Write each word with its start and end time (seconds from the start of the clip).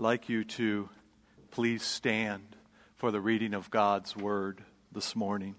like 0.00 0.30
you 0.30 0.44
to 0.44 0.88
please 1.50 1.82
stand 1.82 2.56
for 2.96 3.10
the 3.10 3.20
reading 3.20 3.52
of 3.52 3.70
God's 3.70 4.16
word 4.16 4.64
this 4.90 5.14
morning. 5.14 5.56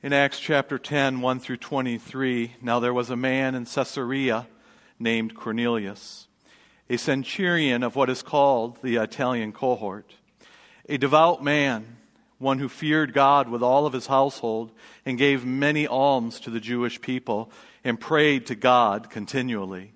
In 0.00 0.12
Acts 0.12 0.38
chapter 0.38 0.78
10, 0.78 1.20
1 1.20 1.40
through 1.40 1.56
23, 1.56 2.54
now 2.62 2.78
there 2.78 2.94
was 2.94 3.10
a 3.10 3.16
man 3.16 3.56
in 3.56 3.66
Caesarea 3.66 4.46
named 5.00 5.34
Cornelius, 5.34 6.28
a 6.88 6.98
centurion 6.98 7.82
of 7.82 7.96
what 7.96 8.08
is 8.08 8.22
called 8.22 8.80
the 8.80 8.94
Italian 8.94 9.52
cohort, 9.52 10.14
a 10.88 10.96
devout 10.96 11.42
man, 11.42 11.96
one 12.38 12.60
who 12.60 12.68
feared 12.68 13.12
God 13.12 13.48
with 13.48 13.64
all 13.64 13.86
of 13.86 13.92
his 13.92 14.06
household 14.06 14.70
and 15.04 15.18
gave 15.18 15.44
many 15.44 15.88
alms 15.88 16.38
to 16.38 16.50
the 16.50 16.60
Jewish 16.60 17.00
people 17.00 17.50
and 17.82 17.98
prayed 17.98 18.46
to 18.46 18.54
God 18.54 19.10
continually. 19.10 19.94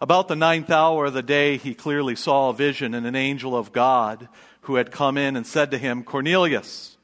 About 0.00 0.28
the 0.28 0.36
ninth 0.36 0.70
hour 0.70 1.06
of 1.06 1.14
the 1.14 1.22
day, 1.22 1.56
he 1.56 1.74
clearly 1.74 2.14
saw 2.14 2.50
a 2.50 2.54
vision 2.54 2.94
and 2.94 3.04
an 3.04 3.16
angel 3.16 3.56
of 3.56 3.72
God 3.72 4.28
who 4.62 4.76
had 4.76 4.92
come 4.92 5.16
in 5.18 5.34
and 5.34 5.46
said 5.46 5.70
to 5.72 5.78
him, 5.78 6.04
Cornelius. 6.04 6.96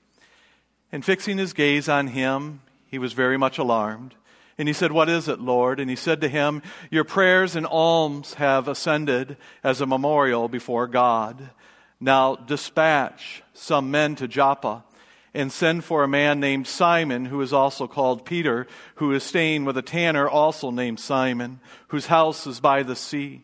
And 0.93 1.05
fixing 1.05 1.38
his 1.38 1.52
gaze 1.52 1.88
on 1.88 2.09
him, 2.09 2.61
he 2.87 2.99
was 2.99 3.12
very 3.12 3.37
much 3.37 3.59
alarmed. 3.59 4.15
And 4.57 4.69
he 4.69 4.75
said, 4.75 4.93
What 4.93 5.09
is 5.09 5.27
it, 5.27 5.41
Lord? 5.41 5.80
And 5.80 5.91
he 5.91 5.97
said 5.97 6.21
to 6.21 6.29
him, 6.29 6.62
Your 6.88 7.02
prayers 7.02 7.57
and 7.57 7.66
alms 7.66 8.35
have 8.35 8.69
ascended 8.69 9.37
as 9.65 9.80
a 9.80 9.87
memorial 9.87 10.49
before 10.49 10.87
God. 10.87 11.51
Now 11.99 12.37
dispatch 12.37 13.43
some 13.55 13.91
men 13.91 14.15
to 14.16 14.29
Joppa 14.29 14.85
and 15.34 15.51
send 15.51 15.84
for 15.84 16.05
a 16.05 16.09
man 16.09 16.38
named 16.38 16.66
Simon, 16.66 17.27
who 17.27 17.41
is 17.41 17.52
also 17.52 17.88
called 17.88 18.24
Peter, 18.24 18.66
who 18.97 19.12
is 19.12 19.24
staying 19.24 19.65
with 19.65 19.77
a 19.77 19.83
tanner 19.83 20.29
also 20.29 20.70
named 20.70 21.01
Simon, 21.01 21.59
whose 21.88 22.07
house 22.07 22.47
is 22.47 22.60
by 22.60 22.84
the 22.84 22.95
sea. 22.95 23.43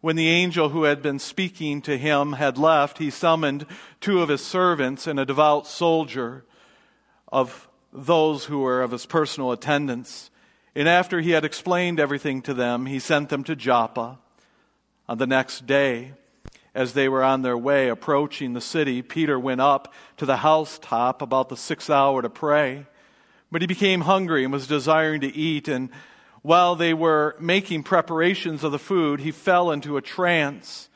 When 0.00 0.16
the 0.16 0.28
angel 0.28 0.70
who 0.70 0.84
had 0.84 1.00
been 1.00 1.18
speaking 1.18 1.80
to 1.82 1.96
him 1.96 2.34
had 2.34 2.58
left, 2.58 2.98
he 2.98 3.10
summoned 3.10 3.64
two 4.00 4.20
of 4.20 4.28
his 4.28 4.44
servants 4.44 5.06
and 5.06 5.18
a 5.18 5.24
devout 5.24 5.66
soldier 5.66 6.44
of 7.28 7.68
those 7.92 8.46
who 8.46 8.58
were 8.58 8.82
of 8.82 8.90
his 8.90 9.06
personal 9.06 9.52
attendants. 9.52 10.30
And 10.74 10.88
after 10.88 11.20
he 11.20 11.30
had 11.30 11.44
explained 11.44 12.00
everything 12.00 12.42
to 12.42 12.52
them, 12.52 12.86
he 12.86 12.98
sent 12.98 13.28
them 13.28 13.44
to 13.44 13.56
Joppa. 13.56 14.18
On 15.08 15.16
the 15.16 15.26
next 15.26 15.66
day, 15.66 16.12
as 16.74 16.92
they 16.92 17.08
were 17.08 17.22
on 17.22 17.42
their 17.42 17.56
way 17.56 17.88
approaching 17.88 18.52
the 18.52 18.60
city, 18.60 19.00
Peter 19.00 19.38
went 19.38 19.60
up 19.60 19.92
to 20.16 20.26
the 20.26 20.38
housetop 20.38 21.22
about 21.22 21.48
the 21.48 21.56
sixth 21.56 21.88
hour 21.88 22.20
to 22.20 22.30
pray. 22.30 22.86
But 23.52 23.62
he 23.62 23.66
became 23.66 24.00
hungry 24.00 24.42
and 24.42 24.52
was 24.52 24.66
desiring 24.66 25.20
to 25.20 25.34
eat. 25.34 25.68
And 25.68 25.90
while 26.42 26.74
they 26.74 26.92
were 26.92 27.36
making 27.38 27.84
preparations 27.84 28.64
of 28.64 28.72
the 28.72 28.78
food, 28.78 29.20
he 29.20 29.30
fell 29.30 29.70
into 29.70 29.96
a 29.96 30.02
trance 30.02 30.88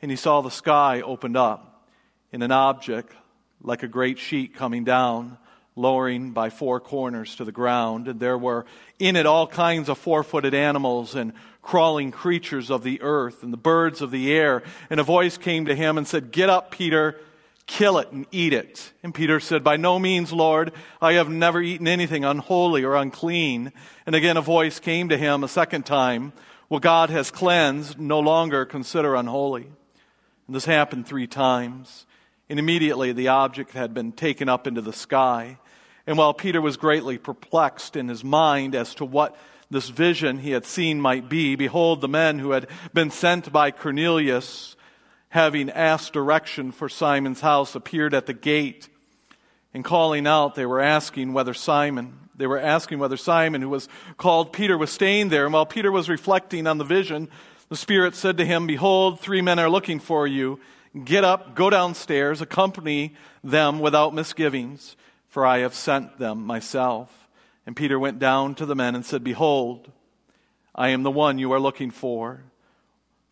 and 0.00 0.10
he 0.10 0.16
saw 0.16 0.40
the 0.40 0.50
sky 0.50 1.00
opened 1.00 1.36
up 1.36 1.88
and 2.32 2.42
an 2.42 2.52
object 2.52 3.12
like 3.60 3.82
a 3.82 3.88
great 3.88 4.18
sheet 4.18 4.54
coming 4.54 4.84
down 4.84 5.38
lowering 5.76 6.30
by 6.30 6.50
four 6.50 6.80
corners 6.80 7.36
to 7.36 7.44
the 7.44 7.52
ground. 7.52 8.08
And 8.08 8.20
there 8.20 8.38
were 8.38 8.64
in 8.98 9.16
it 9.16 9.26
all 9.26 9.46
kinds 9.46 9.88
of 9.88 9.98
four 9.98 10.22
footed 10.22 10.54
animals 10.54 11.14
and 11.14 11.32
crawling 11.62 12.12
creatures 12.12 12.70
of 12.70 12.84
the 12.84 13.00
earth 13.02 13.42
and 13.42 13.52
the 13.52 13.58
birds 13.58 14.00
of 14.00 14.10
the 14.10 14.32
air. 14.32 14.62
And 14.90 15.00
a 15.00 15.04
voice 15.04 15.36
came 15.36 15.64
to 15.66 15.74
him 15.74 15.98
and 15.98 16.06
said, 16.06 16.30
Get 16.30 16.48
up, 16.50 16.70
Peter, 16.70 17.20
kill 17.66 17.98
it 17.98 18.12
and 18.12 18.26
eat 18.30 18.52
it. 18.52 18.92
And 19.02 19.14
Peter 19.14 19.40
said, 19.40 19.64
By 19.64 19.76
no 19.76 19.98
means, 19.98 20.32
Lord, 20.32 20.72
I 21.00 21.14
have 21.14 21.28
never 21.28 21.60
eaten 21.60 21.88
anything 21.88 22.24
unholy 22.24 22.84
or 22.84 22.94
unclean. 22.94 23.72
And 24.06 24.14
again 24.14 24.36
a 24.36 24.42
voice 24.42 24.78
came 24.78 25.08
to 25.08 25.18
him 25.18 25.42
a 25.42 25.48
second 25.48 25.86
time, 25.86 26.32
What 26.68 26.82
God 26.82 27.10
has 27.10 27.30
cleansed, 27.30 27.98
no 27.98 28.20
longer 28.20 28.64
consider 28.64 29.14
unholy. 29.14 29.66
And 30.46 30.54
this 30.54 30.66
happened 30.66 31.06
three 31.06 31.26
times. 31.26 32.06
And 32.50 32.58
immediately 32.58 33.12
the 33.12 33.28
object 33.28 33.72
had 33.72 33.94
been 33.94 34.12
taken 34.12 34.48
up 34.48 34.66
into 34.66 34.82
the 34.82 34.92
sky. 34.92 35.58
And 36.06 36.18
while 36.18 36.34
Peter 36.34 36.60
was 36.60 36.76
greatly 36.76 37.16
perplexed 37.18 37.96
in 37.96 38.08
his 38.08 38.22
mind 38.22 38.74
as 38.74 38.94
to 38.96 39.04
what 39.04 39.36
this 39.70 39.88
vision 39.88 40.38
he 40.38 40.50
had 40.50 40.66
seen 40.66 41.00
might 41.00 41.28
be, 41.28 41.56
behold, 41.56 42.00
the 42.00 42.08
men 42.08 42.38
who 42.38 42.50
had 42.50 42.68
been 42.92 43.10
sent 43.10 43.50
by 43.50 43.70
Cornelius, 43.70 44.76
having 45.30 45.70
asked 45.70 46.12
direction 46.12 46.72
for 46.72 46.88
Simon's 46.88 47.40
house, 47.40 47.74
appeared 47.74 48.12
at 48.12 48.26
the 48.26 48.34
gate. 48.34 48.88
And 49.72 49.84
calling 49.84 50.26
out, 50.26 50.54
they 50.54 50.66
were 50.66 50.80
asking 50.80 51.32
whether 51.32 51.54
Simon, 51.54 52.18
they 52.36 52.46
were 52.46 52.60
asking 52.60 52.98
whether 52.98 53.16
Simon, 53.16 53.62
who 53.62 53.70
was 53.70 53.88
called 54.18 54.52
Peter, 54.52 54.76
was 54.76 54.90
staying 54.90 55.30
there. 55.30 55.44
And 55.44 55.54
while 55.54 55.66
Peter 55.66 55.90
was 55.90 56.08
reflecting 56.08 56.66
on 56.66 56.78
the 56.78 56.84
vision, 56.84 57.28
the 57.70 57.76
Spirit 57.76 58.14
said 58.14 58.36
to 58.36 58.44
him, 58.44 58.66
Behold, 58.66 59.20
three 59.20 59.40
men 59.40 59.58
are 59.58 59.70
looking 59.70 59.98
for 59.98 60.26
you. 60.26 60.60
Get 61.04 61.24
up, 61.24 61.56
go 61.56 61.70
downstairs, 61.70 62.40
accompany 62.40 63.14
them 63.42 63.80
without 63.80 64.14
misgivings 64.14 64.96
for 65.34 65.44
I 65.44 65.58
have 65.58 65.74
sent 65.74 66.18
them 66.18 66.46
myself. 66.46 67.28
And 67.66 67.74
Peter 67.74 67.98
went 67.98 68.20
down 68.20 68.54
to 68.54 68.64
the 68.64 68.76
men 68.76 68.94
and 68.94 69.04
said, 69.04 69.24
Behold, 69.24 69.90
I 70.76 70.90
am 70.90 71.02
the 71.02 71.10
one 71.10 71.40
you 71.40 71.52
are 71.52 71.58
looking 71.58 71.90
for. 71.90 72.44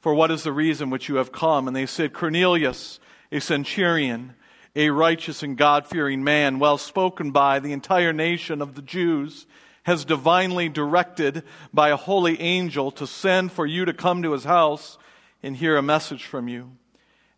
For 0.01 0.13
what 0.13 0.33
is 0.33 0.43
the 0.43 0.51
reason 0.51 0.91
which 0.91 1.09
you 1.09 1.15
have 1.15 1.31
come? 1.31 1.69
And 1.69 1.77
they 1.77 1.87
said, 1.87 2.13
Cornelius, 2.13 2.99
a 3.31 3.41
centurion, 3.41 4.35
a 4.75 4.91
righteous 4.91 5.45
and 5.45 5.57
God 5.57 5.87
fearing 5.87 6.25
man, 6.25 6.59
well 6.59 6.77
spoken 6.77 7.31
by 7.31 7.61
the 7.61 7.73
entire 7.73 8.13
nation 8.13 8.61
of 8.61 8.75
the 8.75 8.83
Jews, 8.83 9.47
has 9.85 10.05
divinely 10.05 10.69
directed 10.69 11.45
by 11.73 11.91
a 11.91 11.97
holy 11.97 12.41
angel 12.41 12.91
to 12.91 13.07
send 13.07 13.53
for 13.53 13.65
you 13.65 13.85
to 13.85 13.93
come 13.93 14.25
to 14.25 14.33
his 14.33 14.43
house 14.43 14.99
and 15.41 15.57
hear 15.57 15.77
a 15.77 15.83
message 15.83 16.25
from 16.25 16.49
you. 16.49 16.73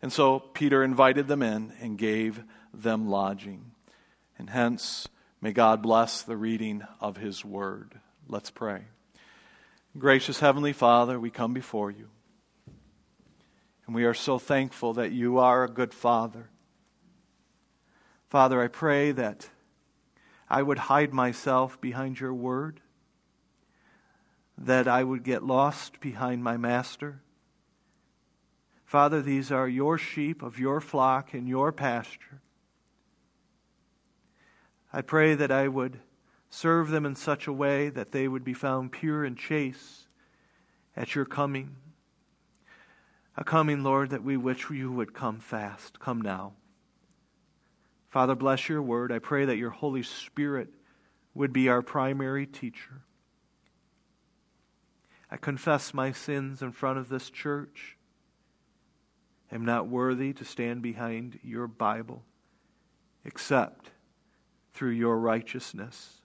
And 0.01 0.11
so 0.11 0.39
Peter 0.39 0.83
invited 0.83 1.27
them 1.27 1.43
in 1.43 1.71
and 1.81 1.99
gave 1.99 2.43
them 2.73 3.07
lodging. 3.07 3.74
And 4.37 4.49
hence, 4.49 5.07
may 5.41 5.53
God 5.53 5.81
bless 5.81 6.21
the 6.21 6.37
reading 6.37 6.83
of 6.99 7.17
His 7.17 7.45
Word. 7.45 7.99
Let's 8.27 8.51
pray. 8.51 8.85
Gracious 9.97 10.39
Heavenly 10.39 10.73
Father, 10.73 11.19
we 11.19 11.29
come 11.29 11.53
before 11.53 11.89
you. 11.89 12.09
And 13.85 13.95
we 13.95 14.03
are 14.03 14.13
so 14.13 14.39
thankful 14.39 14.93
that 14.93 15.11
you 15.11 15.37
are 15.37 15.63
a 15.63 15.69
good 15.69 15.93
Father. 15.93 16.49
Father, 18.27 18.61
I 18.61 18.67
pray 18.67 19.11
that 19.11 19.49
I 20.49 20.61
would 20.61 20.79
hide 20.79 21.13
myself 21.13 21.79
behind 21.79 22.19
your 22.19 22.33
word, 22.33 22.81
that 24.57 24.87
I 24.87 25.03
would 25.03 25.23
get 25.23 25.43
lost 25.43 25.99
behind 25.99 26.43
my 26.43 26.57
master. 26.57 27.21
Father, 28.85 29.21
these 29.21 29.51
are 29.51 29.67
your 29.67 29.97
sheep 29.97 30.41
of 30.41 30.59
your 30.59 30.81
flock 30.81 31.33
in 31.33 31.47
your 31.47 31.71
pasture. 31.71 32.41
I 34.95 35.01
pray 35.01 35.35
that 35.35 35.51
I 35.51 35.67
would 35.67 35.99
serve 36.49 36.89
them 36.89 37.05
in 37.05 37.17
such 37.17 37.47
a 37.47 37.53
way 37.53 37.89
that 37.89 38.13
they 38.13 38.29
would 38.29 38.45
be 38.45 38.53
found 38.53 38.93
pure 38.93 39.25
and 39.25 39.37
chaste 39.37 40.07
at 40.95 41.15
your 41.15 41.25
coming. 41.25 41.75
A 43.35 43.43
coming, 43.43 43.83
Lord, 43.83 44.11
that 44.11 44.23
we 44.23 44.37
wish 44.37 44.69
you 44.69 44.93
would 44.93 45.13
come 45.13 45.41
fast. 45.41 45.99
Come 45.99 46.21
now. 46.21 46.53
Father, 48.07 48.35
bless 48.35 48.69
your 48.69 48.81
word. 48.81 49.11
I 49.11 49.19
pray 49.19 49.43
that 49.43 49.57
your 49.57 49.71
Holy 49.71 50.01
Spirit 50.01 50.69
would 51.33 51.51
be 51.51 51.67
our 51.67 51.81
primary 51.81 52.45
teacher. 52.45 53.01
I 55.29 55.35
confess 55.35 55.93
my 55.93 56.13
sins 56.13 56.61
in 56.61 56.71
front 56.71 56.99
of 56.99 57.09
this 57.09 57.29
church. 57.29 57.97
I 59.51 59.55
am 59.55 59.65
not 59.65 59.89
worthy 59.89 60.31
to 60.31 60.45
stand 60.45 60.81
behind 60.81 61.37
your 61.43 61.67
Bible 61.67 62.23
except 63.25 63.91
through 64.75 64.91
your 64.91 65.17
righteousness. 65.17 66.21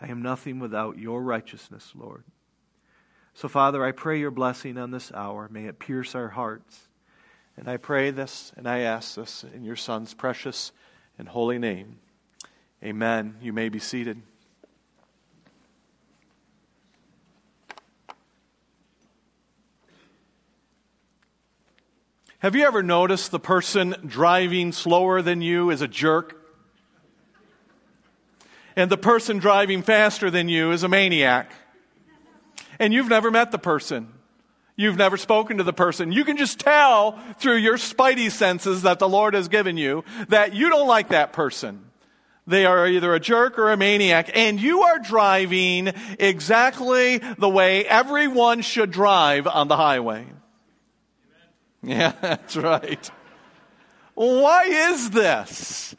I 0.00 0.08
am 0.08 0.20
nothing 0.20 0.58
without 0.58 0.98
your 0.98 1.22
righteousness, 1.22 1.92
Lord. 1.94 2.24
So, 3.32 3.48
Father, 3.48 3.84
I 3.84 3.92
pray 3.92 4.18
your 4.18 4.30
blessing 4.30 4.76
on 4.76 4.90
this 4.90 5.12
hour. 5.12 5.48
May 5.50 5.66
it 5.66 5.78
pierce 5.78 6.14
our 6.14 6.28
hearts. 6.28 6.88
And 7.56 7.68
I 7.68 7.78
pray 7.78 8.10
this 8.10 8.52
and 8.56 8.68
I 8.68 8.80
ask 8.80 9.14
this 9.14 9.44
in 9.54 9.64
your 9.64 9.76
Son's 9.76 10.12
precious 10.12 10.72
and 11.18 11.28
holy 11.28 11.58
name. 11.58 12.00
Amen. 12.84 13.36
You 13.40 13.52
may 13.52 13.70
be 13.70 13.78
seated. 13.78 14.20
Have 22.40 22.54
you 22.54 22.66
ever 22.66 22.82
noticed 22.82 23.30
the 23.30 23.40
person 23.40 23.96
driving 24.06 24.72
slower 24.72 25.22
than 25.22 25.40
you 25.40 25.70
is 25.70 25.80
a 25.80 25.88
jerk? 25.88 26.38
And 28.76 28.90
the 28.90 28.98
person 28.98 29.38
driving 29.38 29.82
faster 29.82 30.30
than 30.30 30.50
you 30.50 30.70
is 30.70 30.82
a 30.82 30.88
maniac. 30.88 31.50
And 32.78 32.92
you've 32.92 33.08
never 33.08 33.30
met 33.30 33.52
the 33.52 33.58
person. 33.58 34.12
You've 34.76 34.98
never 34.98 35.16
spoken 35.16 35.56
to 35.56 35.64
the 35.64 35.72
person. 35.72 36.12
You 36.12 36.26
can 36.26 36.36
just 36.36 36.60
tell 36.60 37.18
through 37.38 37.56
your 37.56 37.78
spidey 37.78 38.30
senses 38.30 38.82
that 38.82 38.98
the 38.98 39.08
Lord 39.08 39.32
has 39.32 39.48
given 39.48 39.78
you 39.78 40.04
that 40.28 40.52
you 40.54 40.68
don't 40.68 40.86
like 40.86 41.08
that 41.08 41.32
person. 41.32 41.86
They 42.46 42.66
are 42.66 42.86
either 42.86 43.14
a 43.14 43.18
jerk 43.18 43.58
or 43.58 43.72
a 43.72 43.78
maniac, 43.78 44.30
and 44.34 44.60
you 44.60 44.82
are 44.82 44.98
driving 44.98 45.90
exactly 46.18 47.18
the 47.38 47.48
way 47.48 47.86
everyone 47.86 48.60
should 48.60 48.90
drive 48.90 49.46
on 49.46 49.68
the 49.68 49.76
highway. 49.76 50.26
Yeah, 51.86 52.12
that's 52.20 52.56
right. 52.56 53.10
Why 54.14 54.64
is 54.64 55.10
this? 55.10 55.94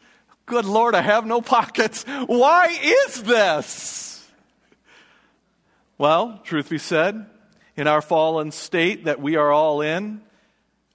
Good 0.45 0.66
Lord, 0.66 0.95
I 0.95 1.01
have 1.01 1.25
no 1.25 1.42
pockets. 1.42 2.04
Why 2.04 2.78
is 2.81 3.24
this? 3.24 4.25
Well, 5.98 6.39
truth 6.44 6.69
be 6.69 6.78
said, 6.78 7.25
in 7.75 7.88
our 7.88 8.01
fallen 8.01 8.51
state 8.51 9.06
that 9.06 9.19
we 9.19 9.36
are 9.36 9.51
all 9.51 9.81
in, 9.81 10.22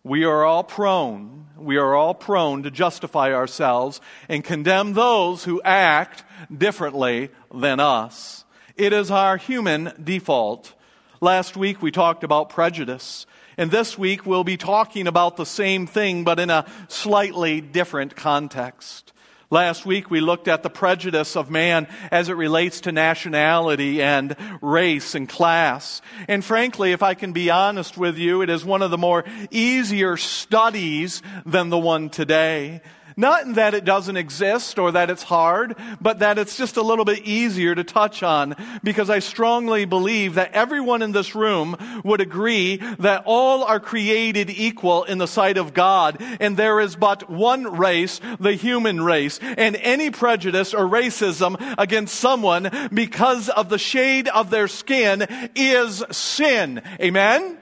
we 0.04 0.24
are 0.24 0.44
all 0.44 0.64
prone, 0.64 1.46
we 1.56 1.76
are 1.76 1.94
all 1.94 2.14
prone 2.14 2.62
to 2.64 2.70
justify 2.70 3.32
ourselves 3.32 4.00
and 4.28 4.44
condemn 4.44 4.94
those 4.94 5.44
who 5.44 5.62
act 5.62 6.24
differently 6.56 7.30
than 7.54 7.80
us. 7.80 8.44
It 8.76 8.92
is 8.92 9.10
our 9.10 9.36
human 9.36 9.92
default. 10.02 10.74
Last 11.20 11.56
week 11.56 11.82
we 11.82 11.90
talked 11.90 12.24
about 12.24 12.50
prejudice. 12.50 13.26
And 13.56 13.70
this 13.70 13.98
week 13.98 14.24
we'll 14.24 14.44
be 14.44 14.56
talking 14.56 15.06
about 15.06 15.36
the 15.36 15.46
same 15.46 15.86
thing, 15.86 16.24
but 16.24 16.38
in 16.38 16.50
a 16.50 16.66
slightly 16.88 17.60
different 17.60 18.16
context. 18.16 19.12
Last 19.50 19.84
week 19.84 20.10
we 20.10 20.22
looked 20.22 20.48
at 20.48 20.62
the 20.62 20.70
prejudice 20.70 21.36
of 21.36 21.50
man 21.50 21.86
as 22.10 22.30
it 22.30 22.36
relates 22.36 22.80
to 22.82 22.92
nationality 22.92 24.00
and 24.00 24.34
race 24.62 25.14
and 25.14 25.28
class. 25.28 26.00
And 26.26 26.42
frankly, 26.42 26.92
if 26.92 27.02
I 27.02 27.12
can 27.12 27.34
be 27.34 27.50
honest 27.50 27.98
with 27.98 28.16
you, 28.16 28.40
it 28.40 28.48
is 28.48 28.64
one 28.64 28.80
of 28.80 28.90
the 28.90 28.96
more 28.96 29.26
easier 29.50 30.16
studies 30.16 31.20
than 31.44 31.68
the 31.68 31.78
one 31.78 32.08
today. 32.08 32.80
Not 33.16 33.44
in 33.44 33.54
that 33.54 33.74
it 33.74 33.84
doesn't 33.84 34.16
exist 34.16 34.78
or 34.78 34.92
that 34.92 35.10
it's 35.10 35.22
hard, 35.22 35.76
but 36.00 36.20
that 36.20 36.38
it's 36.38 36.56
just 36.56 36.76
a 36.76 36.82
little 36.82 37.04
bit 37.04 37.24
easier 37.24 37.74
to 37.74 37.84
touch 37.84 38.22
on 38.22 38.56
because 38.82 39.10
I 39.10 39.18
strongly 39.18 39.84
believe 39.84 40.34
that 40.34 40.52
everyone 40.52 41.02
in 41.02 41.12
this 41.12 41.34
room 41.34 41.76
would 42.04 42.20
agree 42.20 42.76
that 42.98 43.22
all 43.26 43.64
are 43.64 43.80
created 43.80 44.50
equal 44.50 45.04
in 45.04 45.18
the 45.18 45.26
sight 45.26 45.56
of 45.56 45.74
God 45.74 46.16
and 46.40 46.56
there 46.56 46.80
is 46.80 46.96
but 46.96 47.28
one 47.30 47.76
race, 47.76 48.20
the 48.38 48.54
human 48.54 49.02
race. 49.02 49.38
And 49.42 49.76
any 49.76 50.10
prejudice 50.10 50.74
or 50.74 50.86
racism 50.86 51.56
against 51.78 52.14
someone 52.14 52.70
because 52.92 53.48
of 53.48 53.68
the 53.68 53.78
shade 53.78 54.28
of 54.28 54.50
their 54.50 54.68
skin 54.68 55.26
is 55.54 56.04
sin. 56.10 56.82
Amen? 57.00 57.58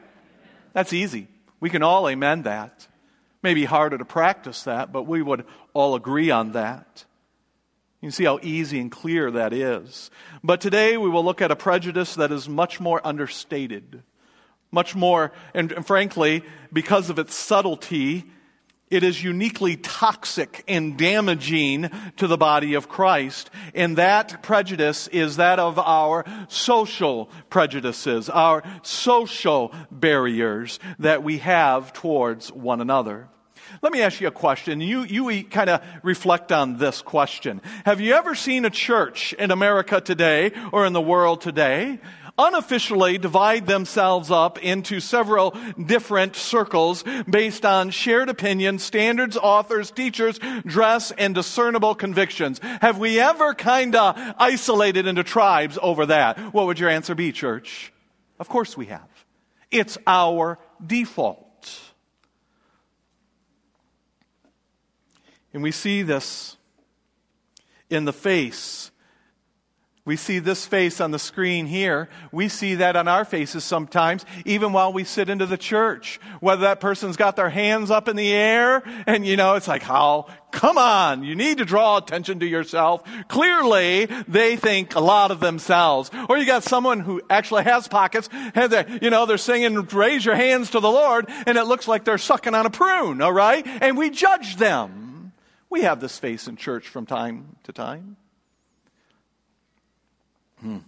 That's 0.72 0.92
easy. 0.92 1.28
We 1.60 1.70
can 1.70 1.82
all 1.82 2.08
amen 2.08 2.42
that. 2.42 2.86
Maybe 3.42 3.64
harder 3.64 3.96
to 3.96 4.04
practice 4.04 4.64
that, 4.64 4.92
but 4.92 5.04
we 5.04 5.22
would 5.22 5.46
all 5.72 5.94
agree 5.94 6.30
on 6.30 6.52
that. 6.52 7.04
You 8.00 8.06
can 8.06 8.12
see 8.12 8.24
how 8.24 8.38
easy 8.42 8.80
and 8.80 8.90
clear 8.90 9.30
that 9.30 9.52
is. 9.52 10.10
But 10.42 10.60
today 10.60 10.96
we 10.96 11.08
will 11.08 11.24
look 11.24 11.42
at 11.42 11.50
a 11.50 11.56
prejudice 11.56 12.14
that 12.14 12.32
is 12.32 12.48
much 12.48 12.80
more 12.80 13.00
understated. 13.06 14.02
Much 14.70 14.94
more, 14.94 15.32
and 15.52 15.84
frankly, 15.86 16.42
because 16.72 17.10
of 17.10 17.18
its 17.18 17.34
subtlety, 17.34 18.24
it 18.90 19.04
is 19.04 19.22
uniquely 19.22 19.76
toxic 19.76 20.64
and 20.66 20.96
damaging 20.96 21.90
to 22.16 22.26
the 22.26 22.36
body 22.36 22.74
of 22.74 22.88
Christ. 22.88 23.50
And 23.74 23.96
that 23.98 24.42
prejudice 24.42 25.06
is 25.08 25.36
that 25.36 25.58
of 25.58 25.78
our 25.78 26.24
social 26.48 27.30
prejudices, 27.48 28.28
our 28.28 28.62
social 28.82 29.72
barriers 29.90 30.80
that 30.98 31.22
we 31.22 31.38
have 31.38 31.92
towards 31.92 32.52
one 32.52 32.80
another. 32.80 33.28
Let 33.82 33.92
me 33.92 34.02
ask 34.02 34.20
you 34.20 34.26
a 34.26 34.32
question. 34.32 34.80
You, 34.80 35.04
you 35.04 35.44
kind 35.44 35.70
of 35.70 35.82
reflect 36.02 36.50
on 36.50 36.78
this 36.78 37.02
question. 37.02 37.62
Have 37.84 38.00
you 38.00 38.14
ever 38.14 38.34
seen 38.34 38.64
a 38.64 38.70
church 38.70 39.32
in 39.34 39.50
America 39.50 40.00
today 40.00 40.52
or 40.72 40.86
in 40.86 40.92
the 40.92 41.00
world 41.00 41.40
today 41.40 42.00
unofficially 42.40 43.18
divide 43.18 43.66
themselves 43.66 44.30
up 44.30 44.58
into 44.58 44.98
several 44.98 45.54
different 45.84 46.34
circles 46.34 47.04
based 47.28 47.66
on 47.66 47.90
shared 47.90 48.30
opinion, 48.30 48.78
standards, 48.78 49.36
authors, 49.36 49.90
teachers, 49.90 50.40
dress, 50.64 51.10
and 51.12 51.34
discernible 51.34 51.94
convictions. 51.94 52.58
Have 52.80 52.98
we 52.98 53.20
ever 53.20 53.54
kind 53.54 53.94
of 53.94 54.18
isolated 54.38 55.06
into 55.06 55.22
tribes 55.22 55.78
over 55.82 56.06
that? 56.06 56.38
What 56.54 56.66
would 56.66 56.78
your 56.78 56.88
answer 56.88 57.14
be, 57.14 57.30
church? 57.30 57.92
Of 58.38 58.48
course 58.48 58.76
we 58.76 58.86
have. 58.86 59.08
It's 59.70 59.98
our 60.06 60.58
default. 60.84 61.46
And 65.52 65.62
we 65.62 65.72
see 65.72 66.02
this 66.02 66.56
in 67.90 68.04
the 68.04 68.12
face 68.12 68.89
we 70.10 70.16
see 70.16 70.40
this 70.40 70.66
face 70.66 71.00
on 71.00 71.12
the 71.12 71.20
screen 71.20 71.66
here. 71.66 72.08
We 72.32 72.48
see 72.48 72.74
that 72.74 72.96
on 72.96 73.06
our 73.06 73.24
faces 73.24 73.62
sometimes, 73.62 74.26
even 74.44 74.72
while 74.72 74.92
we 74.92 75.04
sit 75.04 75.30
into 75.30 75.46
the 75.46 75.56
church. 75.56 76.18
Whether 76.40 76.62
that 76.62 76.80
person's 76.80 77.16
got 77.16 77.36
their 77.36 77.48
hands 77.48 77.92
up 77.92 78.08
in 78.08 78.16
the 78.16 78.32
air, 78.32 78.82
and 79.06 79.24
you 79.24 79.36
know, 79.36 79.54
it's 79.54 79.68
like, 79.68 79.84
how, 79.84 80.26
come 80.50 80.78
on, 80.78 81.22
you 81.22 81.36
need 81.36 81.58
to 81.58 81.64
draw 81.64 81.98
attention 81.98 82.40
to 82.40 82.46
yourself. 82.46 83.04
Clearly, 83.28 84.06
they 84.26 84.56
think 84.56 84.96
a 84.96 85.00
lot 85.00 85.30
of 85.30 85.38
themselves. 85.38 86.10
Or 86.28 86.36
you 86.36 86.44
got 86.44 86.64
someone 86.64 86.98
who 86.98 87.22
actually 87.30 87.62
has 87.62 87.86
pockets, 87.86 88.28
and 88.32 88.72
they, 88.72 88.98
you 89.00 89.10
know, 89.10 89.26
they're 89.26 89.38
singing, 89.38 89.80
raise 89.92 90.24
your 90.24 90.34
hands 90.34 90.70
to 90.70 90.80
the 90.80 90.90
Lord, 90.90 91.26
and 91.46 91.56
it 91.56 91.66
looks 91.66 91.86
like 91.86 92.02
they're 92.02 92.18
sucking 92.18 92.56
on 92.56 92.66
a 92.66 92.70
prune, 92.70 93.22
alright? 93.22 93.64
And 93.64 93.96
we 93.96 94.10
judge 94.10 94.56
them. 94.56 95.34
We 95.70 95.82
have 95.82 96.00
this 96.00 96.18
face 96.18 96.48
in 96.48 96.56
church 96.56 96.88
from 96.88 97.06
time 97.06 97.54
to 97.62 97.72
time. 97.72 98.16
Hmm. 100.60 100.78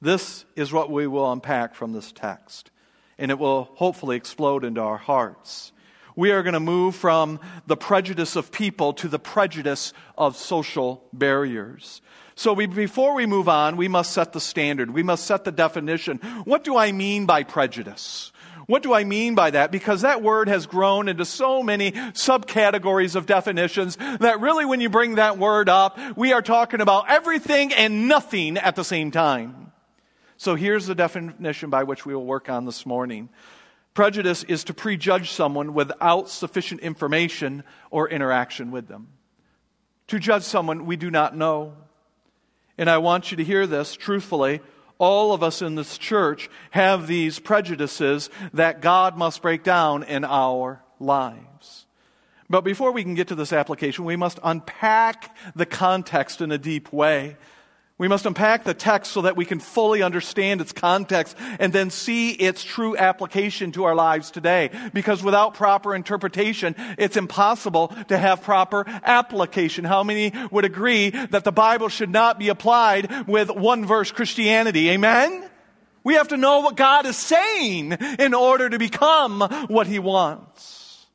This 0.00 0.44
is 0.54 0.72
what 0.72 0.90
we 0.90 1.06
will 1.06 1.32
unpack 1.32 1.74
from 1.74 1.92
this 1.92 2.12
text, 2.12 2.70
and 3.18 3.30
it 3.30 3.38
will 3.38 3.70
hopefully 3.74 4.16
explode 4.16 4.64
into 4.64 4.80
our 4.80 4.98
hearts. 4.98 5.72
We 6.16 6.30
are 6.30 6.42
going 6.42 6.54
to 6.54 6.60
move 6.60 6.94
from 6.94 7.40
the 7.66 7.76
prejudice 7.76 8.36
of 8.36 8.52
people 8.52 8.92
to 8.94 9.08
the 9.08 9.18
prejudice 9.18 9.92
of 10.16 10.36
social 10.36 11.04
barriers. 11.12 12.02
So 12.36 12.52
we, 12.52 12.66
before 12.66 13.14
we 13.14 13.26
move 13.26 13.48
on, 13.48 13.76
we 13.76 13.88
must 13.88 14.12
set 14.12 14.32
the 14.32 14.40
standard. 14.40 14.90
We 14.90 15.02
must 15.02 15.24
set 15.24 15.44
the 15.44 15.52
definition. 15.52 16.18
What 16.44 16.64
do 16.64 16.76
I 16.76 16.92
mean 16.92 17.26
by 17.26 17.42
prejudice? 17.44 18.32
What 18.66 18.82
do 18.82 18.94
I 18.94 19.04
mean 19.04 19.34
by 19.34 19.50
that? 19.50 19.70
Because 19.70 20.02
that 20.02 20.22
word 20.22 20.48
has 20.48 20.66
grown 20.66 21.08
into 21.08 21.24
so 21.24 21.62
many 21.62 21.92
subcategories 21.92 23.14
of 23.14 23.26
definitions 23.26 23.96
that 23.96 24.40
really 24.40 24.64
when 24.64 24.80
you 24.80 24.88
bring 24.88 25.16
that 25.16 25.38
word 25.38 25.68
up, 25.68 25.98
we 26.16 26.32
are 26.32 26.42
talking 26.42 26.80
about 26.80 27.10
everything 27.10 27.72
and 27.74 28.08
nothing 28.08 28.56
at 28.56 28.76
the 28.76 28.84
same 28.84 29.10
time. 29.10 29.72
So 30.36 30.54
here's 30.54 30.86
the 30.86 30.94
definition 30.94 31.70
by 31.70 31.84
which 31.84 32.06
we 32.06 32.14
will 32.14 32.24
work 32.24 32.48
on 32.48 32.64
this 32.64 32.86
morning. 32.86 33.28
Prejudice 33.92 34.42
is 34.44 34.64
to 34.64 34.74
prejudge 34.74 35.30
someone 35.30 35.74
without 35.74 36.28
sufficient 36.28 36.80
information 36.80 37.62
or 37.90 38.08
interaction 38.08 38.70
with 38.70 38.88
them. 38.88 39.08
To 40.08 40.18
judge 40.18 40.42
someone 40.42 40.86
we 40.86 40.96
do 40.96 41.10
not 41.10 41.36
know. 41.36 41.74
And 42.76 42.90
I 42.90 42.98
want 42.98 43.30
you 43.30 43.36
to 43.36 43.44
hear 43.44 43.66
this 43.66 43.94
truthfully 43.94 44.60
all 44.98 45.32
of 45.32 45.42
us 45.42 45.62
in 45.62 45.74
this 45.74 45.98
church 45.98 46.48
have 46.70 47.06
these 47.06 47.38
prejudices 47.38 48.30
that 48.52 48.80
God 48.80 49.16
must 49.16 49.42
break 49.42 49.62
down 49.62 50.02
in 50.02 50.24
our 50.24 50.82
lives. 51.00 51.86
But 52.48 52.62
before 52.62 52.92
we 52.92 53.02
can 53.02 53.14
get 53.14 53.28
to 53.28 53.34
this 53.34 53.52
application, 53.52 54.04
we 54.04 54.16
must 54.16 54.38
unpack 54.44 55.36
the 55.56 55.66
context 55.66 56.40
in 56.40 56.52
a 56.52 56.58
deep 56.58 56.92
way. 56.92 57.36
We 57.96 58.08
must 58.08 58.26
unpack 58.26 58.64
the 58.64 58.74
text 58.74 59.12
so 59.12 59.22
that 59.22 59.36
we 59.36 59.44
can 59.44 59.60
fully 59.60 60.02
understand 60.02 60.60
its 60.60 60.72
context 60.72 61.36
and 61.60 61.72
then 61.72 61.90
see 61.90 62.30
its 62.32 62.64
true 62.64 62.96
application 62.96 63.70
to 63.72 63.84
our 63.84 63.94
lives 63.94 64.32
today. 64.32 64.70
Because 64.92 65.22
without 65.22 65.54
proper 65.54 65.94
interpretation, 65.94 66.74
it's 66.98 67.16
impossible 67.16 67.94
to 68.08 68.18
have 68.18 68.42
proper 68.42 68.84
application. 68.88 69.84
How 69.84 70.02
many 70.02 70.32
would 70.50 70.64
agree 70.64 71.10
that 71.10 71.44
the 71.44 71.52
Bible 71.52 71.88
should 71.88 72.10
not 72.10 72.36
be 72.36 72.48
applied 72.48 73.28
with 73.28 73.50
one 73.50 73.86
verse 73.86 74.10
Christianity? 74.10 74.90
Amen? 74.90 75.48
We 76.02 76.14
have 76.14 76.28
to 76.28 76.36
know 76.36 76.60
what 76.60 76.76
God 76.76 77.06
is 77.06 77.16
saying 77.16 77.92
in 78.18 78.34
order 78.34 78.68
to 78.68 78.78
become 78.78 79.40
what 79.68 79.86
He 79.86 80.00
wants. 80.00 81.06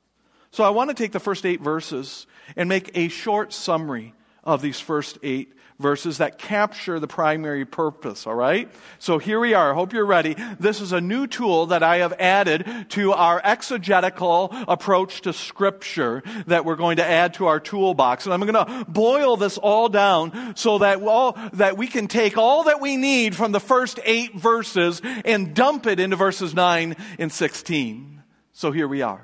So 0.51 0.63
I 0.63 0.69
want 0.69 0.91
to 0.91 0.95
take 0.95 1.11
the 1.11 1.19
first 1.19 1.45
eight 1.45 1.59
verses 1.59 2.25
and 2.55 2.69
make 2.69 2.91
a 2.95 3.09
short 3.09 3.51
summary 3.51 4.13
of 4.49 4.61
these 4.63 4.79
first 4.79 5.19
eight 5.21 5.53
verses 5.77 6.17
that 6.17 6.37
capture 6.37 6.99
the 6.99 7.07
primary 7.07 7.65
purpose, 7.65 8.27
all 8.27 8.35
right? 8.35 8.69
So 8.97 9.17
here 9.17 9.39
we 9.39 9.53
are. 9.53 9.71
I 9.71 9.75
hope 9.75 9.93
you're 9.93 10.05
ready. 10.05 10.35
This 10.59 10.81
is 10.81 10.91
a 10.91 10.99
new 10.99 11.25
tool 11.25 11.67
that 11.67 11.83
I 11.83 11.97
have 11.97 12.13
added 12.19 12.87
to 12.89 13.13
our 13.13 13.39
exegetical 13.43 14.49
approach 14.67 15.21
to 15.21 15.33
scripture 15.33 16.21
that 16.47 16.65
we're 16.65 16.75
going 16.75 16.97
to 16.97 17.05
add 17.05 17.35
to 17.35 17.45
our 17.45 17.59
toolbox. 17.59 18.25
And 18.25 18.33
I'm 18.33 18.41
going 18.41 18.53
to 18.53 18.85
boil 18.89 19.37
this 19.37 19.57
all 19.57 19.87
down 19.87 20.55
so 20.57 20.79
that 20.79 21.01
all, 21.01 21.37
that 21.53 21.77
we 21.77 21.87
can 21.87 22.07
take 22.07 22.37
all 22.37 22.63
that 22.63 22.81
we 22.81 22.97
need 22.97 23.35
from 23.35 23.51
the 23.53 23.61
first 23.61 23.99
eight 24.03 24.35
verses 24.35 25.01
and 25.23 25.55
dump 25.55 25.87
it 25.87 25.99
into 25.99 26.15
verses 26.15 26.53
9 26.53 26.95
and 27.19 27.31
16. 27.31 28.23
So 28.51 28.71
here 28.71 28.87
we 28.87 29.03
are. 29.03 29.23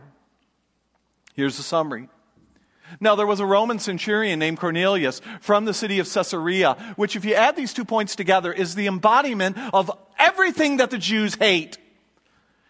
Here's 1.33 1.57
the 1.57 1.63
summary. 1.63 2.07
Now, 2.99 3.15
there 3.15 3.27
was 3.27 3.39
a 3.39 3.45
Roman 3.45 3.79
centurion 3.79 4.39
named 4.39 4.59
Cornelius 4.59 5.21
from 5.41 5.65
the 5.65 5.73
city 5.73 5.99
of 5.99 6.11
Caesarea, 6.11 6.75
which, 6.95 7.15
if 7.15 7.25
you 7.25 7.33
add 7.33 7.55
these 7.55 7.73
two 7.73 7.85
points 7.85 8.15
together, 8.15 8.53
is 8.53 8.75
the 8.75 8.87
embodiment 8.87 9.57
of 9.73 9.91
everything 10.17 10.77
that 10.77 10.91
the 10.91 10.97
Jews 10.97 11.35
hate. 11.35 11.77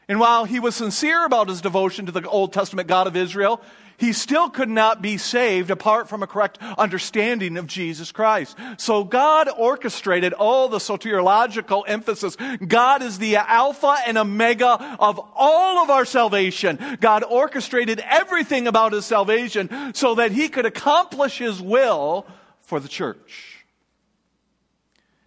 And 0.08 0.20
while 0.20 0.46
he 0.46 0.60
was 0.60 0.76
sincere 0.76 1.26
about 1.26 1.50
his 1.50 1.62
devotion 1.62 2.06
to 2.06 2.12
the 2.12 2.28
Old 2.28 2.54
Testament 2.54 2.88
God 2.88 3.08
of 3.08 3.16
Israel, 3.16 3.62
he 3.98 4.14
still 4.14 4.50
could 4.50 4.70
not 4.70 5.02
be 5.02 5.18
saved 5.18 5.72
apart 5.72 6.10
from 6.10 6.24
a 6.24 6.28
correct 6.28 6.58
understanding 6.78 7.58
of 7.58 7.68
Jesus 7.68 8.12
Christ. 8.12 8.58
So 8.78 9.04
God 9.04 9.50
orchestrated 9.58 10.34
all 10.34 10.68
the 10.70 10.78
soteriological 10.78 11.84
emphasis. 11.88 12.38
God 12.68 13.02
is 13.02 13.18
the 13.18 13.38
Alpha 13.38 13.96
and 14.06 14.18
Omega 14.18 14.98
of 15.00 15.20
all 15.36 15.84
of 15.84 15.90
our 15.90 16.06
salvation. 16.06 16.98
God 17.00 17.24
orchestrated 17.24 18.00
everything 18.06 18.68
about 18.68 18.94
his 18.94 19.06
salvation 19.06 19.94
so 19.94 20.16
that 20.16 20.32
he 20.32 20.50
could 20.50 20.66
accomplish 20.66 21.38
his 21.38 21.62
will 21.62 22.26
for 22.62 22.80
the 22.80 22.88
church. 22.88 23.55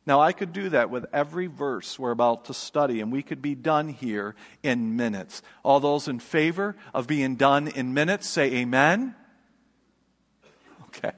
Now, 0.09 0.23
I 0.23 0.33
could 0.33 0.55
do 0.55 0.71
that 0.71 0.89
with 0.89 1.05
every 1.13 1.49
verse 1.49 1.99
we're 1.99 2.13
about 2.13 2.47
to 2.47 2.55
study, 2.55 3.03
and 3.03 3.13
we 3.13 3.23
could 3.23 3.43
be 3.43 3.55
done 3.55 3.91
here 3.91 4.35
in 4.63 4.97
minutes. 4.97 5.43
All 5.63 5.81
those 5.81 6.09
in 6.09 6.19
favor 6.19 6.77
of 6.95 7.07
being 7.07 7.37
done 7.37 7.69
in 7.69 7.93
minutes, 7.93 8.27
say 8.27 8.51
amen. 8.55 9.15
Okay. 10.87 11.13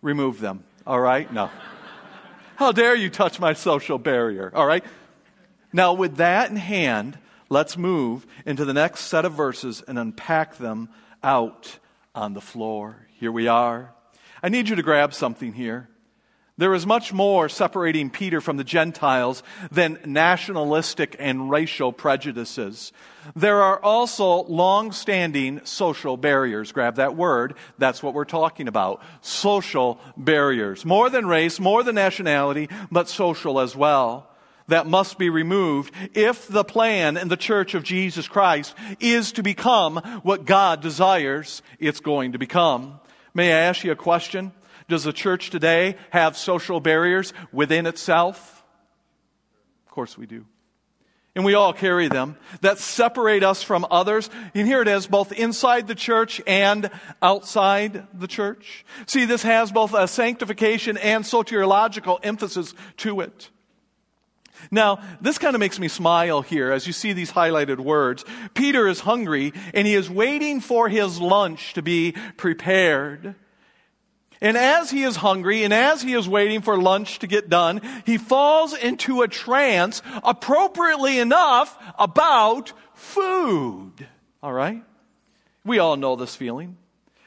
Remove 0.00 0.38
them. 0.38 0.62
All 0.86 1.00
right? 1.00 1.30
No. 1.32 1.50
How 2.54 2.70
dare 2.70 2.94
you 2.94 3.10
touch 3.10 3.40
my 3.40 3.52
social 3.52 3.98
barrier? 3.98 4.52
All 4.54 4.64
right? 4.66 4.84
Now, 5.72 5.94
with 5.94 6.18
that 6.18 6.50
in 6.50 6.56
hand, 6.56 7.18
let's 7.48 7.76
move 7.76 8.28
into 8.46 8.64
the 8.64 8.72
next 8.72 9.06
set 9.06 9.24
of 9.24 9.32
verses 9.32 9.82
and 9.88 9.98
unpack 9.98 10.56
them 10.56 10.88
out 11.24 11.80
on 12.14 12.34
the 12.34 12.40
floor. 12.40 13.08
Here 13.18 13.32
we 13.32 13.48
are. 13.48 13.92
I 14.40 14.50
need 14.50 14.68
you 14.68 14.76
to 14.76 14.84
grab 14.84 15.14
something 15.14 15.52
here. 15.52 15.89
There 16.60 16.74
is 16.74 16.86
much 16.86 17.10
more 17.10 17.48
separating 17.48 18.10
Peter 18.10 18.42
from 18.42 18.58
the 18.58 18.64
Gentiles 18.64 19.42
than 19.72 19.98
nationalistic 20.04 21.16
and 21.18 21.50
racial 21.50 21.90
prejudices. 21.90 22.92
There 23.34 23.62
are 23.62 23.82
also 23.82 24.42
long 24.42 24.92
standing 24.92 25.64
social 25.64 26.18
barriers. 26.18 26.70
Grab 26.70 26.96
that 26.96 27.16
word. 27.16 27.54
That's 27.78 28.02
what 28.02 28.12
we're 28.12 28.26
talking 28.26 28.68
about. 28.68 29.02
Social 29.22 29.98
barriers. 30.18 30.84
More 30.84 31.08
than 31.08 31.24
race, 31.24 31.58
more 31.58 31.82
than 31.82 31.94
nationality, 31.94 32.68
but 32.90 33.08
social 33.08 33.58
as 33.58 33.74
well. 33.74 34.28
That 34.68 34.86
must 34.86 35.16
be 35.16 35.30
removed 35.30 35.94
if 36.12 36.46
the 36.46 36.62
plan 36.62 37.16
in 37.16 37.28
the 37.28 37.38
church 37.38 37.72
of 37.72 37.84
Jesus 37.84 38.28
Christ 38.28 38.74
is 39.00 39.32
to 39.32 39.42
become 39.42 39.96
what 40.24 40.44
God 40.44 40.82
desires 40.82 41.62
it's 41.78 42.00
going 42.00 42.32
to 42.32 42.38
become. 42.38 43.00
May 43.32 43.50
I 43.50 43.60
ask 43.60 43.82
you 43.82 43.92
a 43.92 43.96
question? 43.96 44.52
Does 44.90 45.04
the 45.04 45.12
church 45.12 45.50
today 45.50 45.96
have 46.10 46.36
social 46.36 46.80
barriers 46.80 47.32
within 47.52 47.86
itself? 47.86 48.64
Of 49.86 49.92
course 49.92 50.18
we 50.18 50.26
do. 50.26 50.46
And 51.36 51.44
we 51.44 51.54
all 51.54 51.72
carry 51.72 52.08
them 52.08 52.36
that 52.60 52.78
separate 52.78 53.44
us 53.44 53.62
from 53.62 53.86
others. 53.88 54.28
And 54.52 54.66
here 54.66 54.82
it 54.82 54.88
is, 54.88 55.06
both 55.06 55.30
inside 55.30 55.86
the 55.86 55.94
church 55.94 56.42
and 56.44 56.90
outside 57.22 58.08
the 58.12 58.26
church. 58.26 58.84
See, 59.06 59.26
this 59.26 59.44
has 59.44 59.70
both 59.70 59.94
a 59.94 60.08
sanctification 60.08 60.96
and 60.96 61.22
soteriological 61.22 62.18
emphasis 62.24 62.74
to 62.98 63.20
it. 63.20 63.48
Now, 64.72 64.98
this 65.20 65.38
kind 65.38 65.54
of 65.54 65.60
makes 65.60 65.78
me 65.78 65.86
smile 65.86 66.42
here 66.42 66.72
as 66.72 66.88
you 66.88 66.92
see 66.92 67.12
these 67.12 67.30
highlighted 67.30 67.78
words. 67.78 68.24
Peter 68.54 68.88
is 68.88 68.98
hungry 68.98 69.52
and 69.72 69.86
he 69.86 69.94
is 69.94 70.10
waiting 70.10 70.60
for 70.60 70.88
his 70.88 71.20
lunch 71.20 71.74
to 71.74 71.82
be 71.82 72.16
prepared. 72.36 73.36
And 74.40 74.56
as 74.56 74.90
he 74.90 75.02
is 75.02 75.16
hungry 75.16 75.64
and 75.64 75.74
as 75.74 76.00
he 76.00 76.14
is 76.14 76.28
waiting 76.28 76.62
for 76.62 76.80
lunch 76.80 77.18
to 77.18 77.26
get 77.26 77.50
done, 77.50 77.80
he 78.06 78.16
falls 78.16 78.74
into 78.74 79.20
a 79.20 79.28
trance, 79.28 80.00
appropriately 80.24 81.18
enough, 81.18 81.78
about 81.98 82.72
food. 82.94 83.92
All 84.42 84.52
right? 84.52 84.82
We 85.64 85.78
all 85.78 85.96
know 85.96 86.16
this 86.16 86.34
feeling. 86.34 86.78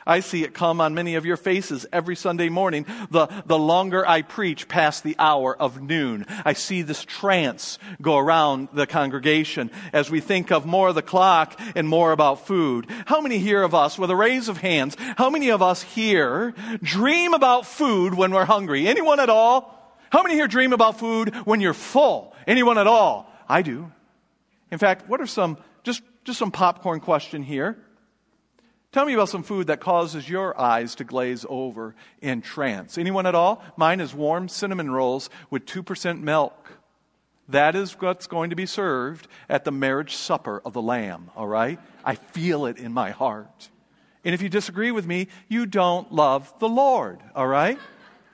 I 0.05 0.19
see 0.19 0.43
it 0.43 0.53
come 0.53 0.81
on 0.81 0.93
many 0.93 1.15
of 1.15 1.25
your 1.25 1.37
faces 1.37 1.85
every 1.91 2.15
Sunday 2.15 2.49
morning. 2.49 2.85
The, 3.09 3.27
the 3.45 3.57
longer 3.57 4.07
I 4.07 4.21
preach 4.21 4.67
past 4.67 5.03
the 5.03 5.15
hour 5.19 5.55
of 5.55 5.81
noon, 5.81 6.25
I 6.45 6.53
see 6.53 6.81
this 6.81 7.03
trance 7.03 7.79
go 8.01 8.17
around 8.17 8.69
the 8.73 8.87
congregation 8.87 9.71
as 9.93 10.11
we 10.11 10.19
think 10.19 10.51
of 10.51 10.65
more 10.65 10.89
of 10.89 10.95
the 10.95 11.01
clock 11.01 11.59
and 11.75 11.87
more 11.87 12.11
about 12.11 12.45
food. 12.45 12.87
How 13.05 13.21
many 13.21 13.39
here 13.39 13.63
of 13.63 13.73
us, 13.73 13.97
with 13.97 14.09
a 14.09 14.15
raise 14.15 14.49
of 14.49 14.57
hands, 14.57 14.97
how 15.17 15.29
many 15.29 15.49
of 15.49 15.61
us 15.61 15.81
here 15.81 16.53
dream 16.81 17.33
about 17.33 17.65
food 17.65 18.13
when 18.13 18.31
we're 18.31 18.45
hungry? 18.45 18.87
Anyone 18.87 19.19
at 19.19 19.29
all? 19.29 19.79
How 20.09 20.21
many 20.21 20.35
here 20.35 20.47
dream 20.47 20.73
about 20.73 20.99
food 20.99 21.33
when 21.45 21.61
you're 21.61 21.73
full? 21.73 22.35
Anyone 22.45 22.77
at 22.77 22.87
all? 22.87 23.31
I 23.47 23.61
do. 23.61 23.91
In 24.71 24.77
fact, 24.77 25.07
what 25.07 25.21
are 25.21 25.27
some, 25.27 25.57
just, 25.83 26.01
just 26.23 26.39
some 26.39 26.51
popcorn 26.51 26.99
question 26.99 27.43
here. 27.43 27.77
Tell 28.93 29.05
me 29.05 29.15
about 29.15 29.29
some 29.29 29.41
food 29.41 29.67
that 29.67 29.79
causes 29.79 30.29
your 30.29 30.59
eyes 30.59 30.93
to 30.95 31.03
glaze 31.03 31.47
over 31.49 31.95
in 32.21 32.41
trance. 32.41 32.99
Anyone 32.99 33.25
at 33.25 33.33
all? 33.33 33.63
Mine 33.75 33.99
is 33.99 34.13
warm 34.13 34.47
cinnamon 34.47 34.91
rolls 34.91 35.31
with 35.49 35.65
2% 35.65 36.21
milk. 36.21 36.73
That 37.49 37.75
is 37.75 37.99
what's 37.99 38.27
going 38.27 38.51
to 38.51 38.55
be 38.55 38.67
served 38.67 39.27
at 39.49 39.63
the 39.65 39.71
marriage 39.71 40.15
supper 40.15 40.61
of 40.63 40.73
the 40.73 40.81
Lamb, 40.81 41.31
all 41.35 41.47
right? 41.47 41.79
I 42.05 42.13
feel 42.13 42.67
it 42.67 42.77
in 42.77 42.93
my 42.93 43.09
heart. 43.09 43.69
And 44.23 44.35
if 44.35 44.43
you 44.43 44.47
disagree 44.47 44.91
with 44.91 45.07
me, 45.07 45.27
you 45.49 45.65
don't 45.65 46.13
love 46.13 46.53
the 46.59 46.69
Lord, 46.69 47.19
all 47.35 47.47
right? 47.47 47.79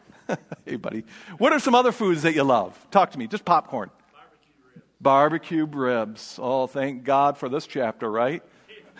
hey, 0.65 0.75
buddy. 0.75 1.05
What 1.37 1.53
are 1.53 1.59
some 1.59 1.73
other 1.73 1.93
foods 1.93 2.23
that 2.23 2.35
you 2.35 2.43
love? 2.43 2.77
Talk 2.91 3.11
to 3.11 3.17
me, 3.17 3.27
just 3.27 3.45
popcorn. 3.45 3.91
Barbecue 4.11 4.51
ribs. 4.75 4.85
Barbecue 4.99 5.65
ribs. 5.65 6.39
Oh, 6.41 6.67
thank 6.67 7.05
God 7.05 7.37
for 7.37 7.47
this 7.47 7.65
chapter, 7.65 8.11
right? 8.11 8.43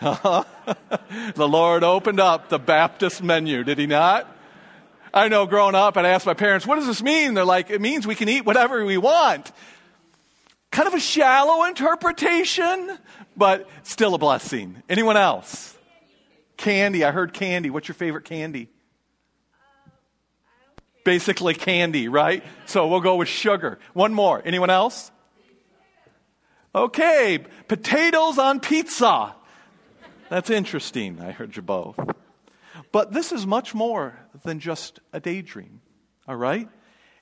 the 0.00 0.44
Lord 1.36 1.84
opened 1.84 2.20
up 2.20 2.48
the 2.48 2.58
Baptist 2.58 3.22
menu, 3.22 3.62
did 3.64 3.78
he 3.78 3.86
not? 3.86 4.34
I 5.12 5.28
know 5.28 5.46
growing 5.46 5.74
up, 5.74 5.96
and 5.96 6.06
I 6.06 6.10
asked 6.10 6.24
my 6.24 6.34
parents, 6.34 6.66
what 6.66 6.76
does 6.76 6.86
this 6.86 7.02
mean? 7.02 7.34
They're 7.34 7.44
like, 7.44 7.68
it 7.68 7.80
means 7.80 8.06
we 8.06 8.14
can 8.14 8.28
eat 8.28 8.46
whatever 8.46 8.84
we 8.84 8.96
want. 8.96 9.52
Kind 10.70 10.88
of 10.88 10.94
a 10.94 11.00
shallow 11.00 11.64
interpretation, 11.64 12.96
but 13.36 13.68
still 13.82 14.14
a 14.14 14.18
blessing. 14.18 14.82
Anyone 14.88 15.16
else? 15.16 15.76
Candy. 16.56 17.04
I 17.04 17.10
heard 17.10 17.34
candy. 17.34 17.68
What's 17.68 17.88
your 17.88 17.96
favorite 17.96 18.24
candy? 18.24 18.68
Basically 21.04 21.54
candy, 21.54 22.08
right? 22.08 22.44
So 22.66 22.86
we'll 22.86 23.00
go 23.00 23.16
with 23.16 23.28
sugar. 23.28 23.78
One 23.92 24.14
more. 24.14 24.40
Anyone 24.44 24.70
else? 24.70 25.10
Okay, 26.72 27.44
potatoes 27.66 28.38
on 28.38 28.60
pizza. 28.60 29.34
That's 30.30 30.48
interesting. 30.48 31.20
I 31.20 31.32
heard 31.32 31.56
you 31.56 31.62
both. 31.62 31.98
But 32.92 33.12
this 33.12 33.32
is 33.32 33.48
much 33.48 33.74
more 33.74 34.16
than 34.44 34.60
just 34.60 35.00
a 35.12 35.18
daydream, 35.18 35.80
all 36.28 36.36
right? 36.36 36.68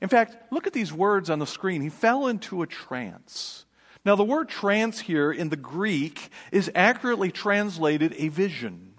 In 0.02 0.10
fact, 0.10 0.36
look 0.52 0.66
at 0.66 0.74
these 0.74 0.92
words 0.92 1.30
on 1.30 1.38
the 1.38 1.46
screen. 1.46 1.80
He 1.80 1.88
fell 1.88 2.26
into 2.26 2.60
a 2.60 2.66
trance. 2.66 3.64
Now, 4.04 4.14
the 4.14 4.24
word 4.24 4.50
trance 4.50 5.00
here 5.00 5.32
in 5.32 5.48
the 5.48 5.56
Greek 5.56 6.28
is 6.52 6.70
accurately 6.74 7.32
translated 7.32 8.14
a 8.18 8.28
vision. 8.28 8.92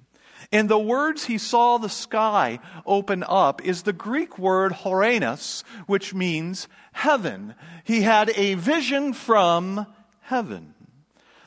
And 0.52 0.68
the 0.68 0.80
words 0.80 1.26
he 1.26 1.38
saw 1.38 1.78
the 1.78 1.88
sky 1.88 2.60
open 2.88 3.24
up 3.24 3.64
is 3.64 3.84
the 3.84 3.94
Greek 3.94 4.40
word 4.40 4.74
ouranos, 4.74 5.64
which 5.86 6.16
means 6.16 6.68
heaven. 6.94 7.54
He 7.84 8.02
had 8.02 8.32
a 8.36 8.56
vision 8.56 9.14
from 9.14 9.86
heaven. 10.22 10.74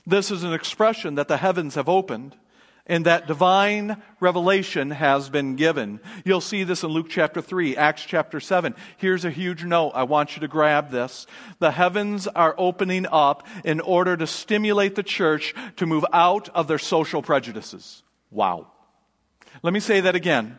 This 0.06 0.30
is 0.30 0.44
an 0.44 0.52
expression 0.52 1.16
that 1.16 1.26
the 1.26 1.38
heavens 1.38 1.74
have 1.74 1.88
opened 1.88 2.36
and 2.86 3.06
that 3.06 3.26
divine 3.26 4.02
revelation 4.18 4.90
has 4.90 5.30
been 5.30 5.54
given. 5.56 6.00
You'll 6.24 6.40
see 6.40 6.64
this 6.64 6.82
in 6.82 6.90
Luke 6.90 7.08
chapter 7.08 7.40
3, 7.40 7.76
Acts 7.76 8.04
chapter 8.04 8.40
7. 8.40 8.74
Here's 8.96 9.24
a 9.24 9.30
huge 9.30 9.64
note. 9.64 9.92
I 9.94 10.02
want 10.02 10.34
you 10.34 10.40
to 10.40 10.48
grab 10.48 10.90
this. 10.90 11.26
The 11.60 11.70
heavens 11.70 12.26
are 12.26 12.54
opening 12.58 13.06
up 13.10 13.46
in 13.64 13.80
order 13.80 14.16
to 14.16 14.26
stimulate 14.26 14.96
the 14.96 15.02
church 15.02 15.54
to 15.76 15.86
move 15.86 16.04
out 16.12 16.48
of 16.50 16.66
their 16.66 16.78
social 16.78 17.22
prejudices. 17.22 18.02
Wow. 18.30 18.66
Let 19.62 19.72
me 19.72 19.80
say 19.80 20.00
that 20.00 20.16
again. 20.16 20.58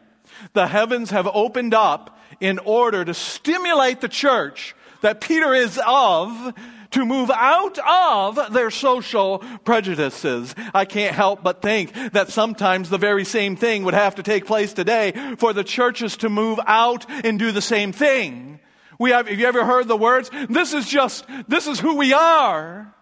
The 0.54 0.68
heavens 0.68 1.12
have 1.12 1.28
opened 1.28 1.74
up 1.74 2.18
in 2.40 2.60
order 2.60 3.04
to 3.04 3.14
stimulate 3.14 4.02
the 4.02 4.10
church 4.10 4.76
that 5.02 5.20
Peter 5.20 5.54
is 5.54 5.80
of 5.86 6.54
to 6.94 7.06
move 7.06 7.30
out 7.32 7.78
of 7.80 8.54
their 8.54 8.72
social 8.72 9.40
prejudices. 9.64 10.56
I 10.74 10.86
can't 10.86 11.16
help 11.16 11.44
but 11.44 11.62
think 11.62 11.94
that 12.14 12.30
sometimes 12.30 12.90
the 12.90 12.98
very 12.98 13.26
same 13.26 13.56
thing 13.56 13.84
would 13.84 13.94
have 13.94 14.16
to 14.16 14.24
take 14.24 14.46
place 14.46 14.74
today 14.74 15.36
for 15.38 15.54
the 15.54 15.64
churches 15.64 16.18
to 16.18 16.30
move 16.30 16.60
out 16.66 17.06
and 17.10 17.38
do 17.38 17.52
the 17.52 17.62
same 17.62 17.92
thing. 17.92 18.60
We 19.00 19.12
have, 19.12 19.28
have 19.28 19.40
you 19.40 19.46
ever 19.48 19.66
heard 19.66 19.88
the 19.88 19.98
words? 19.98 20.30
This 20.50 20.74
is 20.74 20.88
just, 20.88 21.26
this 21.48 21.68
is 21.68 21.80
who 21.80 21.96
we 21.96 22.14
are. 22.14 22.94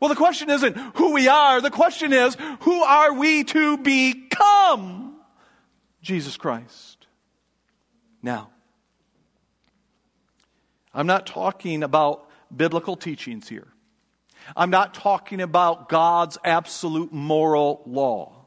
Well, 0.00 0.08
the 0.08 0.16
question 0.16 0.50
isn't 0.50 0.76
who 0.96 1.12
we 1.12 1.28
are. 1.28 1.60
The 1.60 1.70
question 1.70 2.12
is, 2.12 2.36
who 2.60 2.82
are 2.82 3.14
we 3.14 3.44
to 3.44 3.78
become? 3.78 5.16
Jesus 6.02 6.36
Christ. 6.36 7.06
Now, 8.22 8.50
I'm 10.92 11.06
not 11.06 11.26
talking 11.26 11.82
about 11.82 12.25
biblical 12.54 12.96
teachings 12.96 13.48
here. 13.48 13.68
I'm 14.56 14.70
not 14.70 14.94
talking 14.94 15.40
about 15.40 15.88
God's 15.88 16.38
absolute 16.44 17.12
moral 17.12 17.82
law. 17.86 18.46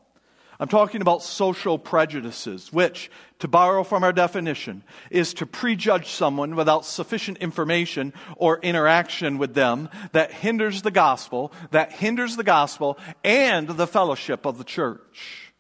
I'm 0.62 0.68
talking 0.68 1.02
about 1.02 1.24
social 1.24 1.80
prejudices, 1.80 2.72
which, 2.74 3.10
to 3.40 3.48
borrow 3.48 3.86
from 3.86 4.04
our 4.04 4.12
definition, 4.12 4.84
is 5.10 5.34
to 5.36 5.46
prejudge 5.46 6.10
someone 6.10 6.58
without 6.58 6.86
sufficient 6.86 7.38
information 7.38 8.14
or 8.36 8.60
interaction 8.60 9.38
with 9.38 9.54
them 9.54 9.88
that 10.12 10.34
hinders 10.34 10.82
the 10.82 10.92
gospel, 10.92 11.54
that 11.72 11.94
hinders 11.94 12.36
the 12.36 12.44
gospel 12.44 12.98
and 13.24 13.70
the 13.70 13.88
fellowship 13.88 14.46
of 14.46 14.58
the 14.58 14.66
church. 14.66 15.54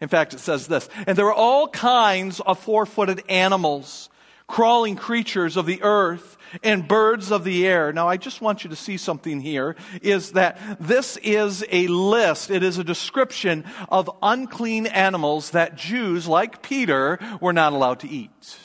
In 0.00 0.08
fact, 0.08 0.32
it 0.32 0.40
says 0.40 0.66
this, 0.66 0.88
and 1.06 1.18
there 1.18 1.26
are 1.26 1.34
all 1.34 1.68
kinds 1.68 2.40
of 2.40 2.58
four 2.58 2.86
footed 2.86 3.22
animals, 3.28 4.08
crawling 4.50 4.96
creatures 4.96 5.56
of 5.56 5.64
the 5.64 5.80
earth, 5.82 6.36
and 6.64 6.88
birds 6.88 7.30
of 7.30 7.44
the 7.44 7.64
air. 7.64 7.92
Now, 7.92 8.08
I 8.08 8.16
just 8.16 8.40
want 8.40 8.64
you 8.64 8.70
to 8.70 8.76
see 8.76 8.96
something 8.96 9.40
here 9.40 9.76
is 10.02 10.32
that 10.32 10.58
this 10.80 11.16
is 11.18 11.64
a 11.70 11.86
list, 11.86 12.50
it 12.50 12.64
is 12.64 12.76
a 12.76 12.82
description 12.82 13.64
of 13.88 14.10
unclean 14.20 14.86
animals 14.86 15.50
that 15.50 15.76
Jews, 15.76 16.26
like 16.26 16.62
Peter, 16.62 17.20
were 17.40 17.52
not 17.52 17.72
allowed 17.72 18.00
to 18.00 18.08
eat. 18.08 18.58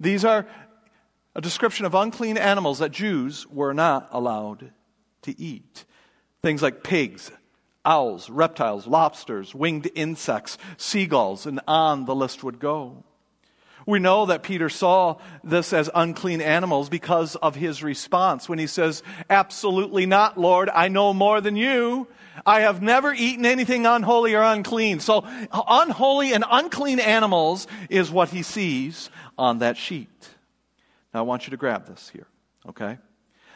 These 0.00 0.24
are 0.24 0.44
a 1.36 1.40
description 1.40 1.86
of 1.86 1.94
unclean 1.94 2.36
animals 2.36 2.80
that 2.80 2.90
Jews 2.90 3.46
were 3.46 3.74
not 3.74 4.08
allowed 4.10 4.72
to 5.22 5.40
eat. 5.40 5.84
Things 6.42 6.62
like 6.62 6.82
pigs, 6.82 7.30
owls, 7.84 8.28
reptiles, 8.28 8.88
lobsters, 8.88 9.54
winged 9.54 9.88
insects, 9.94 10.58
seagulls, 10.76 11.46
and 11.46 11.60
on 11.68 12.06
the 12.06 12.14
list 12.14 12.42
would 12.42 12.58
go. 12.58 13.04
We 13.86 13.98
know 13.98 14.26
that 14.26 14.42
Peter 14.42 14.68
saw 14.68 15.16
this 15.42 15.72
as 15.72 15.90
unclean 15.94 16.40
animals 16.40 16.88
because 16.88 17.36
of 17.36 17.54
his 17.54 17.82
response 17.82 18.48
when 18.48 18.58
he 18.58 18.66
says, 18.66 19.02
Absolutely 19.28 20.06
not, 20.06 20.38
Lord. 20.38 20.70
I 20.70 20.88
know 20.88 21.12
more 21.12 21.40
than 21.40 21.56
you. 21.56 22.08
I 22.46 22.60
have 22.60 22.82
never 22.82 23.12
eaten 23.12 23.46
anything 23.46 23.86
unholy 23.86 24.34
or 24.34 24.42
unclean. 24.42 25.00
So, 25.00 25.24
unholy 25.52 26.32
and 26.32 26.44
unclean 26.50 26.98
animals 26.98 27.66
is 27.88 28.10
what 28.10 28.30
he 28.30 28.42
sees 28.42 29.10
on 29.38 29.58
that 29.58 29.76
sheet. 29.76 30.08
Now, 31.12 31.20
I 31.20 31.22
want 31.22 31.46
you 31.46 31.50
to 31.52 31.56
grab 31.56 31.86
this 31.86 32.08
here, 32.08 32.26
okay? 32.68 32.98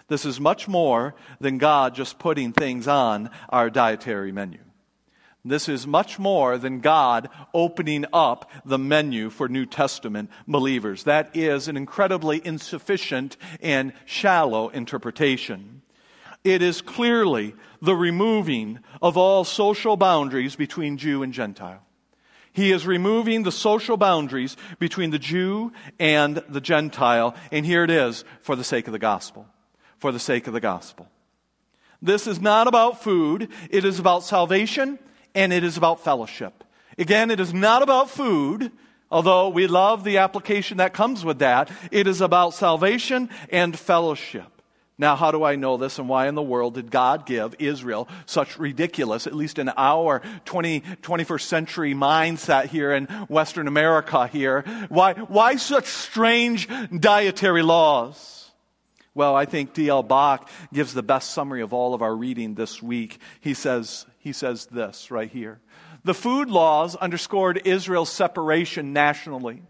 This 0.07 0.25
is 0.25 0.41
much 0.41 0.69
more 0.69 1.15
than 1.41 1.59
God 1.59 1.95
just 1.95 2.19
putting 2.19 2.53
things 2.53 2.87
on 2.87 3.31
our 3.49 3.69
dietary 3.69 4.33
menu. 4.33 4.61
This 5.45 5.69
is 5.69 5.87
much 5.87 6.19
more 6.19 6.59
than 6.59 6.81
God 6.81 7.29
opening 7.55 8.05
up 8.13 8.51
the 8.65 8.79
menu 8.79 9.31
for 9.31 9.49
New 9.49 9.67
Testament 9.67 10.31
believers. 10.47 11.05
That 11.05 11.35
is 11.37 11.69
an 11.69 11.77
incredibly 11.77 12.45
insufficient 12.45 13.37
and 13.63 13.93
shallow 14.05 14.69
interpretation. 14.69 15.83
It 16.45 16.61
is 16.61 16.83
clearly 16.83 17.55
the 17.81 17.95
removing 17.95 18.81
of 19.01 19.17
all 19.17 19.45
social 19.45 19.97
boundaries 19.97 20.57
between 20.57 20.97
Jew 20.97 21.23
and 21.23 21.33
Gentile. 21.33 21.83
He 22.53 22.73
is 22.73 22.87
removing 22.87 23.45
the 23.45 23.53
social 23.53 23.97
boundaries 23.97 24.57
between 24.81 25.11
the 25.11 25.19
Jew 25.19 25.73
and 26.01 26.43
the 26.49 26.61
Gentile, 26.61 27.37
and 27.53 27.65
here 27.65 27.85
it 27.85 27.91
is 27.91 28.25
for 28.41 28.57
the 28.57 28.65
sake 28.65 28.89
of 28.89 28.93
the 28.93 28.99
gospel. 28.99 29.47
For 29.99 30.11
the 30.11 30.19
sake 30.19 30.47
of 30.47 30.53
the 30.53 30.61
gospel. 30.61 31.09
This 32.03 32.27
is 32.27 32.41
not 32.41 32.67
about 32.67 33.03
food, 33.03 33.49
it 33.71 33.85
is 33.85 33.99
about 33.99 34.25
salvation 34.25 34.99
and 35.39 35.53
it 35.53 35.63
is 35.63 35.77
about 35.77 36.03
fellowship. 36.03 36.65
Again, 36.99 37.31
it 37.31 37.39
is 37.39 37.55
not 37.55 37.83
about 37.83 38.11
food, 38.11 38.73
although 39.09 39.51
we 39.51 39.69
love 39.69 40.03
the 40.03 40.19
application 40.19 40.79
that 40.79 40.93
comes 40.93 41.25
with 41.25 41.39
that. 41.39 41.71
It 41.93 42.09
is 42.09 42.21
about 42.21 42.55
salvation 42.55 43.31
and 43.49 43.79
fellowship. 43.79 44.51
Now, 45.01 45.15
how 45.15 45.31
do 45.31 45.45
I 45.45 45.55
know 45.55 45.77
this 45.77 46.01
and 46.01 46.09
why 46.09 46.27
in 46.27 46.35
the 46.35 46.43
world 46.43 46.75
did 46.75 46.91
God 46.91 47.25
give 47.25 47.55
Israel 47.61 48.09
such 48.27 48.59
ridiculous, 48.59 49.29
at 49.29 49.35
least 49.37 49.61
in 49.61 49.71
our 49.77 50.23
20, 50.45 50.81
21st 50.81 51.43
century 51.43 51.95
mindset 51.95 52.65
here 52.65 52.91
in 52.91 53.05
Western 53.29 53.69
America 53.69 54.27
here? 54.27 54.65
Why, 54.89 55.13
why 55.13 55.55
such 55.55 55.87
strange 55.87 56.67
dietary 56.99 57.63
laws? 57.63 58.51
Well, 59.15 59.37
I 59.37 59.47
think 59.47 59.73
D.L. 59.73 60.03
Bock 60.03 60.51
gives 60.73 60.95
the 60.95 61.03
best 61.03 61.31
summary 61.31 61.63
of 61.63 61.73
all 61.73 61.95
of 61.95 62.03
our 62.03 62.15
reading 62.15 62.55
this 62.55 62.83
week. 62.83 63.21
He 63.41 63.55
says, 63.55 64.05
he 64.29 64.33
says 64.35 64.67
this 64.67 65.11
right 65.11 65.31
here. 65.31 65.59
The 66.05 66.13
food 66.13 66.51
laws 66.51 66.95
underscored 66.95 67.63
Israel's 67.65 68.13
separation 68.13 68.93
nationally, 68.93 69.63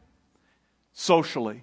socially. 0.93 1.63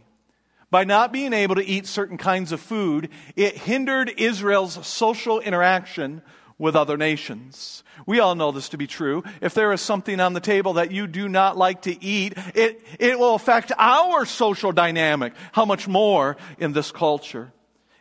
By 0.71 0.85
not 0.85 1.11
being 1.11 1.33
able 1.33 1.55
to 1.55 1.65
eat 1.65 1.87
certain 1.87 2.17
kinds 2.17 2.53
of 2.53 2.61
food, 2.61 3.09
it 3.35 3.57
hindered 3.57 4.13
Israel's 4.17 4.87
social 4.87 5.41
interaction 5.41 6.21
with 6.57 6.77
other 6.77 6.95
nations. 6.95 7.83
We 8.05 8.21
all 8.21 8.33
know 8.33 8.53
this 8.53 8.69
to 8.69 8.77
be 8.77 8.87
true. 8.87 9.25
If 9.41 9.53
there 9.53 9.73
is 9.73 9.81
something 9.81 10.21
on 10.21 10.31
the 10.31 10.39
table 10.39 10.73
that 10.73 10.93
you 10.93 11.05
do 11.05 11.27
not 11.27 11.57
like 11.57 11.81
to 11.81 12.01
eat, 12.01 12.35
it, 12.55 12.81
it 12.97 13.19
will 13.19 13.35
affect 13.35 13.73
our 13.77 14.25
social 14.25 14.71
dynamic. 14.71 15.33
How 15.51 15.65
much 15.65 15.85
more 15.85 16.37
in 16.59 16.71
this 16.71 16.93
culture? 16.93 17.51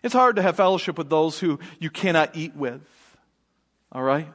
It's 0.05 0.15
hard 0.15 0.37
to 0.37 0.43
have 0.43 0.55
fellowship 0.55 0.99
with 0.99 1.11
those 1.11 1.41
who 1.41 1.59
you 1.81 1.91
cannot 1.91 2.37
eat 2.37 2.55
with. 2.55 2.81
All 3.91 4.03
right? 4.03 4.29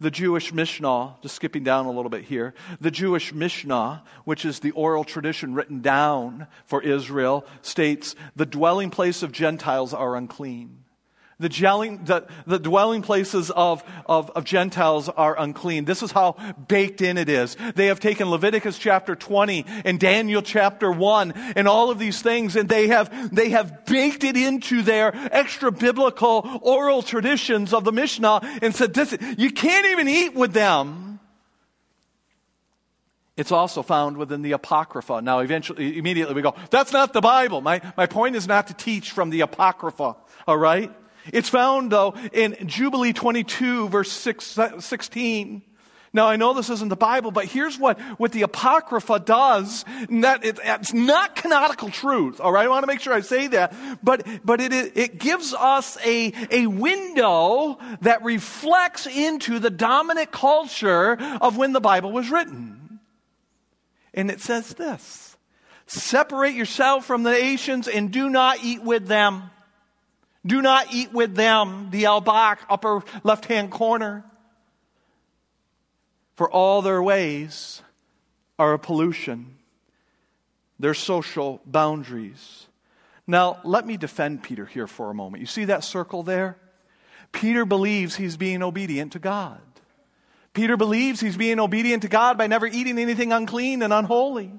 The 0.00 0.10
Jewish 0.10 0.52
Mishnah, 0.52 1.16
just 1.22 1.34
skipping 1.34 1.64
down 1.64 1.86
a 1.86 1.90
little 1.90 2.10
bit 2.10 2.24
here, 2.24 2.54
the 2.80 2.90
Jewish 2.90 3.32
Mishnah, 3.32 4.02
which 4.24 4.44
is 4.44 4.60
the 4.60 4.70
oral 4.72 5.04
tradition 5.04 5.54
written 5.54 5.80
down 5.80 6.46
for 6.64 6.82
Israel, 6.82 7.46
states 7.60 8.14
the 8.36 8.46
dwelling 8.46 8.90
place 8.90 9.22
of 9.22 9.32
Gentiles 9.32 9.92
are 9.94 10.16
unclean. 10.16 10.81
The 11.42 11.48
dwelling, 11.48 12.04
the, 12.04 12.24
the 12.46 12.60
dwelling 12.60 13.02
places 13.02 13.50
of, 13.50 13.82
of, 14.06 14.30
of, 14.30 14.44
Gentiles 14.44 15.08
are 15.08 15.36
unclean. 15.36 15.86
This 15.86 16.04
is 16.04 16.12
how 16.12 16.36
baked 16.68 17.02
in 17.02 17.18
it 17.18 17.28
is. 17.28 17.56
They 17.74 17.86
have 17.86 17.98
taken 17.98 18.30
Leviticus 18.30 18.78
chapter 18.78 19.16
20 19.16 19.66
and 19.84 19.98
Daniel 19.98 20.40
chapter 20.40 20.92
1 20.92 21.32
and 21.56 21.66
all 21.66 21.90
of 21.90 21.98
these 21.98 22.22
things 22.22 22.54
and 22.54 22.68
they 22.68 22.86
have, 22.86 23.34
they 23.34 23.50
have 23.50 23.84
baked 23.86 24.22
it 24.22 24.36
into 24.36 24.82
their 24.82 25.10
extra 25.32 25.72
biblical 25.72 26.60
oral 26.62 27.02
traditions 27.02 27.74
of 27.74 27.82
the 27.82 27.92
Mishnah 27.92 28.40
and 28.62 28.72
said, 28.72 28.94
this, 28.94 29.16
you 29.36 29.50
can't 29.50 29.86
even 29.86 30.06
eat 30.06 30.34
with 30.34 30.52
them. 30.52 31.18
It's 33.36 33.50
also 33.50 33.82
found 33.82 34.16
within 34.16 34.42
the 34.42 34.52
Apocrypha. 34.52 35.22
Now, 35.22 35.40
eventually, 35.40 35.98
immediately 35.98 36.34
we 36.36 36.42
go, 36.42 36.54
that's 36.70 36.92
not 36.92 37.12
the 37.12 37.20
Bible. 37.20 37.62
My, 37.62 37.80
my 37.96 38.06
point 38.06 38.36
is 38.36 38.46
not 38.46 38.68
to 38.68 38.74
teach 38.74 39.10
from 39.10 39.30
the 39.30 39.40
Apocrypha, 39.40 40.14
all 40.46 40.56
right? 40.56 40.92
It's 41.32 41.48
found, 41.48 41.92
though, 41.92 42.14
in 42.32 42.56
Jubilee 42.66 43.12
22, 43.12 43.88
verse 43.88 44.10
6, 44.10 44.58
16. 44.80 45.62
Now, 46.14 46.28
I 46.28 46.36
know 46.36 46.52
this 46.52 46.68
isn't 46.68 46.90
the 46.90 46.96
Bible, 46.96 47.30
but 47.30 47.46
here's 47.46 47.78
what, 47.78 47.98
what 48.18 48.32
the 48.32 48.42
Apocrypha 48.42 49.20
does. 49.20 49.84
That 50.10 50.44
it, 50.44 50.58
it's 50.62 50.92
not 50.92 51.36
canonical 51.36 51.88
truth, 51.88 52.38
all 52.38 52.52
right? 52.52 52.66
I 52.66 52.68
want 52.68 52.82
to 52.82 52.86
make 52.86 53.00
sure 53.00 53.14
I 53.14 53.20
say 53.20 53.46
that. 53.48 53.74
But, 54.02 54.26
but 54.44 54.60
it, 54.60 54.72
it 54.72 55.18
gives 55.18 55.54
us 55.54 55.96
a, 56.04 56.32
a 56.50 56.66
window 56.66 57.78
that 58.02 58.22
reflects 58.24 59.06
into 59.06 59.58
the 59.58 59.70
dominant 59.70 60.32
culture 60.32 61.16
of 61.40 61.56
when 61.56 61.72
the 61.72 61.80
Bible 61.80 62.12
was 62.12 62.30
written. 62.30 63.00
And 64.12 64.30
it 64.30 64.40
says 64.40 64.74
this 64.74 65.36
Separate 65.86 66.54
yourself 66.54 67.06
from 67.06 67.22
the 67.22 67.32
nations 67.32 67.88
and 67.88 68.10
do 68.10 68.28
not 68.28 68.62
eat 68.62 68.82
with 68.82 69.06
them. 69.06 69.50
Do 70.44 70.60
not 70.60 70.92
eat 70.92 71.12
with 71.12 71.34
them, 71.34 71.88
the 71.90 72.06
Al-Baq, 72.06 72.58
upper 72.68 73.02
left 73.22 73.44
hand 73.44 73.70
corner. 73.70 74.24
For 76.34 76.50
all 76.50 76.82
their 76.82 77.02
ways 77.02 77.82
are 78.58 78.72
a 78.72 78.78
pollution, 78.78 79.56
their 80.78 80.94
social 80.94 81.60
boundaries. 81.64 82.66
Now, 83.26 83.60
let 83.62 83.86
me 83.86 83.96
defend 83.96 84.42
Peter 84.42 84.66
here 84.66 84.86
for 84.86 85.10
a 85.10 85.14
moment. 85.14 85.42
You 85.42 85.46
see 85.46 85.66
that 85.66 85.84
circle 85.84 86.22
there? 86.22 86.56
Peter 87.30 87.64
believes 87.64 88.16
he's 88.16 88.36
being 88.36 88.62
obedient 88.62 89.12
to 89.12 89.18
God. 89.18 89.60
Peter 90.54 90.76
believes 90.76 91.20
he's 91.20 91.36
being 91.36 91.60
obedient 91.60 92.02
to 92.02 92.08
God 92.08 92.36
by 92.36 92.46
never 92.46 92.66
eating 92.66 92.98
anything 92.98 93.32
unclean 93.32 93.82
and 93.82 93.92
unholy. 93.92 94.52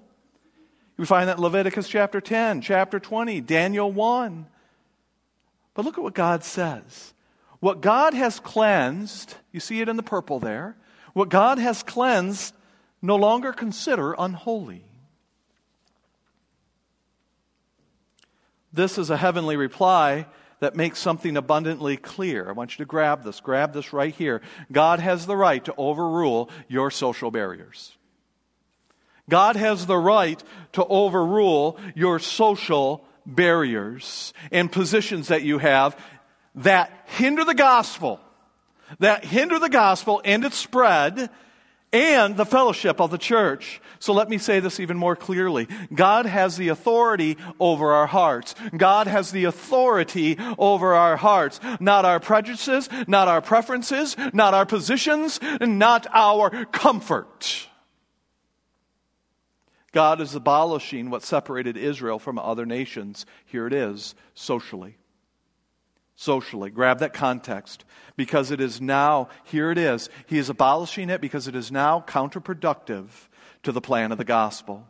We 0.97 1.05
find 1.05 1.27
that 1.27 1.37
in 1.37 1.43
Leviticus 1.43 1.87
chapter 1.87 2.21
10, 2.21 2.61
chapter 2.61 2.99
20, 2.99 3.41
Daniel 3.41 3.91
1. 3.91 4.47
But 5.73 5.85
look 5.85 5.97
at 5.97 6.03
what 6.03 6.13
God 6.13 6.43
says. 6.43 7.13
What 7.59 7.81
God 7.81 8.13
has 8.13 8.39
cleansed, 8.39 9.35
you 9.51 9.59
see 9.59 9.81
it 9.81 9.89
in 9.89 9.95
the 9.95 10.03
purple 10.03 10.39
there, 10.39 10.75
what 11.13 11.29
God 11.29 11.59
has 11.59 11.83
cleansed, 11.83 12.53
no 13.01 13.15
longer 13.15 13.53
consider 13.53 14.15
unholy. 14.17 14.83
This 18.73 18.97
is 18.97 19.09
a 19.09 19.17
heavenly 19.17 19.55
reply 19.55 20.25
that 20.59 20.75
makes 20.75 20.97
something 20.97 21.37
abundantly 21.37 21.97
clear. 21.97 22.49
I 22.49 22.53
want 22.53 22.71
you 22.71 22.83
to 22.83 22.87
grab 22.87 23.23
this. 23.23 23.39
Grab 23.39 23.73
this 23.73 23.93
right 23.93 24.13
here. 24.13 24.41
God 24.71 24.99
has 24.99 25.25
the 25.25 25.35
right 25.35 25.63
to 25.65 25.75
overrule 25.77 26.49
your 26.67 26.89
social 26.89 27.31
barriers. 27.31 27.95
God 29.29 29.55
has 29.55 29.85
the 29.85 29.97
right 29.97 30.41
to 30.73 30.85
overrule 30.85 31.77
your 31.95 32.19
social 32.19 33.05
barriers 33.25 34.33
and 34.51 34.71
positions 34.71 35.27
that 35.29 35.43
you 35.43 35.57
have 35.57 35.97
that 36.55 36.91
hinder 37.05 37.43
the 37.43 37.55
gospel, 37.55 38.19
that 38.99 39.25
hinder 39.25 39.59
the 39.59 39.69
gospel 39.69 40.21
and 40.23 40.45
its 40.45 40.57
spread 40.57 41.29
and 41.91 42.35
the 42.35 42.45
fellowship 42.45 42.99
of 42.99 43.11
the 43.11 43.17
church. 43.17 43.79
So 43.99 44.13
let 44.13 44.27
me 44.27 44.39
say 44.39 44.59
this 44.59 44.79
even 44.79 44.97
more 44.97 45.15
clearly. 45.15 45.67
God 45.93 46.25
has 46.25 46.57
the 46.57 46.69
authority 46.69 47.37
over 47.59 47.93
our 47.93 48.07
hearts. 48.07 48.55
God 48.75 49.07
has 49.07 49.31
the 49.31 49.45
authority 49.45 50.37
over 50.57 50.95
our 50.95 51.15
hearts. 51.15 51.59
Not 51.79 52.03
our 52.03 52.19
prejudices, 52.19 52.89
not 53.07 53.27
our 53.27 53.41
preferences, 53.41 54.17
not 54.33 54.53
our 54.53 54.65
positions, 54.65 55.39
not 55.61 56.07
our 56.11 56.65
comfort. 56.65 57.67
God 59.93 60.19
is 60.19 60.35
abolishing 60.35 61.09
what 61.09 61.23
separated 61.23 61.77
Israel 61.77 62.19
from 62.19 62.37
other 62.37 62.65
nations. 62.65 63.25
Here 63.45 63.67
it 63.67 63.73
is, 63.73 64.15
socially. 64.33 64.97
Socially. 66.15 66.71
Grab 66.71 66.99
that 66.99 67.13
context. 67.13 67.85
Because 68.15 68.51
it 68.51 68.59
is 68.59 68.81
now, 68.81 69.29
here 69.43 69.71
it 69.71 69.77
is. 69.77 70.09
He 70.25 70.37
is 70.37 70.49
abolishing 70.49 71.09
it 71.09 71.21
because 71.21 71.47
it 71.47 71.55
is 71.55 71.71
now 71.71 72.03
counterproductive 72.05 73.07
to 73.61 73.71
the 73.71 73.81
plan 73.81 74.11
of 74.11 74.17
the 74.17 74.25
gospel. 74.25 74.87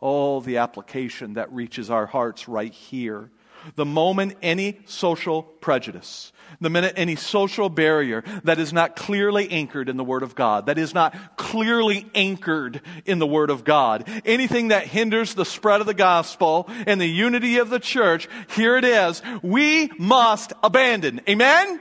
Oh, 0.00 0.40
the 0.40 0.56
application 0.56 1.34
that 1.34 1.52
reaches 1.52 1.90
our 1.90 2.06
hearts 2.06 2.48
right 2.48 2.72
here. 2.72 3.30
The 3.76 3.84
moment 3.84 4.36
any 4.42 4.80
social 4.86 5.42
prejudice, 5.42 6.32
the 6.60 6.70
minute 6.70 6.94
any 6.96 7.16
social 7.16 7.68
barrier 7.68 8.24
that 8.44 8.58
is 8.58 8.72
not 8.72 8.96
clearly 8.96 9.50
anchored 9.50 9.88
in 9.88 9.96
the 9.96 10.04
Word 10.04 10.22
of 10.22 10.34
God, 10.34 10.66
that 10.66 10.78
is 10.78 10.94
not 10.94 11.36
clearly 11.36 12.06
anchored 12.14 12.80
in 13.04 13.18
the 13.18 13.26
Word 13.26 13.50
of 13.50 13.64
God, 13.64 14.08
anything 14.24 14.68
that 14.68 14.86
hinders 14.86 15.34
the 15.34 15.44
spread 15.44 15.80
of 15.80 15.86
the 15.86 15.94
gospel 15.94 16.68
and 16.86 17.00
the 17.00 17.06
unity 17.06 17.58
of 17.58 17.70
the 17.70 17.80
church, 17.80 18.28
here 18.54 18.76
it 18.76 18.84
is, 18.84 19.22
we 19.42 19.90
must 19.98 20.52
abandon. 20.62 21.20
Amen? 21.28 21.80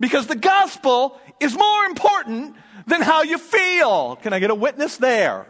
Because 0.00 0.26
the 0.26 0.36
gospel 0.36 1.18
is 1.38 1.56
more 1.56 1.84
important 1.84 2.56
than 2.86 3.02
how 3.02 3.22
you 3.22 3.38
feel. 3.38 4.16
Can 4.16 4.32
I 4.32 4.40
get 4.40 4.50
a 4.50 4.54
witness 4.54 4.96
there? 4.96 5.46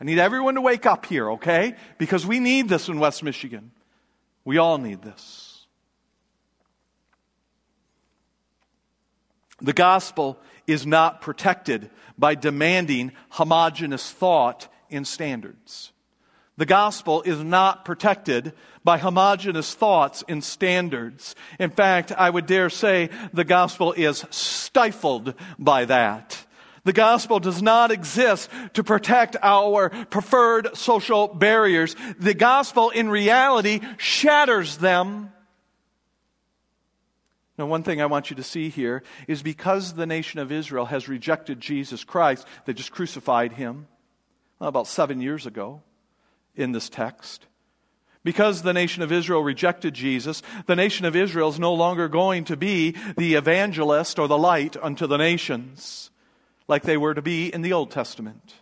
I 0.00 0.04
need 0.04 0.18
everyone 0.18 0.54
to 0.54 0.60
wake 0.60 0.86
up 0.86 1.06
here, 1.06 1.32
okay? 1.32 1.74
Because 1.98 2.24
we 2.26 2.38
need 2.38 2.68
this 2.68 2.88
in 2.88 3.00
West 3.00 3.22
Michigan. 3.22 3.72
We 4.44 4.58
all 4.58 4.78
need 4.78 5.02
this. 5.02 5.66
The 9.60 9.72
gospel 9.72 10.38
is 10.66 10.86
not 10.86 11.20
protected 11.20 11.90
by 12.16 12.36
demanding 12.36 13.12
homogenous 13.30 14.10
thought 14.10 14.68
and 14.90 15.06
standards. 15.06 15.92
The 16.56 16.66
gospel 16.66 17.22
is 17.22 17.42
not 17.42 17.84
protected 17.84 18.52
by 18.84 18.98
homogenous 18.98 19.74
thoughts 19.74 20.24
and 20.28 20.42
standards. 20.42 21.36
In 21.58 21.70
fact, 21.70 22.10
I 22.10 22.30
would 22.30 22.46
dare 22.46 22.70
say 22.70 23.10
the 23.32 23.44
gospel 23.44 23.92
is 23.92 24.24
stifled 24.30 25.34
by 25.58 25.84
that. 25.84 26.44
The 26.88 26.94
gospel 26.94 27.38
does 27.38 27.60
not 27.60 27.90
exist 27.90 28.48
to 28.72 28.82
protect 28.82 29.36
our 29.42 29.90
preferred 30.06 30.74
social 30.74 31.28
barriers. 31.28 31.94
The 32.18 32.32
gospel, 32.32 32.88
in 32.88 33.10
reality, 33.10 33.80
shatters 33.98 34.78
them 34.78 35.30
now, 37.58 37.66
one 37.66 37.82
thing 37.82 38.00
I 38.00 38.06
want 38.06 38.30
you 38.30 38.36
to 38.36 38.42
see 38.42 38.70
here 38.70 39.02
is 39.26 39.42
because 39.42 39.92
the 39.92 40.06
nation 40.06 40.40
of 40.40 40.50
Israel 40.50 40.86
has 40.86 41.08
rejected 41.08 41.60
Jesus 41.60 42.04
Christ, 42.04 42.46
they 42.64 42.72
just 42.72 42.92
crucified 42.92 43.52
him 43.52 43.86
well, 44.58 44.70
about 44.70 44.86
seven 44.86 45.20
years 45.20 45.44
ago 45.44 45.82
in 46.56 46.72
this 46.72 46.88
text. 46.88 47.44
Because 48.24 48.62
the 48.62 48.72
nation 48.72 49.02
of 49.02 49.12
Israel 49.12 49.42
rejected 49.42 49.92
Jesus, 49.92 50.42
the 50.64 50.76
nation 50.76 51.04
of 51.04 51.14
Israel 51.14 51.50
is 51.50 51.60
no 51.60 51.74
longer 51.74 52.08
going 52.08 52.44
to 52.44 52.56
be 52.56 52.94
the 53.18 53.34
evangelist 53.34 54.18
or 54.18 54.26
the 54.26 54.38
light 54.38 54.74
unto 54.80 55.06
the 55.06 55.18
nations 55.18 56.10
like 56.68 56.82
they 56.82 56.96
were 56.96 57.14
to 57.14 57.22
be 57.22 57.52
in 57.52 57.62
the 57.62 57.72
Old 57.72 57.90
Testament. 57.90 58.54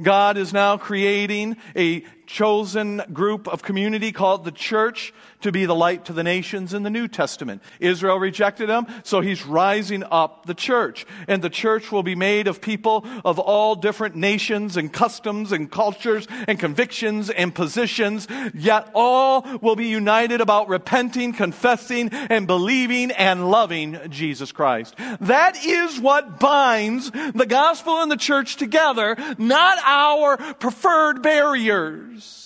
God 0.00 0.36
is 0.36 0.52
now 0.52 0.76
creating 0.76 1.56
a 1.76 2.04
chosen 2.26 3.02
group 3.12 3.48
of 3.48 3.62
community 3.62 4.12
called 4.12 4.44
the 4.44 4.52
church 4.52 5.12
to 5.40 5.52
be 5.52 5.66
the 5.66 5.74
light 5.74 6.04
to 6.06 6.12
the 6.12 6.22
nations 6.22 6.74
in 6.74 6.82
the 6.82 6.90
New 6.90 7.08
Testament. 7.08 7.62
Israel 7.78 8.18
rejected 8.18 8.68
him, 8.68 8.86
so 9.02 9.20
he's 9.20 9.44
rising 9.46 10.04
up 10.10 10.46
the 10.46 10.54
church. 10.54 11.06
And 11.28 11.42
the 11.42 11.50
church 11.50 11.92
will 11.92 12.02
be 12.02 12.14
made 12.14 12.46
of 12.46 12.60
people 12.60 13.04
of 13.24 13.38
all 13.38 13.74
different 13.74 14.16
nations 14.16 14.76
and 14.76 14.92
customs 14.92 15.52
and 15.52 15.70
cultures 15.70 16.26
and 16.48 16.58
convictions 16.58 17.30
and 17.30 17.54
positions, 17.54 18.26
yet 18.54 18.90
all 18.94 19.46
will 19.60 19.76
be 19.76 19.88
united 19.88 20.40
about 20.40 20.68
repenting, 20.68 21.32
confessing, 21.32 22.08
and 22.12 22.46
believing 22.46 23.10
and 23.12 23.50
loving 23.50 23.98
Jesus 24.10 24.52
Christ. 24.52 24.94
That 25.20 25.64
is 25.64 26.00
what 26.00 26.38
binds 26.38 27.10
the 27.10 27.46
gospel 27.48 28.02
and 28.02 28.10
the 28.10 28.16
church 28.16 28.56
together, 28.56 29.16
not 29.38 29.78
our 29.84 30.36
preferred 30.54 31.22
barriers. 31.22 32.39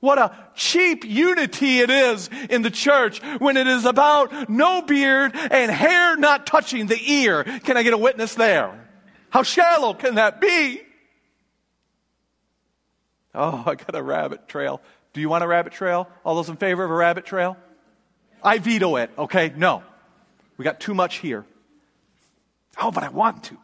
What 0.00 0.18
a 0.18 0.34
cheap 0.54 1.04
unity 1.04 1.80
it 1.80 1.90
is 1.90 2.30
in 2.48 2.62
the 2.62 2.70
church 2.70 3.20
when 3.38 3.58
it 3.58 3.66
is 3.66 3.84
about 3.84 4.48
no 4.48 4.80
beard 4.80 5.32
and 5.34 5.70
hair 5.70 6.16
not 6.16 6.46
touching 6.46 6.86
the 6.86 6.98
ear. 7.12 7.44
Can 7.44 7.76
I 7.76 7.82
get 7.82 7.92
a 7.92 7.98
witness 7.98 8.34
there? 8.34 8.88
How 9.28 9.42
shallow 9.42 9.92
can 9.92 10.14
that 10.14 10.40
be? 10.40 10.80
Oh, 13.34 13.62
I 13.66 13.74
got 13.74 13.94
a 13.94 14.02
rabbit 14.02 14.48
trail. 14.48 14.80
Do 15.12 15.20
you 15.20 15.28
want 15.28 15.44
a 15.44 15.46
rabbit 15.46 15.72
trail? 15.72 16.08
All 16.24 16.34
those 16.34 16.48
in 16.48 16.56
favor 16.56 16.82
of 16.82 16.90
a 16.90 16.94
rabbit 16.94 17.26
trail? 17.26 17.56
I 18.42 18.58
veto 18.58 18.96
it, 18.96 19.10
okay? 19.18 19.52
No. 19.54 19.82
We 20.56 20.64
got 20.64 20.80
too 20.80 20.94
much 20.94 21.16
here. 21.16 21.44
Oh, 22.80 22.90
but 22.90 23.02
I 23.02 23.08
want 23.10 23.44
to. 23.44 23.58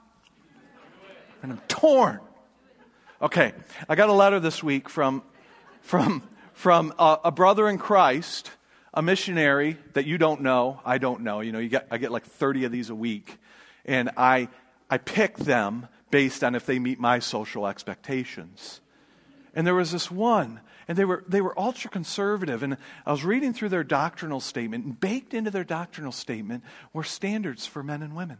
And 1.42 1.52
I'm 1.52 1.60
torn. 1.68 2.20
Okay, 3.22 3.54
I 3.88 3.94
got 3.94 4.10
a 4.10 4.12
letter 4.12 4.38
this 4.38 4.62
week 4.62 4.90
from 4.90 5.22
from, 5.86 6.24
from 6.52 6.92
a, 6.98 7.18
a, 7.26 7.30
brother 7.32 7.68
in 7.68 7.78
Christ, 7.78 8.50
a 8.92 9.02
missionary 9.02 9.76
that 9.92 10.04
you 10.04 10.18
don't 10.18 10.42
know, 10.42 10.80
I 10.84 10.98
don't 10.98 11.20
know. 11.20 11.40
You 11.40 11.52
know, 11.52 11.60
you 11.60 11.68
get, 11.68 11.86
I 11.92 11.98
get 11.98 12.10
like 12.10 12.26
30 12.26 12.64
of 12.64 12.72
these 12.72 12.90
a 12.90 12.94
week. 12.94 13.38
And 13.84 14.10
I, 14.16 14.48
I 14.90 14.98
pick 14.98 15.36
them 15.36 15.86
based 16.10 16.42
on 16.42 16.56
if 16.56 16.66
they 16.66 16.80
meet 16.80 16.98
my 16.98 17.20
social 17.20 17.68
expectations. 17.68 18.80
And 19.54 19.64
there 19.64 19.76
was 19.76 19.92
this 19.92 20.10
one, 20.10 20.60
and 20.88 20.98
they 20.98 21.04
were, 21.04 21.22
they 21.28 21.40
were 21.40 21.58
ultra 21.58 21.88
conservative. 21.88 22.64
And 22.64 22.78
I 23.06 23.12
was 23.12 23.24
reading 23.24 23.52
through 23.52 23.68
their 23.68 23.84
doctrinal 23.84 24.40
statement, 24.40 24.84
and 24.84 24.98
baked 24.98 25.34
into 25.34 25.52
their 25.52 25.64
doctrinal 25.64 26.12
statement 26.12 26.64
were 26.92 27.04
standards 27.04 27.64
for 27.64 27.84
men 27.84 28.02
and 28.02 28.16
women 28.16 28.38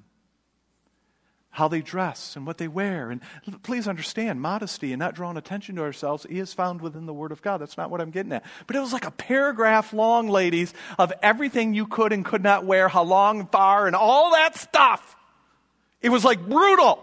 how 1.57 1.69
they 1.69 1.81
dress 1.81 2.37
and 2.37 2.47
what 2.47 2.59
they 2.59 2.69
wear. 2.69 3.11
And 3.11 3.23
please 3.63 3.89
understand, 3.89 4.43
modesty 4.43 4.93
and 4.93 5.01
not 5.01 5.15
drawing 5.15 5.39
attention 5.39 5.77
to 5.77 5.83
ourselves 5.83 6.27
is 6.27 6.53
found 6.53 6.83
within 6.83 7.07
the 7.07 7.15
Word 7.15 7.33
of 7.33 7.41
God. 7.41 7.63
That's 7.63 7.79
not 7.79 7.89
what 7.91 8.03
I'm 8.03 8.11
getting 8.11 8.31
at. 8.33 8.45
But 8.67 8.77
it 8.77 8.81
was 8.81 8.93
like 8.93 9.07
a 9.07 9.11
paragraph 9.11 9.95
long, 9.95 10.29
ladies, 10.29 10.75
of 10.99 11.15
everything 11.23 11.73
you 11.73 11.87
could 11.87 12.13
and 12.13 12.27
could 12.27 12.43
not 12.43 12.67
wear, 12.67 12.89
how 12.89 13.05
long 13.05 13.47
far, 13.47 13.87
and 13.87 13.97
all 13.97 14.33
that 14.33 14.55
stuff. 14.59 15.17
It 16.03 16.11
was 16.11 16.27
like 16.27 16.47
brutal. 16.47 17.03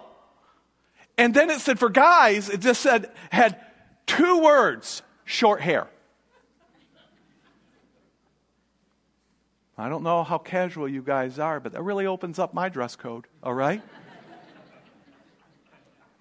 And 1.17 1.33
then 1.33 1.49
it 1.49 1.59
said 1.59 1.79
for 1.79 1.89
guys, 1.89 2.47
it 2.47 2.59
just 2.59 2.81
said, 2.81 3.09
had 3.31 3.59
two 4.05 4.43
words 4.43 5.01
short 5.25 5.61
hair. 5.61 5.87
I 9.79 9.89
don't 9.89 10.03
know 10.03 10.23
how 10.23 10.37
casual 10.37 10.87
you 10.87 11.01
guys 11.01 11.39
are, 11.39 11.59
but 11.59 11.71
that 11.71 11.81
really 11.81 12.05
opens 12.05 12.37
up 12.37 12.53
my 12.53 12.69
dress 12.69 12.95
code, 12.95 13.25
all 13.41 13.55
right? 13.55 13.81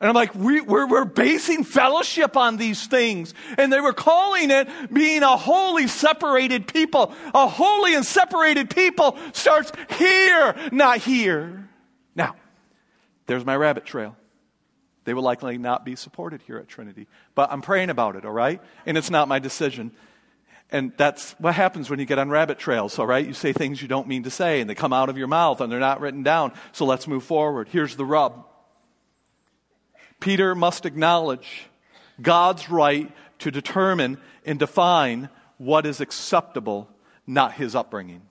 And 0.02 0.08
I'm 0.08 0.16
like, 0.16 0.34
we, 0.34 0.60
we're, 0.60 0.88
we're 0.88 1.04
basing 1.04 1.62
fellowship 1.62 2.36
on 2.36 2.56
these 2.56 2.88
things. 2.88 3.34
And 3.56 3.72
they 3.72 3.80
were 3.80 3.92
calling 3.92 4.50
it 4.50 4.68
being 4.92 5.22
a 5.22 5.36
holy 5.36 5.86
separated 5.86 6.66
people. 6.66 7.14
A 7.32 7.46
holy 7.46 7.94
and 7.94 8.04
separated 8.04 8.68
people 8.68 9.16
starts 9.32 9.70
here, 9.96 10.56
not 10.72 10.98
here. 10.98 11.68
Now, 12.16 12.34
there's 13.26 13.44
my 13.44 13.54
rabbit 13.54 13.84
trail. 13.84 14.16
They 15.04 15.14
will 15.14 15.22
likely 15.22 15.56
not 15.56 15.84
be 15.84 15.94
supported 15.94 16.42
here 16.42 16.58
at 16.58 16.66
Trinity. 16.66 17.06
But 17.36 17.52
I'm 17.52 17.62
praying 17.62 17.90
about 17.90 18.16
it, 18.16 18.24
all 18.24 18.32
right? 18.32 18.60
And 18.84 18.98
it's 18.98 19.10
not 19.10 19.28
my 19.28 19.38
decision. 19.38 19.92
And 20.72 20.92
that's 20.96 21.36
what 21.38 21.54
happens 21.54 21.88
when 21.88 22.00
you 22.00 22.06
get 22.06 22.18
on 22.18 22.28
rabbit 22.28 22.58
trails, 22.58 22.98
all 22.98 23.06
right? 23.06 23.24
You 23.24 23.34
say 23.34 23.52
things 23.52 23.80
you 23.80 23.86
don't 23.86 24.08
mean 24.08 24.24
to 24.24 24.30
say, 24.30 24.60
and 24.60 24.68
they 24.68 24.74
come 24.74 24.92
out 24.92 25.10
of 25.10 25.16
your 25.16 25.28
mouth, 25.28 25.60
and 25.60 25.70
they're 25.70 25.78
not 25.78 26.00
written 26.00 26.24
down. 26.24 26.54
So 26.72 26.86
let's 26.86 27.06
move 27.06 27.22
forward. 27.22 27.68
Here's 27.68 27.94
the 27.94 28.04
rub 28.04 28.46
Peter 30.22 30.54
must 30.54 30.86
acknowledge 30.86 31.68
God's 32.20 32.70
right 32.70 33.10
to 33.40 33.50
determine 33.50 34.18
and 34.46 34.56
define 34.56 35.28
what 35.58 35.84
is 35.84 36.00
acceptable, 36.00 36.88
not 37.26 37.54
his 37.54 37.74
upbringing. 37.74 38.22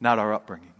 Not 0.00 0.18
our 0.18 0.34
upbringing. 0.34 0.74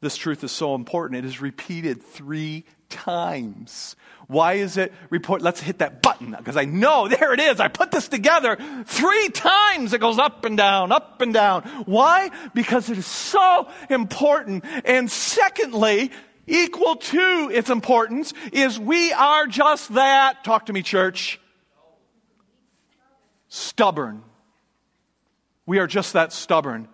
This 0.00 0.16
truth 0.16 0.42
is 0.42 0.50
so 0.50 0.74
important. 0.74 1.18
It 1.18 1.24
is 1.24 1.40
repeated 1.40 2.02
three 2.02 2.64
times. 2.88 3.94
Why 4.26 4.54
is 4.54 4.76
it 4.76 4.92
report? 5.08 5.40
Let's 5.40 5.60
hit 5.60 5.78
that 5.78 6.02
button 6.02 6.34
because 6.36 6.56
I 6.56 6.64
know 6.64 7.06
there 7.08 7.32
it 7.32 7.40
is. 7.40 7.60
I 7.60 7.68
put 7.68 7.92
this 7.92 8.08
together 8.08 8.56
three 8.84 9.28
times. 9.28 9.92
It 9.92 10.00
goes 10.00 10.18
up 10.18 10.44
and 10.44 10.56
down, 10.56 10.90
up 10.90 11.20
and 11.20 11.32
down. 11.32 11.62
Why? 11.86 12.30
Because 12.54 12.90
it 12.90 12.98
is 12.98 13.06
so 13.06 13.68
important. 13.88 14.64
And 14.84 15.10
secondly, 15.10 16.10
equal 16.46 16.96
to 16.96 17.50
its 17.52 17.70
importance 17.70 18.32
is 18.52 18.78
we 18.78 19.12
are 19.12 19.46
just 19.46 19.94
that. 19.94 20.44
Talk 20.44 20.66
to 20.66 20.72
me, 20.72 20.82
church. 20.82 21.40
Stubborn. 23.48 24.22
We 25.66 25.78
are 25.78 25.86
just 25.86 26.12
that 26.12 26.32
stubborn. 26.32 26.88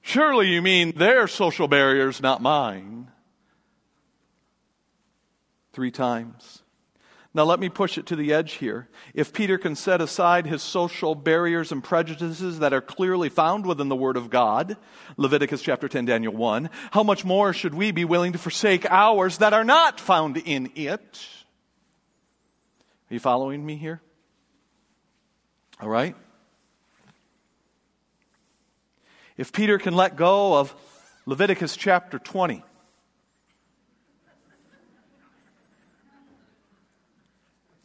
Surely 0.00 0.48
you 0.48 0.62
mean 0.62 0.92
their 0.96 1.28
social 1.28 1.68
barriers, 1.68 2.20
not 2.20 2.42
mine. 2.42 3.10
Three 5.72 5.90
times. 5.90 6.61
Now, 7.34 7.44
let 7.44 7.60
me 7.60 7.70
push 7.70 7.96
it 7.96 8.04
to 8.06 8.16
the 8.16 8.34
edge 8.34 8.54
here. 8.54 8.88
If 9.14 9.32
Peter 9.32 9.56
can 9.56 9.74
set 9.74 10.02
aside 10.02 10.46
his 10.46 10.62
social 10.62 11.14
barriers 11.14 11.72
and 11.72 11.82
prejudices 11.82 12.58
that 12.58 12.74
are 12.74 12.82
clearly 12.82 13.30
found 13.30 13.64
within 13.64 13.88
the 13.88 13.96
Word 13.96 14.18
of 14.18 14.28
God, 14.28 14.76
Leviticus 15.16 15.62
chapter 15.62 15.88
10, 15.88 16.04
Daniel 16.04 16.34
1, 16.34 16.68
how 16.90 17.02
much 17.02 17.24
more 17.24 17.54
should 17.54 17.74
we 17.74 17.90
be 17.90 18.04
willing 18.04 18.32
to 18.32 18.38
forsake 18.38 18.84
ours 18.90 19.38
that 19.38 19.54
are 19.54 19.64
not 19.64 19.98
found 19.98 20.36
in 20.36 20.72
it? 20.74 21.26
Are 23.10 23.14
you 23.14 23.20
following 23.20 23.64
me 23.64 23.76
here? 23.76 24.02
All 25.80 25.88
right? 25.88 26.14
If 29.38 29.52
Peter 29.52 29.78
can 29.78 29.94
let 29.94 30.16
go 30.16 30.54
of 30.58 30.74
Leviticus 31.24 31.76
chapter 31.76 32.18
20, 32.18 32.62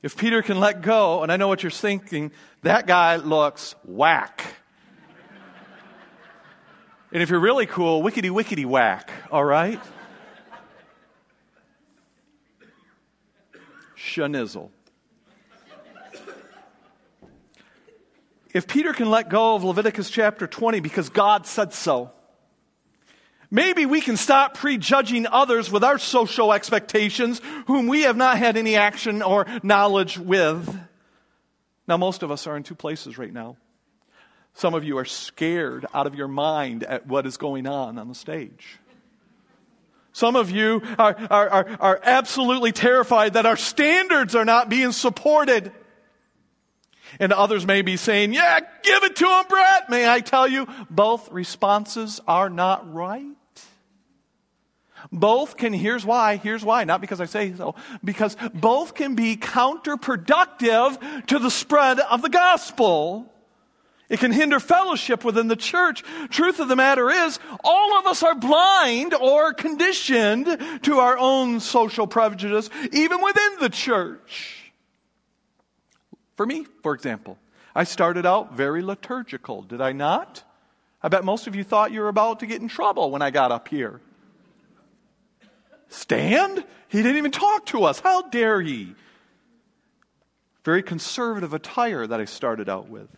If 0.08 0.16
Peter 0.16 0.42
can 0.42 0.58
let 0.58 0.82
go, 0.82 1.22
and 1.22 1.30
I 1.30 1.36
know 1.36 1.50
what 1.50 1.64
you're 1.64 1.70
thinking, 1.70 2.32
that 2.62 2.88
guy 2.88 3.18
looks 3.18 3.76
whack. 3.84 4.42
and 7.12 7.22
if 7.22 7.30
you're 7.30 7.42
really 7.42 7.66
cool, 7.66 8.02
wickety 8.02 8.30
wickety 8.30 8.66
whack, 8.66 9.12
all 9.30 9.44
right? 9.44 9.82
Shanizzle. 13.98 14.70
If 18.54 18.66
Peter 18.66 18.94
can 18.94 19.10
let 19.10 19.28
go 19.28 19.56
of 19.56 19.66
Leviticus 19.66 20.10
chapter 20.10 20.48
20 20.48 20.80
because 20.80 21.10
God 21.10 21.46
said 21.46 21.74
so, 21.74 22.12
Maybe 23.50 23.86
we 23.86 24.02
can 24.02 24.18
stop 24.18 24.56
prejudging 24.56 25.26
others 25.26 25.72
with 25.72 25.84
our 25.84 25.98
social 25.98 26.52
expectations 26.52 27.42
whom 27.68 27.88
we 27.88 28.02
have 28.02 28.18
not 28.18 28.38
had 28.38 28.58
any 28.58 28.76
action 28.76 29.22
or 29.22 29.46
knowledge 29.64 30.18
with. 30.18 30.78
Now, 31.88 31.96
most 31.96 32.24
of 32.24 32.32
us 32.32 32.46
are 32.48 32.58
in 32.58 32.64
two 32.64 32.76
places 32.76 33.18
right 33.18 33.32
now. 33.32 33.56
Some 34.54 34.74
of 34.74 34.84
you 34.84 34.98
are 34.98 35.06
scared 35.06 35.86
out 35.94 36.08
of 36.08 36.16
your 36.16 36.28
mind 36.28 36.84
at 36.84 37.08
what 37.08 37.26
is 37.26 37.38
going 37.38 37.68
on 37.68 37.98
on 37.98 38.08
the 38.10 38.16
stage. 38.16 38.80
Some 40.12 40.36
of 40.36 40.50
you 40.50 40.82
are, 40.98 41.16
are, 41.30 41.50
are, 41.50 41.78
are 41.80 42.00
absolutely 42.04 42.72
terrified 42.72 43.34
that 43.34 43.46
our 43.46 43.56
standards 43.56 44.34
are 44.34 44.46
not 44.46 44.68
being 44.68 44.92
supported. 44.92 45.72
And 47.20 47.32
others 47.32 47.66
may 47.68 47.84
be 47.84 47.98
saying, 47.98 48.34
Yeah, 48.34 48.60
give 48.82 49.04
it 49.04 49.16
to 49.18 49.26
him, 49.26 49.46
Brett. 49.48 49.90
May 49.90 50.10
I 50.10 50.20
tell 50.22 50.48
you, 50.48 50.68
both 50.90 51.32
responses 51.32 52.20
are 52.28 52.50
not 52.50 52.92
right. 52.92 53.37
Both 55.12 55.58
can, 55.58 55.74
here's 55.74 56.06
why, 56.06 56.38
here's 56.38 56.66
why, 56.66 56.84
not 56.84 57.02
because 57.02 57.22
I 57.22 57.26
say 57.26 57.54
so, 57.54 57.76
because 58.04 58.36
both 58.54 58.94
can 58.94 59.16
be 59.16 59.38
counterproductive 59.38 61.28
to 61.28 61.40
the 61.40 61.52
spread 61.52 62.00
of 62.00 62.22
the 62.22 62.30
gospel. 62.30 63.34
It 64.10 64.20
can 64.20 64.32
hinder 64.32 64.60
fellowship 64.60 65.26
within 65.26 65.48
the 65.48 65.56
church. 65.56 66.04
Truth 66.30 66.60
of 66.60 66.70
the 66.70 66.76
matter 66.76 67.10
is, 67.10 67.40
all 67.64 67.98
of 68.00 68.06
us 68.06 68.24
are 68.24 68.36
blind 68.36 69.14
or 69.14 69.54
conditioned 69.54 70.48
to 70.84 71.00
our 71.00 71.18
own 71.18 71.60
social 71.60 72.08
prejudice, 72.08 72.70
even 72.92 73.22
within 73.22 73.60
the 73.60 73.70
church. 73.70 74.72
For 76.36 76.46
me, 76.46 76.66
for 76.84 76.94
example, 76.94 77.38
I 77.76 77.84
started 77.84 78.26
out 78.26 78.54
very 78.56 78.82
liturgical, 78.82 79.62
did 79.62 79.82
I 79.82 79.92
not? 79.92 80.44
I 81.02 81.10
bet 81.10 81.26
most 81.26 81.48
of 81.48 81.56
you 81.56 81.64
thought 81.64 81.92
you 81.92 82.02
were 82.02 82.10
about 82.10 82.40
to 82.40 82.46
get 82.46 82.62
in 82.62 82.68
trouble 82.68 83.12
when 83.12 83.22
I 83.22 83.32
got 83.32 83.52
up 83.52 83.68
here. 83.68 84.02
Stand? 85.90 86.64
He 86.88 87.02
didn't 87.02 87.18
even 87.18 87.32
talk 87.32 87.66
to 87.68 87.84
us. 87.84 88.00
How 88.00 88.24
dare 88.24 88.62
he? 88.62 88.96
Very 90.64 90.84
conservative 90.84 91.54
attire 91.54 92.06
that 92.08 92.20
I 92.20 92.26
started 92.26 92.70
out 92.70 92.90
with. 92.90 93.10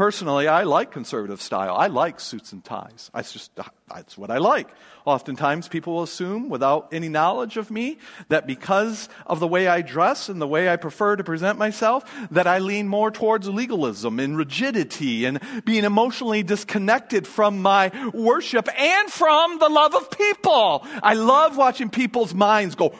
Personally, 0.00 0.48
I 0.48 0.62
like 0.62 0.92
conservative 0.92 1.42
style. 1.42 1.76
I 1.76 1.88
like 1.88 2.20
suits 2.20 2.54
and 2.54 2.64
ties. 2.64 3.10
I 3.12 3.20
just, 3.20 3.50
that's 3.86 4.16
what 4.16 4.30
I 4.30 4.38
like. 4.38 4.68
Oftentimes, 5.04 5.68
people 5.68 5.92
will 5.92 6.04
assume, 6.04 6.48
without 6.48 6.88
any 6.90 7.10
knowledge 7.10 7.58
of 7.58 7.70
me, 7.70 7.98
that 8.28 8.46
because 8.46 9.10
of 9.26 9.40
the 9.40 9.46
way 9.46 9.68
I 9.68 9.82
dress 9.82 10.30
and 10.30 10.40
the 10.40 10.46
way 10.48 10.70
I 10.70 10.76
prefer 10.76 11.16
to 11.16 11.24
present 11.24 11.58
myself, 11.58 12.10
that 12.30 12.46
I 12.46 12.60
lean 12.60 12.88
more 12.88 13.10
towards 13.10 13.46
legalism 13.46 14.18
and 14.20 14.38
rigidity 14.38 15.26
and 15.26 15.38
being 15.66 15.84
emotionally 15.84 16.42
disconnected 16.42 17.26
from 17.26 17.60
my 17.60 17.90
worship 18.14 18.70
and 18.78 19.10
from 19.10 19.58
the 19.58 19.68
love 19.68 19.94
of 19.94 20.10
people. 20.10 20.86
I 21.02 21.12
love 21.12 21.58
watching 21.58 21.90
people's 21.90 22.32
minds 22.32 22.74
go 22.74 22.94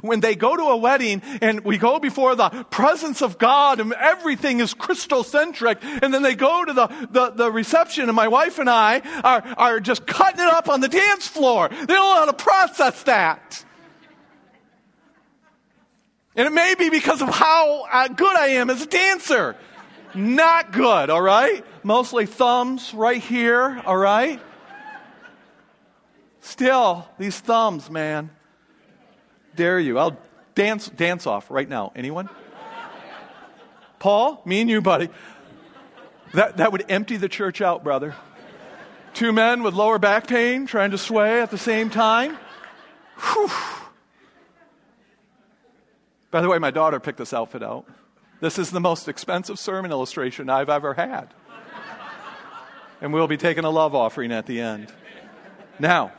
when 0.00 0.20
they 0.20 0.34
go 0.34 0.56
to 0.56 0.62
a 0.64 0.76
wedding 0.76 1.22
and 1.40 1.60
we 1.64 1.78
go 1.78 1.98
before 1.98 2.34
the 2.34 2.48
presence 2.70 3.22
of 3.22 3.38
God 3.38 3.80
and 3.80 3.92
everything 3.92 4.60
is 4.60 4.74
Christocentric. 4.74 5.78
and 6.02 6.12
then 6.12 6.22
they 6.22 6.34
go 6.34 6.64
to 6.64 6.72
the, 6.72 6.86
the, 7.10 7.30
the 7.30 7.52
reception, 7.52 8.04
and 8.04 8.16
my 8.16 8.28
wife 8.28 8.58
and 8.58 8.68
I 8.68 9.00
are, 9.22 9.42
are 9.56 9.80
just 9.80 10.06
cutting 10.06 10.40
it 10.40 10.52
up 10.52 10.68
on 10.68 10.80
the 10.80 10.88
dance 10.88 11.26
floor. 11.26 11.68
They 11.68 11.76
don't 11.76 11.88
know 11.88 12.14
how 12.16 12.24
to 12.26 12.32
process 12.32 13.02
that. 13.04 13.64
And 16.34 16.46
it 16.46 16.52
may 16.52 16.74
be 16.78 16.90
because 16.90 17.22
of 17.22 17.30
how 17.30 17.86
uh, 17.90 18.08
good 18.08 18.36
I 18.36 18.48
am 18.48 18.68
as 18.68 18.82
a 18.82 18.86
dancer. 18.86 19.56
Not 20.14 20.72
good, 20.72 21.08
all 21.08 21.22
right? 21.22 21.64
Mostly 21.82 22.26
thumbs 22.26 22.92
right 22.92 23.22
here, 23.22 23.82
all 23.86 23.96
right? 23.96 24.40
Still, 26.40 27.08
these 27.18 27.40
thumbs, 27.40 27.90
man 27.90 28.30
dare 29.56 29.80
you? 29.80 29.98
I'll 29.98 30.16
dance, 30.54 30.88
dance 30.88 31.26
off 31.26 31.50
right 31.50 31.68
now. 31.68 31.92
Anyone? 31.96 32.28
Paul, 33.98 34.42
me 34.44 34.60
and 34.60 34.70
you, 34.70 34.80
buddy. 34.80 35.08
That, 36.34 36.58
that 36.58 36.72
would 36.72 36.84
empty 36.88 37.16
the 37.16 37.28
church 37.28 37.60
out, 37.60 37.82
brother. 37.82 38.14
Two 39.14 39.32
men 39.32 39.62
with 39.62 39.74
lower 39.74 39.98
back 39.98 40.26
pain 40.26 40.66
trying 40.66 40.90
to 40.90 40.98
sway 40.98 41.40
at 41.40 41.50
the 41.50 41.58
same 41.58 41.88
time. 41.88 42.36
Whew. 43.18 43.50
By 46.30 46.42
the 46.42 46.48
way, 46.48 46.58
my 46.58 46.70
daughter 46.70 47.00
picked 47.00 47.18
this 47.18 47.32
outfit 47.32 47.62
out. 47.62 47.86
This 48.40 48.58
is 48.58 48.70
the 48.70 48.80
most 48.80 49.08
expensive 49.08 49.58
sermon 49.58 49.90
illustration 49.90 50.50
I've 50.50 50.68
ever 50.68 50.92
had. 50.92 51.28
And 53.00 53.12
we'll 53.12 53.28
be 53.28 53.38
taking 53.38 53.64
a 53.64 53.70
love 53.70 53.94
offering 53.94 54.32
at 54.32 54.46
the 54.46 54.60
end. 54.60 54.92
Now, 55.78 56.12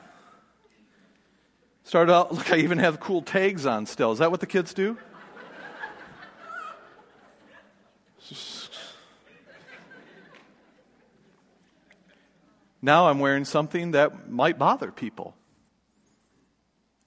Started 1.88 2.12
out, 2.12 2.34
look, 2.34 2.52
I 2.52 2.58
even 2.58 2.80
have 2.80 3.00
cool 3.00 3.22
tags 3.22 3.66
on 3.66 3.86
still. 3.86 4.12
Is 4.12 4.20
that 4.20 4.30
what 4.30 4.42
the 4.42 4.46
kids 4.46 4.74
do? 4.74 4.98
Now 12.82 13.08
I'm 13.08 13.20
wearing 13.20 13.46
something 13.46 13.92
that 13.92 14.30
might 14.30 14.60
bother 14.60 14.92
people 14.92 15.38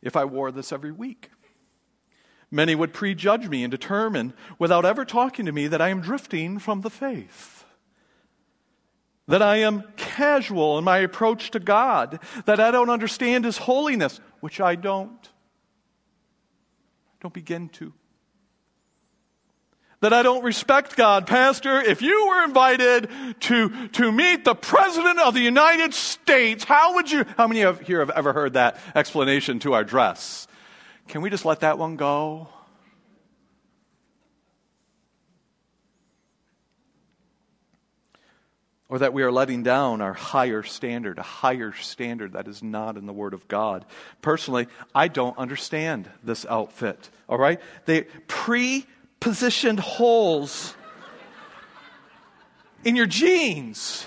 if 0.00 0.16
I 0.16 0.24
wore 0.24 0.50
this 0.50 0.72
every 0.72 0.92
week. 0.92 1.30
Many 2.50 2.74
would 2.74 2.94
prejudge 2.94 3.48
me 3.50 3.62
and 3.62 3.70
determine, 3.70 4.32
without 4.58 4.86
ever 4.86 5.04
talking 5.04 5.44
to 5.44 5.52
me, 5.52 5.66
that 5.66 5.82
I 5.82 5.90
am 5.90 6.00
drifting 6.00 6.58
from 6.58 6.80
the 6.80 6.90
faith 6.90 7.60
that 9.30 9.42
I 9.42 9.58
am 9.58 9.84
casual 9.96 10.76
in 10.76 10.82
my 10.82 10.98
approach 10.98 11.52
to 11.52 11.60
God, 11.60 12.18
that 12.46 12.58
I 12.58 12.72
don't 12.72 12.90
understand 12.90 13.44
His 13.44 13.58
holiness, 13.58 14.20
which 14.40 14.60
I 14.60 14.74
don't. 14.74 15.28
Don't 17.20 17.34
begin 17.34 17.68
to. 17.70 17.92
That 20.00 20.14
I 20.14 20.22
don't 20.22 20.42
respect 20.42 20.96
God. 20.96 21.26
Pastor, 21.26 21.78
if 21.78 22.00
you 22.00 22.26
were 22.26 22.42
invited 22.44 23.10
to, 23.40 23.88
to 23.88 24.10
meet 24.10 24.46
the 24.46 24.54
President 24.54 25.18
of 25.18 25.34
the 25.34 25.40
United 25.40 25.92
States, 25.92 26.64
how 26.64 26.94
would 26.94 27.10
you? 27.10 27.26
How 27.36 27.46
many 27.46 27.62
of 27.62 27.80
you 27.80 27.86
here 27.86 28.00
have 28.00 28.08
ever 28.10 28.32
heard 28.32 28.54
that 28.54 28.78
explanation 28.94 29.58
to 29.58 29.74
our 29.74 29.84
dress? 29.84 30.48
Can 31.08 31.20
we 31.20 31.28
just 31.28 31.44
let 31.44 31.60
that 31.60 31.76
one 31.76 31.96
go? 31.96 32.48
Or 38.90 38.98
that 38.98 39.14
we 39.14 39.22
are 39.22 39.30
letting 39.30 39.62
down 39.62 40.00
our 40.00 40.12
higher 40.12 40.64
standard, 40.64 41.18
a 41.18 41.22
higher 41.22 41.72
standard 41.72 42.32
that 42.32 42.48
is 42.48 42.60
not 42.60 42.96
in 42.96 43.06
the 43.06 43.12
Word 43.12 43.32
of 43.32 43.46
God. 43.46 43.86
Personally, 44.20 44.66
I 44.92 45.06
don't 45.06 45.38
understand 45.38 46.10
this 46.24 46.44
outfit, 46.44 47.08
all 47.28 47.38
right? 47.38 47.60
They 47.86 48.02
pre 48.26 48.84
positioned 49.20 49.78
holes 49.78 50.74
in 52.84 52.96
your 52.96 53.06
jeans. 53.06 54.06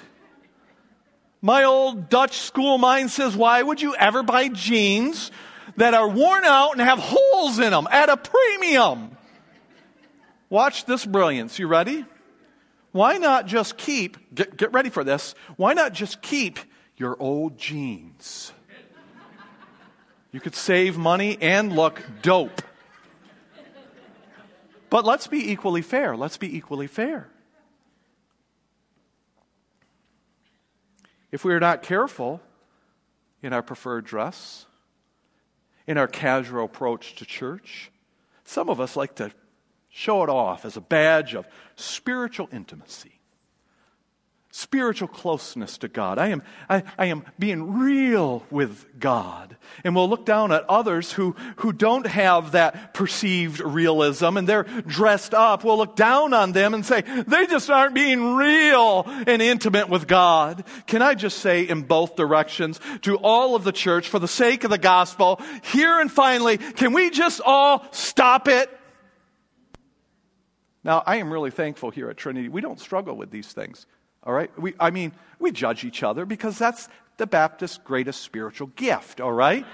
My 1.42 1.64
old 1.64 2.10
Dutch 2.10 2.38
school 2.38 2.78
mind 2.78 3.10
says, 3.10 3.36
why 3.36 3.64
would 3.64 3.82
you 3.82 3.96
ever 3.96 4.22
buy 4.22 4.50
jeans 4.50 5.32
that 5.78 5.94
are 5.94 6.10
worn 6.10 6.44
out 6.44 6.74
and 6.74 6.82
have 6.82 7.00
holes 7.00 7.58
in 7.60 7.72
them 7.72 7.88
at 7.90 8.10
a 8.10 8.18
premium? 8.18 9.16
Watch 10.50 10.86
this 10.86 11.06
brilliance. 11.06 11.58
You 11.58 11.68
ready? 11.68 12.06
Why 12.94 13.18
not 13.18 13.48
just 13.48 13.76
keep, 13.76 14.34
get, 14.34 14.56
get 14.56 14.72
ready 14.72 14.90
for 14.90 15.04
this, 15.04 15.36
why 15.58 15.74
not 15.74 15.94
just 15.94 16.22
keep 16.22 16.60
your 16.96 17.18
old 17.20 17.58
jeans? 17.58 18.54
You 20.32 20.40
could 20.40 20.56
save 20.56 20.98
money 20.98 21.38
and 21.42 21.76
look 21.76 22.02
dope. 22.22 22.62
But 24.90 25.06
let's 25.06 25.28
be 25.28 25.52
equally 25.52 25.82
fair. 25.82 26.16
Let's 26.16 26.38
be 26.38 26.56
equally 26.56 26.88
fair. 26.88 27.28
If 31.32 31.44
we 31.44 31.54
are 31.54 31.60
not 31.60 31.82
careful 31.82 32.42
in 33.42 33.54
our 33.54 33.64
preferred 33.64 34.06
dress, 34.06 34.68
in 35.88 35.98
our 35.98 36.08
casual 36.08 36.66
approach 36.66 37.16
to 37.16 37.26
church, 37.26 37.92
some 38.44 38.70
of 38.70 38.80
us 38.80 38.96
like 38.96 39.16
to 39.16 39.32
Show 39.96 40.24
it 40.24 40.30
off 40.30 40.66
as 40.66 40.76
a 40.76 40.82
badge 40.82 41.36
of 41.36 41.48
spiritual 41.76 42.50
intimacy, 42.52 43.20
spiritual 44.50 45.08
closeness 45.08 45.78
to 45.78 45.88
God. 45.88 46.18
I 46.18 46.30
am, 46.30 46.42
I, 46.68 46.82
I, 46.98 47.06
am 47.06 47.24
being 47.38 47.78
real 47.78 48.44
with 48.50 49.00
God. 49.00 49.56
And 49.84 49.96
we'll 49.96 50.10
look 50.10 50.26
down 50.26 50.52
at 50.52 50.68
others 50.68 51.12
who, 51.12 51.36
who 51.58 51.72
don't 51.72 52.08
have 52.08 52.54
that 52.54 52.96
perceived 52.96 53.60
realism 53.60 54.36
and 54.36 54.50
they're 54.50 54.64
dressed 54.64 55.36
up. 55.36 55.64
We'll 55.64 55.78
look 55.78 55.96
down 55.96 56.34
on 56.34 56.54
them 56.54 56.74
and 56.74 56.84
say, 56.84 57.02
they 57.02 57.46
just 57.46 57.70
aren't 57.70 57.94
being 57.94 58.34
real 58.34 59.04
and 59.06 59.44
intimate 59.44 59.90
with 59.90 60.08
God. 60.08 60.64
Can 60.88 61.04
I 61.04 61.14
just 61.14 61.38
say 61.38 61.70
in 61.70 61.84
both 61.84 62.16
directions 62.16 62.80
to 63.04 63.18
all 63.18 63.56
of 63.56 63.64
the 63.64 63.72
church, 63.72 64.10
for 64.10 64.18
the 64.18 64.28
sake 64.28 64.64
of 64.64 64.72
the 64.72 64.80
gospel, 64.80 65.40
here 65.62 66.00
and 66.00 66.12
finally, 66.12 66.58
can 66.58 66.94
we 66.94 67.12
just 67.12 67.42
all 67.46 67.86
stop 67.92 68.48
it? 68.48 68.72
Now, 70.84 71.04
I 71.06 71.18
am 71.18 71.32
really 71.32 71.52
thankful 71.52 71.92
here 71.92 72.10
at 72.10 72.18
Trinity. 72.18 72.50
We 72.50 72.62
don't 72.62 72.80
struggle 72.80 73.16
with 73.16 73.32
these 73.32 73.52
things. 73.52 73.86
All 74.24 74.34
right? 74.34 74.52
We, 74.60 74.74
I 74.80 74.90
mean, 74.90 75.14
we 75.40 75.52
judge 75.52 75.84
each 75.84 76.04
other 76.04 76.26
because 76.26 76.58
that's 76.58 76.90
the 77.18 77.28
Baptist's 77.28 77.78
greatest 77.78 78.22
spiritual 78.22 78.68
gift, 78.68 79.22
all 79.22 79.32
right? 79.32 79.66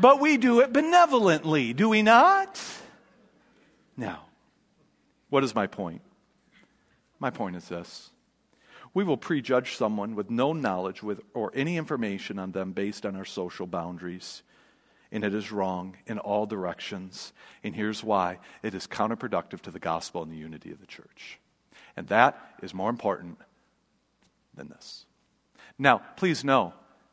but 0.00 0.20
we 0.20 0.36
do 0.36 0.60
it 0.60 0.72
benevolently, 0.72 1.72
do 1.72 1.88
we 1.88 2.02
not? 2.02 2.60
Now, 3.96 4.26
what 5.28 5.44
is 5.44 5.54
my 5.54 5.66
point? 5.66 6.02
My 7.18 7.30
point 7.30 7.56
is 7.56 7.68
this. 7.68 8.10
We 8.94 9.04
will 9.04 9.16
prejudge 9.16 9.76
someone 9.76 10.14
with 10.14 10.30
no 10.30 10.52
knowledge 10.52 11.02
with, 11.02 11.20
or 11.34 11.50
any 11.54 11.76
information 11.76 12.38
on 12.38 12.52
them 12.52 12.72
based 12.72 13.06
on 13.06 13.16
our 13.16 13.24
social 13.24 13.66
boundaries 13.66 14.42
and 15.12 15.22
it 15.22 15.34
is 15.34 15.52
wrong 15.52 15.96
in 16.06 16.18
all 16.18 16.46
directions. 16.46 17.32
And 17.62 17.76
here's 17.76 18.02
why 18.02 18.38
it 18.62 18.74
is 18.74 18.86
counterproductive 18.86 19.60
to 19.60 19.70
the 19.70 19.78
gospel 19.78 20.22
and 20.22 20.32
the 20.32 20.36
unity 20.36 20.72
of 20.72 20.80
the 20.80 20.86
church. 20.86 21.38
And 21.96 22.08
that 22.08 22.56
is 22.62 22.72
more 22.72 22.90
important 22.90 23.38
than 24.54 24.68
this. 24.68 25.04
Now, 25.78 26.00
please 26.16 26.42
know, 26.42 26.72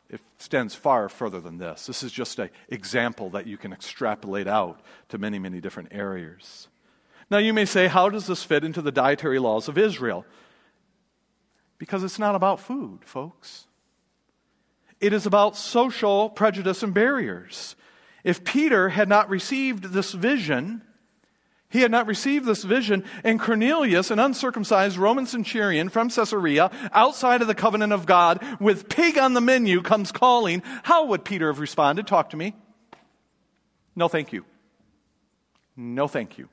it 0.09 0.21
extends 0.37 0.73
far 0.73 1.09
further 1.09 1.41
than 1.41 1.57
this. 1.57 1.85
This 1.85 2.01
is 2.01 2.11
just 2.11 2.39
an 2.39 2.49
example 2.69 3.29
that 3.31 3.45
you 3.45 3.57
can 3.57 3.73
extrapolate 3.73 4.47
out 4.47 4.81
to 5.09 5.17
many, 5.17 5.37
many 5.37 5.59
different 5.59 5.89
areas. 5.91 6.69
Now, 7.29 7.37
you 7.37 7.53
may 7.53 7.65
say, 7.65 7.87
how 7.87 8.09
does 8.09 8.25
this 8.25 8.43
fit 8.43 8.63
into 8.63 8.81
the 8.81 8.91
dietary 8.91 9.37
laws 9.37 9.67
of 9.67 9.77
Israel? 9.77 10.25
Because 11.77 12.03
it's 12.03 12.17
not 12.17 12.35
about 12.35 12.59
food, 12.59 12.99
folks. 13.03 13.67
It 14.99 15.13
is 15.13 15.25
about 15.25 15.55
social 15.55 16.29
prejudice 16.29 16.81
and 16.81 16.93
barriers. 16.93 17.75
If 18.23 18.43
Peter 18.43 18.89
had 18.89 19.07
not 19.07 19.29
received 19.29 19.85
this 19.85 20.11
vision, 20.11 20.81
he 21.69 21.81
had 21.81 21.91
not 21.91 22.07
received 22.07 22.45
this 22.45 22.63
vision, 22.63 23.03
and 23.23 23.39
Cornelius, 23.39 24.09
an 24.09 24.17
uncircumcised 24.17 24.97
Roman 24.97 25.27
centurion 25.27 25.89
from 25.89 26.09
Caesarea, 26.09 26.71
outside 26.91 27.41
of 27.41 27.47
the 27.47 27.55
covenant 27.55 27.93
of 27.93 28.07
God, 28.07 28.43
with 28.59 28.89
pig 28.89 29.17
on 29.19 29.35
the 29.35 29.41
menu, 29.41 29.81
comes 29.81 30.11
calling, 30.11 30.63
how 30.83 31.05
would 31.05 31.23
Peter 31.23 31.47
have 31.47 31.59
responded? 31.59 32.07
Talk 32.07 32.31
to 32.31 32.37
me. 32.37 32.55
No, 33.95 34.07
thank 34.07 34.33
you. 34.33 34.45
No, 35.77 36.07
thank 36.07 36.37
you. 36.37 36.49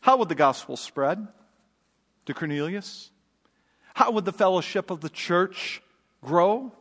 How 0.00 0.16
would 0.16 0.28
the 0.28 0.34
gospel 0.34 0.76
spread 0.76 1.26
to 2.26 2.34
Cornelius? 2.34 3.10
How 3.94 4.10
would 4.10 4.24
the 4.24 4.32
fellowship 4.32 4.90
of 4.90 5.00
the 5.00 5.08
church 5.08 5.80
grow? 6.22 6.72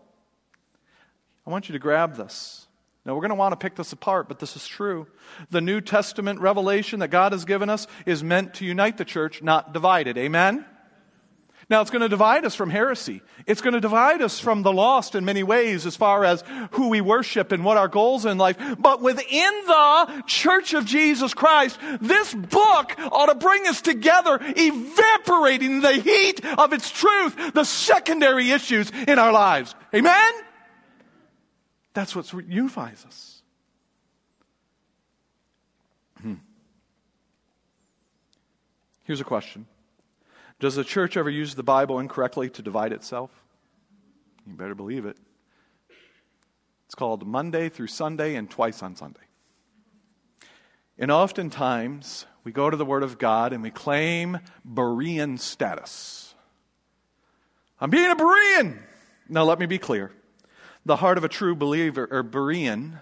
I 1.46 1.52
want 1.52 1.70
you 1.70 1.74
to 1.74 1.80
grab 1.80 2.16
this. 2.16 2.68
Now, 3.06 3.16
we're 3.16 3.22
going 3.22 3.30
to 3.30 3.36
want 3.36 3.52
to 3.52 3.58
pick 3.58 3.76
this 3.76 3.92
apart, 3.92 4.30
but 4.30 4.40
this 4.40 4.56
is 4.56 4.66
true. 4.66 5.08
The 5.50 5.60
New 5.60 5.82
Testament 5.82 6.40
revelation 6.40 7.02
that 7.02 7.10
God 7.10 7.34
has 7.34 7.44
given 7.44 7.70
us 7.70 7.86
is 8.06 8.24
meant 8.24 8.54
to 8.56 8.66
unite 8.66 8.98
the 8.98 9.04
church, 9.04 9.44
not 9.44 9.74
divide 9.74 10.08
it. 10.08 10.18
Amen? 10.18 10.66
Now, 11.70 11.82
it's 11.82 11.92
going 11.92 12.02
to 12.02 12.10
divide 12.10 12.46
us 12.46 12.56
from 12.56 12.70
heresy. 12.70 13.22
It's 13.46 13.62
going 13.62 13.74
to 13.74 13.82
divide 13.82 14.22
us 14.22 14.40
from 14.40 14.64
the 14.64 14.72
lost 14.72 15.16
in 15.16 15.26
many 15.26 15.44
ways 15.44 15.86
as 15.86 15.96
far 15.96 16.24
as 16.24 16.44
who 16.72 16.90
we 16.90 17.02
worship 17.02 17.52
and 17.52 17.66
what 17.66 17.78
our 17.78 17.88
goals 17.88 18.26
in 18.26 18.38
life. 18.38 18.58
But 18.80 19.02
within 19.02 19.52
the 19.66 20.24
church 20.28 20.74
of 20.74 20.86
Jesus 20.86 21.34
Christ, 21.34 21.80
this 22.00 22.34
book 22.34 22.96
ought 22.98 23.28
to 23.28 23.36
bring 23.36 23.68
us 23.68 23.82
together, 23.82 24.40
evaporating 24.42 25.82
the 25.82 25.94
heat 25.94 26.46
of 26.46 26.74
its 26.74 26.90
truth, 26.90 27.54
the 27.54 27.64
secondary 27.64 28.52
issues 28.52 28.92
in 29.08 29.18
our 29.18 29.32
lives. 29.32 29.74
Amen? 29.94 30.34
That's 31.94 32.16
what 32.16 32.34
unifies 32.48 33.06
us. 33.06 33.42
Hmm. 36.22 36.36
Here's 39.04 39.22
a 39.22 39.26
question 39.26 39.68
Does 40.60 40.76
the 40.76 40.84
church 40.84 41.18
ever 41.18 41.30
use 41.30 41.56
the 41.56 41.64
Bible 41.64 42.00
incorrectly 42.00 42.50
to 42.52 42.62
divide 42.62 42.94
itself? 42.94 43.32
You 44.48 44.54
better 44.54 44.76
believe 44.76 45.06
it. 45.06 45.18
It's 46.86 46.96
called 46.96 47.26
Monday 47.26 47.70
through 47.70 47.88
Sunday 47.88 48.36
and 48.36 48.50
twice 48.50 48.84
on 48.84 48.96
Sunday. 48.96 49.22
And 50.98 51.10
oftentimes, 51.10 52.26
we 52.44 52.52
go 52.52 52.70
to 52.70 52.78
the 52.78 52.86
Word 52.86 53.04
of 53.04 53.18
God 53.18 53.54
and 53.54 53.64
we 53.64 53.72
claim 53.72 54.40
Berean 54.68 55.40
status. 55.40 56.36
I'm 57.80 57.90
being 57.90 58.12
a 58.12 58.16
Berean. 58.16 58.78
Now, 59.28 59.44
let 59.44 59.60
me 59.60 59.66
be 59.66 59.80
clear. 59.80 60.12
The 60.86 60.98
heart 60.98 61.18
of 61.18 61.24
a 61.24 61.30
true 61.30 61.56
believer, 61.56 62.08
or 62.10 62.24
Berean, 62.24 63.00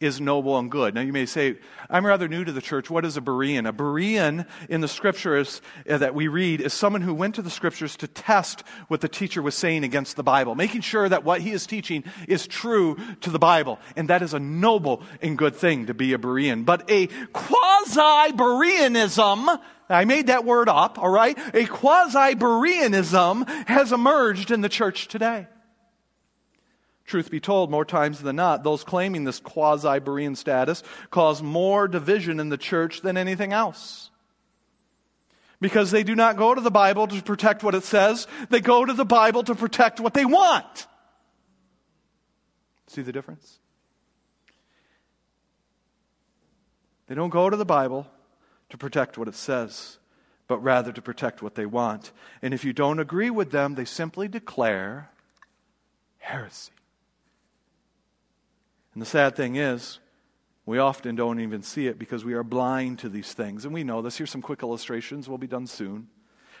is 0.00 0.20
noble 0.20 0.56
and 0.58 0.70
good. 0.70 0.94
Now 0.94 1.00
you 1.00 1.12
may 1.12 1.26
say, 1.26 1.56
I'm 1.90 2.06
rather 2.06 2.28
new 2.28 2.44
to 2.44 2.52
the 2.52 2.60
church. 2.60 2.88
What 2.88 3.04
is 3.04 3.16
a 3.16 3.20
Berean? 3.20 3.68
A 3.68 3.72
Berean 3.72 4.46
in 4.68 4.80
the 4.80 4.88
scriptures 4.88 5.60
uh, 5.88 5.98
that 5.98 6.14
we 6.14 6.28
read 6.28 6.60
is 6.60 6.72
someone 6.72 7.02
who 7.02 7.12
went 7.14 7.34
to 7.34 7.42
the 7.42 7.50
scriptures 7.50 7.96
to 7.96 8.06
test 8.06 8.62
what 8.86 9.00
the 9.00 9.08
teacher 9.08 9.42
was 9.42 9.56
saying 9.56 9.82
against 9.82 10.14
the 10.14 10.22
Bible, 10.22 10.54
making 10.54 10.82
sure 10.82 11.08
that 11.08 11.24
what 11.24 11.40
he 11.40 11.50
is 11.50 11.66
teaching 11.66 12.04
is 12.28 12.46
true 12.46 12.96
to 13.22 13.30
the 13.30 13.40
Bible. 13.40 13.80
And 13.96 14.08
that 14.08 14.22
is 14.22 14.34
a 14.34 14.38
noble 14.38 15.02
and 15.20 15.36
good 15.36 15.56
thing 15.56 15.86
to 15.86 15.94
be 15.94 16.12
a 16.12 16.18
Berean. 16.18 16.64
But 16.64 16.88
a 16.88 17.08
quasi 17.32 18.32
Bereanism 18.32 19.58
I 19.90 20.04
made 20.04 20.26
that 20.26 20.44
word 20.44 20.68
up, 20.68 20.98
all 20.98 21.08
right? 21.08 21.36
A 21.54 21.64
quasi 21.64 22.34
Bereanism 22.34 23.48
has 23.66 23.90
emerged 23.90 24.50
in 24.50 24.60
the 24.60 24.68
church 24.68 25.08
today. 25.08 25.48
Truth 27.08 27.30
be 27.30 27.40
told, 27.40 27.70
more 27.70 27.86
times 27.86 28.20
than 28.20 28.36
not, 28.36 28.64
those 28.64 28.84
claiming 28.84 29.24
this 29.24 29.40
quasi 29.40 29.98
Berean 29.98 30.36
status 30.36 30.82
cause 31.10 31.42
more 31.42 31.88
division 31.88 32.38
in 32.38 32.50
the 32.50 32.58
church 32.58 33.00
than 33.00 33.16
anything 33.16 33.54
else. 33.54 34.10
Because 35.58 35.90
they 35.90 36.02
do 36.02 36.14
not 36.14 36.36
go 36.36 36.54
to 36.54 36.60
the 36.60 36.70
Bible 36.70 37.06
to 37.08 37.22
protect 37.22 37.62
what 37.62 37.74
it 37.74 37.84
says, 37.84 38.26
they 38.50 38.60
go 38.60 38.84
to 38.84 38.92
the 38.92 39.06
Bible 39.06 39.42
to 39.44 39.54
protect 39.54 40.00
what 40.00 40.12
they 40.12 40.26
want. 40.26 40.86
See 42.88 43.00
the 43.00 43.10
difference? 43.10 43.58
They 47.06 47.14
don't 47.14 47.30
go 47.30 47.48
to 47.48 47.56
the 47.56 47.64
Bible 47.64 48.06
to 48.68 48.76
protect 48.76 49.16
what 49.16 49.28
it 49.28 49.34
says, 49.34 49.96
but 50.46 50.58
rather 50.58 50.92
to 50.92 51.00
protect 51.00 51.40
what 51.40 51.54
they 51.54 51.64
want. 51.64 52.12
And 52.42 52.52
if 52.52 52.66
you 52.66 52.74
don't 52.74 53.00
agree 53.00 53.30
with 53.30 53.50
them, 53.50 53.76
they 53.76 53.86
simply 53.86 54.28
declare 54.28 55.08
heresy. 56.18 56.72
And 58.98 59.02
the 59.02 59.06
sad 59.06 59.36
thing 59.36 59.54
is, 59.54 60.00
we 60.66 60.78
often 60.78 61.14
don't 61.14 61.38
even 61.38 61.62
see 61.62 61.86
it 61.86 62.00
because 62.00 62.24
we 62.24 62.34
are 62.34 62.42
blind 62.42 62.98
to 62.98 63.08
these 63.08 63.32
things. 63.32 63.64
And 63.64 63.72
we 63.72 63.84
know 63.84 64.02
this. 64.02 64.16
Here's 64.16 64.28
some 64.28 64.42
quick 64.42 64.60
illustrations. 64.64 65.28
We'll 65.28 65.38
be 65.38 65.46
done 65.46 65.68
soon. 65.68 66.08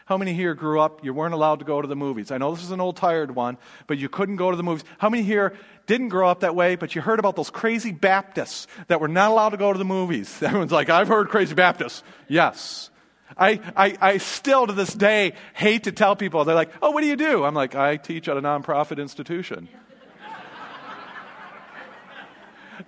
How 0.06 0.16
many 0.16 0.34
here 0.34 0.54
grew 0.54 0.78
up, 0.78 1.04
you 1.04 1.12
weren't 1.12 1.34
allowed 1.34 1.58
to 1.58 1.64
go 1.64 1.82
to 1.82 1.88
the 1.88 1.96
movies? 1.96 2.30
I 2.30 2.38
know 2.38 2.54
this 2.54 2.62
is 2.62 2.70
an 2.70 2.80
old 2.80 2.96
tired 2.96 3.34
one, 3.34 3.58
but 3.88 3.98
you 3.98 4.08
couldn't 4.08 4.36
go 4.36 4.52
to 4.52 4.56
the 4.56 4.62
movies. 4.62 4.84
How 4.98 5.08
many 5.08 5.24
here 5.24 5.52
didn't 5.88 6.10
grow 6.10 6.28
up 6.28 6.38
that 6.40 6.54
way, 6.54 6.76
but 6.76 6.94
you 6.94 7.00
heard 7.00 7.18
about 7.18 7.34
those 7.34 7.50
crazy 7.50 7.90
Baptists 7.90 8.68
that 8.86 9.00
were 9.00 9.08
not 9.08 9.32
allowed 9.32 9.48
to 9.48 9.56
go 9.56 9.72
to 9.72 9.78
the 9.78 9.84
movies? 9.84 10.32
Everyone's 10.40 10.70
like, 10.70 10.90
I've 10.90 11.08
heard 11.08 11.30
crazy 11.30 11.56
Baptists. 11.56 12.04
Yes. 12.28 12.90
I, 13.36 13.60
I, 13.74 13.96
I 14.00 14.18
still 14.18 14.68
to 14.68 14.72
this 14.72 14.94
day 14.94 15.32
hate 15.54 15.82
to 15.82 15.92
tell 15.92 16.14
people, 16.14 16.44
they're 16.44 16.54
like, 16.54 16.70
oh, 16.82 16.92
what 16.92 17.00
do 17.00 17.08
you 17.08 17.16
do? 17.16 17.42
I'm 17.42 17.54
like, 17.56 17.74
I 17.74 17.96
teach 17.96 18.28
at 18.28 18.36
a 18.36 18.42
nonprofit 18.42 19.00
institution. 19.00 19.68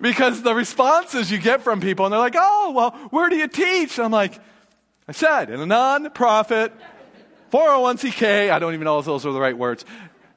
Because 0.01 0.41
the 0.41 0.53
responses 0.53 1.31
you 1.31 1.37
get 1.37 1.61
from 1.61 1.79
people, 1.79 2.05
and 2.05 2.13
they're 2.13 2.19
like, 2.19 2.35
oh, 2.37 2.71
well, 2.75 2.91
where 3.11 3.29
do 3.29 3.35
you 3.35 3.47
teach? 3.47 3.99
I'm 3.99 4.11
like, 4.11 4.39
I 5.07 5.11
said, 5.11 5.49
in 5.49 5.59
a 5.59 5.65
nonprofit, 5.65 6.71
401k, 7.51 8.49
I 8.51 8.59
don't 8.59 8.73
even 8.73 8.85
know 8.85 8.99
if 8.99 9.05
those 9.05 9.25
are 9.25 9.31
the 9.31 9.41
right 9.41 9.57
words, 9.57 9.85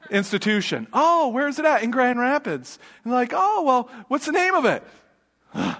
institution. 0.09 0.87
Oh, 0.93 1.29
where's 1.29 1.59
it 1.59 1.65
at? 1.65 1.83
In 1.83 1.91
Grand 1.91 2.19
Rapids. 2.19 2.77
And 3.03 3.11
they're 3.11 3.19
like, 3.19 3.33
oh, 3.33 3.63
well, 3.63 3.89
what's 4.07 4.25
the 4.25 4.31
name 4.31 4.53
of 4.53 4.65
it? 4.65 4.83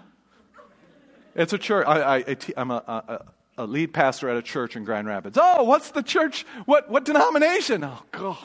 it's 1.36 1.54
a 1.54 1.58
church. 1.58 1.86
I, 1.88 2.18
I, 2.18 2.38
I'm 2.58 2.72
a, 2.72 2.76
a, 2.76 3.26
a 3.58 3.66
lead 3.66 3.94
pastor 3.94 4.30
at 4.30 4.38
a 4.38 4.42
church 4.42 4.76
in 4.76 4.84
Grand 4.84 5.08
Rapids. 5.08 5.38
Oh, 5.40 5.64
what's 5.64 5.92
the 5.92 6.04
church? 6.04 6.46
What, 6.66 6.90
what 6.90 7.06
denomination? 7.06 7.84
Oh, 7.84 8.02
God. 8.12 8.38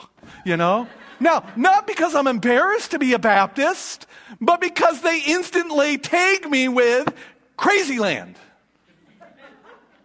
You 0.45 0.57
know? 0.57 0.87
Now, 1.21 1.45
not 1.55 1.85
because 1.85 2.15
I'm 2.15 2.25
embarrassed 2.25 2.91
to 2.91 2.99
be 2.99 3.13
a 3.13 3.19
Baptist, 3.19 4.07
but 4.41 4.59
because 4.59 5.01
they 5.01 5.21
instantly 5.27 5.99
tag 5.99 6.49
me 6.49 6.67
with 6.67 7.13
crazy 7.55 7.99
land. 7.99 8.37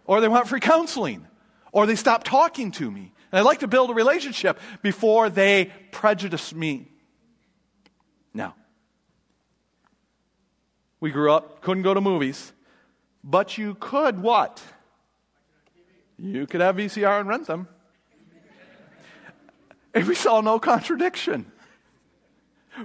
Or 0.05 0.21
they 0.21 0.27
want 0.27 0.47
free 0.47 0.59
counseling. 0.59 1.25
Or 1.71 1.87
they 1.87 1.95
stop 1.95 2.23
talking 2.23 2.71
to 2.73 2.89
me. 2.89 3.13
And 3.31 3.39
I 3.39 3.41
like 3.41 3.59
to 3.59 3.67
build 3.67 3.89
a 3.89 3.95
relationship 3.95 4.59
before 4.83 5.31
they 5.31 5.71
prejudice 5.91 6.53
me. 6.53 6.87
Now, 8.31 8.53
we 10.99 11.09
grew 11.09 11.31
up, 11.31 11.61
couldn't 11.61 11.83
go 11.83 11.95
to 11.95 12.01
movies, 12.01 12.53
but 13.23 13.57
you 13.57 13.73
could 13.79 14.21
what? 14.21 14.61
You 16.19 16.45
could 16.45 16.61
have 16.61 16.75
VCR 16.75 17.19
and 17.19 17.27
rent 17.27 17.47
them. 17.47 17.67
And 19.97 20.07
we 20.07 20.13
saw 20.13 20.41
no 20.41 20.59
contradiction. 20.59 21.51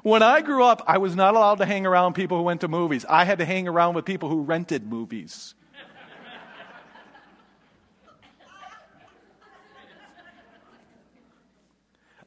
When 0.03 0.23
I 0.23 0.41
grew 0.41 0.65
up, 0.65 0.83
I 0.87 0.97
was 0.97 1.15
not 1.15 1.35
allowed 1.35 1.57
to 1.57 1.67
hang 1.67 1.85
around 1.85 2.15
people 2.15 2.39
who 2.39 2.43
went 2.43 2.63
to 2.63 2.69
movies. 2.69 3.05
I 3.07 3.25
had 3.27 3.37
to 3.41 3.45
hang 3.45 3.69
around 3.69 3.93
with 3.93 4.07
people 4.07 4.31
who 4.31 4.41
rented 4.41 4.87
movies. 4.87 5.55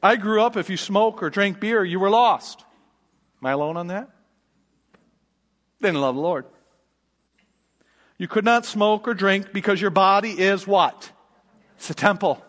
I 0.00 0.14
grew 0.14 0.40
up, 0.40 0.56
if 0.56 0.70
you 0.70 0.76
smoke 0.76 1.20
or 1.20 1.30
drank 1.30 1.58
beer, 1.58 1.82
you 1.82 1.98
were 1.98 2.08
lost. 2.08 2.64
Am 3.42 3.46
I 3.46 3.50
alone 3.50 3.76
on 3.76 3.88
that? 3.88 4.08
Didn't 5.82 6.00
love 6.00 6.14
the 6.14 6.20
Lord. 6.20 6.46
You 8.18 8.28
could 8.28 8.44
not 8.44 8.64
smoke 8.64 9.08
or 9.08 9.14
drink 9.14 9.52
because 9.52 9.80
your 9.80 9.90
body 9.90 10.30
is 10.30 10.64
what? 10.64 11.10
It's 11.76 11.90
a 11.90 11.94
temple. 11.94 12.40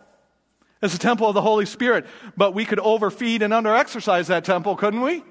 It's 0.82 0.94
a 0.94 1.00
temple 1.00 1.28
of 1.28 1.34
the 1.34 1.42
Holy 1.42 1.66
Spirit. 1.66 2.06
But 2.36 2.54
we 2.54 2.66
could 2.66 2.80
overfeed 2.80 3.42
and 3.42 3.54
underexercise 3.54 4.28
that 4.28 4.46
temple, 4.46 4.76
couldn't 4.76 5.02
we? 5.02 5.24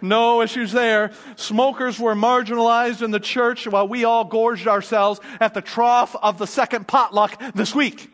No 0.00 0.42
issues 0.42 0.72
there. 0.72 1.12
Smokers 1.36 1.98
were 1.98 2.14
marginalized 2.14 3.02
in 3.02 3.10
the 3.10 3.20
church 3.20 3.66
while 3.66 3.88
we 3.88 4.04
all 4.04 4.24
gorged 4.24 4.68
ourselves 4.68 5.20
at 5.40 5.54
the 5.54 5.62
trough 5.62 6.14
of 6.22 6.38
the 6.38 6.46
second 6.46 6.86
potluck 6.86 7.40
this 7.54 7.74
week. 7.74 8.10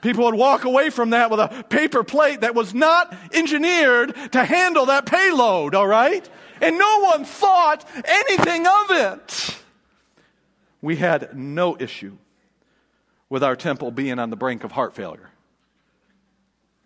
People 0.00 0.24
would 0.26 0.34
walk 0.34 0.64
away 0.64 0.90
from 0.90 1.10
that 1.10 1.30
with 1.30 1.40
a 1.40 1.64
paper 1.68 2.04
plate 2.04 2.42
that 2.42 2.54
was 2.54 2.74
not 2.74 3.14
engineered 3.32 4.14
to 4.32 4.44
handle 4.44 4.86
that 4.86 5.06
payload, 5.06 5.74
all 5.74 5.86
right? 5.86 6.28
And 6.60 6.78
no 6.78 7.00
one 7.00 7.24
thought 7.24 7.88
anything 8.04 8.66
of 8.66 8.90
it 8.90 9.54
we 10.84 10.96
had 10.96 11.34
no 11.34 11.76
issue 11.80 12.18
with 13.34 13.42
our 13.42 13.56
temple 13.56 13.90
being 13.90 14.20
on 14.20 14.30
the 14.30 14.36
brink 14.36 14.62
of 14.62 14.70
heart 14.70 14.94
failure. 14.94 15.28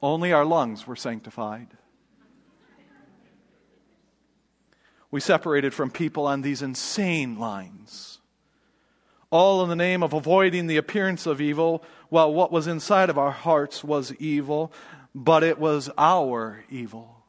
Only 0.01 0.32
our 0.32 0.46
lungs 0.46 0.86
were 0.86 0.96
sanctified. 0.96 1.68
We 5.11 5.20
separated 5.20 5.74
from 5.74 5.90
people 5.90 6.26
on 6.26 6.40
these 6.40 6.62
insane 6.62 7.38
lines, 7.38 8.20
all 9.28 9.62
in 9.62 9.68
the 9.68 9.76
name 9.76 10.03
of 10.03 10.14
avoiding 10.14 10.68
the 10.68 10.78
appearance 10.78 11.26
of 11.26 11.42
evil, 11.42 11.84
while 12.09 12.32
what 12.32 12.51
was 12.51 12.66
inside 12.66 13.11
of 13.11 13.18
our 13.18 13.30
hearts 13.30 13.84
was 13.84 14.14
evil, 14.14 14.72
but 15.14 15.42
it 15.42 15.59
was 15.59 15.90
our 15.99 16.64
evil. 16.70 17.26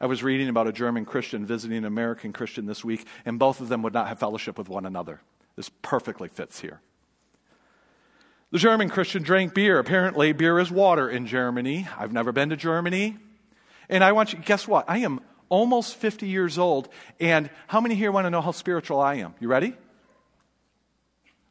I 0.00 0.06
was 0.06 0.22
reading 0.22 0.48
about 0.48 0.68
a 0.68 0.72
German 0.72 1.04
Christian 1.04 1.46
visiting 1.46 1.78
an 1.78 1.84
American 1.84 2.32
Christian 2.32 2.66
this 2.66 2.84
week, 2.84 3.04
and 3.24 3.40
both 3.40 3.60
of 3.60 3.68
them 3.68 3.82
would 3.82 3.92
not 3.92 4.06
have 4.06 4.20
fellowship 4.20 4.56
with 4.56 4.68
one 4.68 4.86
another. 4.86 5.20
This 5.56 5.68
perfectly 5.82 6.28
fits 6.28 6.60
here. 6.60 6.80
The 8.52 8.58
German 8.58 8.90
Christian 8.90 9.22
drank 9.22 9.54
beer. 9.54 9.78
Apparently, 9.78 10.34
beer 10.34 10.58
is 10.58 10.70
water 10.70 11.08
in 11.08 11.26
Germany. 11.26 11.88
I've 11.98 12.12
never 12.12 12.32
been 12.32 12.50
to 12.50 12.56
Germany. 12.56 13.16
And 13.88 14.04
I 14.04 14.12
want 14.12 14.34
you, 14.34 14.40
guess 14.40 14.68
what? 14.68 14.84
I 14.88 14.98
am 14.98 15.20
almost 15.48 15.96
50 15.96 16.28
years 16.28 16.58
old, 16.58 16.90
and 17.18 17.48
how 17.66 17.80
many 17.80 17.94
here 17.94 18.12
want 18.12 18.26
to 18.26 18.30
know 18.30 18.42
how 18.42 18.52
spiritual 18.52 19.00
I 19.00 19.16
am? 19.16 19.34
You 19.40 19.48
ready? 19.48 19.74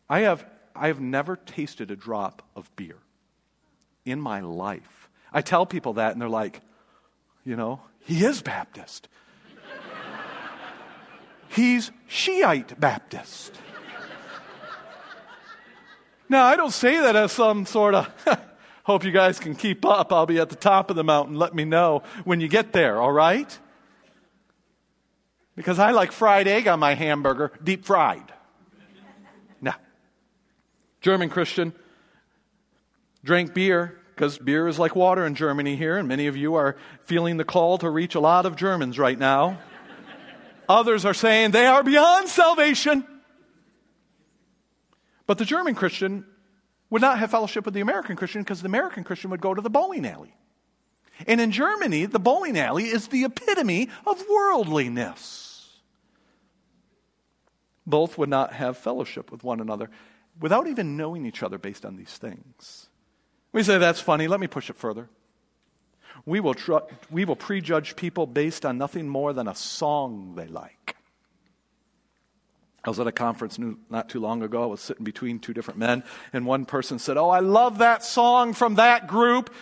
I 0.07 0.21
have, 0.21 0.45
I 0.75 0.87
have 0.87 0.99
never 0.99 1.35
tasted 1.35 1.89
a 1.89 1.95
drop 1.95 2.43
of 2.55 2.73
beer 2.75 2.97
in 4.05 4.21
my 4.21 4.41
life. 4.41 5.09
I 5.33 5.41
tell 5.41 5.65
people 5.65 5.93
that, 5.93 6.11
and 6.11 6.21
they're 6.21 6.29
like, 6.29 6.61
you 7.43 7.55
know, 7.55 7.81
he 7.99 8.23
is 8.23 8.43
Baptist. 8.43 9.07
He's 11.49 11.91
Shiite 12.07 12.79
Baptist. 12.79 13.53
Now, 16.31 16.45
I 16.45 16.55
don't 16.55 16.71
say 16.71 16.97
that 16.97 17.17
as 17.17 17.33
some 17.33 17.65
sort 17.65 17.93
of, 17.93 18.09
hope 18.85 19.03
you 19.03 19.11
guys 19.11 19.37
can 19.37 19.53
keep 19.53 19.83
up. 19.83 20.13
I'll 20.13 20.25
be 20.25 20.39
at 20.39 20.47
the 20.47 20.55
top 20.55 20.89
of 20.89 20.95
the 20.95 21.03
mountain. 21.03 21.35
Let 21.35 21.53
me 21.53 21.65
know 21.65 22.03
when 22.23 22.39
you 22.39 22.47
get 22.47 22.71
there, 22.71 23.01
all 23.01 23.11
right? 23.11 23.59
Because 25.57 25.77
I 25.77 25.91
like 25.91 26.13
fried 26.13 26.47
egg 26.47 26.69
on 26.69 26.79
my 26.79 26.93
hamburger, 26.93 27.51
deep 27.61 27.83
fried. 27.83 28.31
Now, 29.59 29.75
German 31.01 31.27
Christian 31.27 31.73
drank 33.25 33.53
beer 33.53 33.99
because 34.15 34.37
beer 34.37 34.69
is 34.69 34.79
like 34.79 34.95
water 34.95 35.25
in 35.25 35.35
Germany 35.35 35.75
here, 35.75 35.97
and 35.97 36.07
many 36.07 36.27
of 36.27 36.37
you 36.37 36.55
are 36.55 36.77
feeling 37.03 37.35
the 37.35 37.43
call 37.43 37.77
to 37.79 37.89
reach 37.89 38.15
a 38.15 38.21
lot 38.21 38.45
of 38.45 38.55
Germans 38.55 38.97
right 38.97 39.19
now. 39.19 39.59
Others 40.69 41.03
are 41.03 41.13
saying 41.13 41.51
they 41.51 41.65
are 41.65 41.83
beyond 41.83 42.29
salvation. 42.29 43.05
But 45.27 45.37
the 45.37 45.45
German 45.45 45.75
Christian 45.75 46.25
would 46.89 47.01
not 47.01 47.19
have 47.19 47.31
fellowship 47.31 47.65
with 47.65 47.73
the 47.73 47.81
American 47.81 48.15
Christian 48.15 48.41
because 48.41 48.61
the 48.61 48.67
American 48.67 49.03
Christian 49.03 49.31
would 49.31 49.41
go 49.41 49.53
to 49.53 49.61
the 49.61 49.69
bowling 49.69 50.05
alley. 50.05 50.35
And 51.27 51.39
in 51.39 51.51
Germany, 51.51 52.05
the 52.05 52.19
bowling 52.19 52.57
alley 52.57 52.85
is 52.85 53.07
the 53.07 53.23
epitome 53.23 53.89
of 54.05 54.23
worldliness. 54.29 55.79
Both 57.85 58.17
would 58.17 58.29
not 58.29 58.53
have 58.53 58.77
fellowship 58.77 59.31
with 59.31 59.43
one 59.43 59.59
another 59.59 59.89
without 60.39 60.67
even 60.67 60.97
knowing 60.97 61.25
each 61.25 61.43
other 61.43 61.57
based 61.57 61.85
on 61.85 61.95
these 61.95 62.17
things. 62.17 62.87
We 63.51 63.63
say, 63.63 63.77
that's 63.77 63.99
funny. 63.99 64.27
Let 64.27 64.39
me 64.39 64.47
push 64.47 64.69
it 64.69 64.77
further. 64.77 65.09
We 66.25 66.39
will, 66.39 66.53
tr- 66.53 66.87
we 67.09 67.25
will 67.25 67.35
prejudge 67.35 67.95
people 67.95 68.27
based 68.27 68.65
on 68.65 68.77
nothing 68.77 69.07
more 69.07 69.33
than 69.33 69.47
a 69.47 69.55
song 69.55 70.35
they 70.35 70.47
like. 70.47 70.90
I 72.83 72.89
was 72.89 72.99
at 72.99 73.05
a 73.05 73.11
conference 73.11 73.59
not 73.89 74.09
too 74.09 74.19
long 74.19 74.41
ago. 74.41 74.63
I 74.63 74.65
was 74.65 74.81
sitting 74.81 75.03
between 75.03 75.39
two 75.39 75.53
different 75.53 75.79
men, 75.79 76.03
and 76.33 76.45
one 76.45 76.65
person 76.65 76.97
said, 76.97 77.15
Oh, 77.15 77.29
I 77.29 77.39
love 77.39 77.77
that 77.77 78.03
song 78.03 78.53
from 78.53 78.75
that 78.75 79.07
group. 79.07 79.53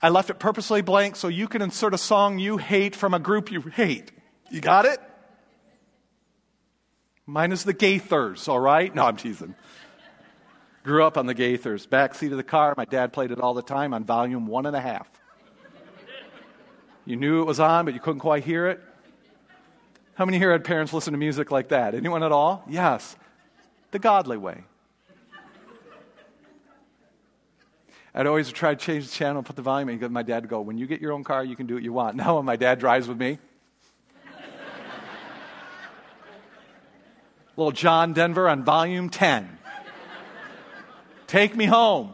I 0.00 0.08
left 0.08 0.30
it 0.30 0.38
purposely 0.38 0.82
blank 0.82 1.16
so 1.16 1.28
you 1.28 1.48
can 1.48 1.62
insert 1.62 1.94
a 1.94 1.98
song 1.98 2.38
you 2.38 2.56
hate 2.56 2.94
from 2.94 3.14
a 3.14 3.18
group 3.18 3.50
you 3.50 3.60
hate. 3.62 4.12
You 4.50 4.60
got 4.60 4.84
it? 4.84 5.00
Mine 7.26 7.52
is 7.52 7.64
the 7.64 7.74
Gaithers, 7.74 8.48
all 8.48 8.58
right? 8.60 8.92
No, 8.94 9.06
I'm 9.06 9.16
teasing. 9.16 9.54
Grew 10.82 11.04
up 11.04 11.16
on 11.16 11.26
the 11.26 11.34
Gaithers. 11.34 11.88
Back 11.88 12.14
seat 12.14 12.32
of 12.32 12.36
the 12.36 12.44
car, 12.44 12.74
my 12.76 12.84
dad 12.84 13.12
played 13.12 13.30
it 13.30 13.40
all 13.40 13.54
the 13.54 13.62
time 13.62 13.94
on 13.94 14.04
volume 14.04 14.46
one 14.46 14.66
and 14.66 14.74
a 14.74 14.80
half. 14.80 15.08
You 17.04 17.16
knew 17.16 17.40
it 17.40 17.46
was 17.46 17.60
on, 17.60 17.84
but 17.84 17.94
you 17.94 18.00
couldn't 18.00 18.20
quite 18.20 18.44
hear 18.44 18.68
it. 18.68 18.80
How 20.14 20.26
many 20.26 20.38
here 20.38 20.52
had 20.52 20.64
parents 20.64 20.92
listen 20.92 21.12
to 21.12 21.18
music 21.18 21.50
like 21.50 21.68
that? 21.68 21.94
Anyone 21.94 22.22
at 22.22 22.32
all? 22.32 22.64
Yes. 22.68 23.16
The 23.92 23.98
godly 23.98 24.36
way. 24.36 24.64
I'd 28.14 28.26
always 28.26 28.52
try 28.52 28.74
to 28.74 28.80
change 28.80 29.06
the 29.06 29.12
channel, 29.12 29.42
put 29.42 29.56
the 29.56 29.62
volume 29.62 29.88
in, 29.88 30.04
and 30.04 30.12
my 30.12 30.22
dad 30.22 30.42
would 30.42 30.50
go, 30.50 30.60
When 30.60 30.76
you 30.76 30.86
get 30.86 31.00
your 31.00 31.12
own 31.12 31.24
car, 31.24 31.42
you 31.42 31.56
can 31.56 31.66
do 31.66 31.74
what 31.74 31.82
you 31.82 31.94
want. 31.94 32.16
Now, 32.22 32.36
when 32.36 32.44
my 32.44 32.56
dad 32.56 32.78
drives 32.78 33.08
with 33.08 33.18
me, 33.18 33.38
little 37.56 37.72
John 37.72 38.12
Denver 38.12 38.48
on 38.48 38.64
volume 38.64 39.08
10. 39.08 39.58
Take 41.26 41.56
me 41.56 41.64
home. 41.64 42.12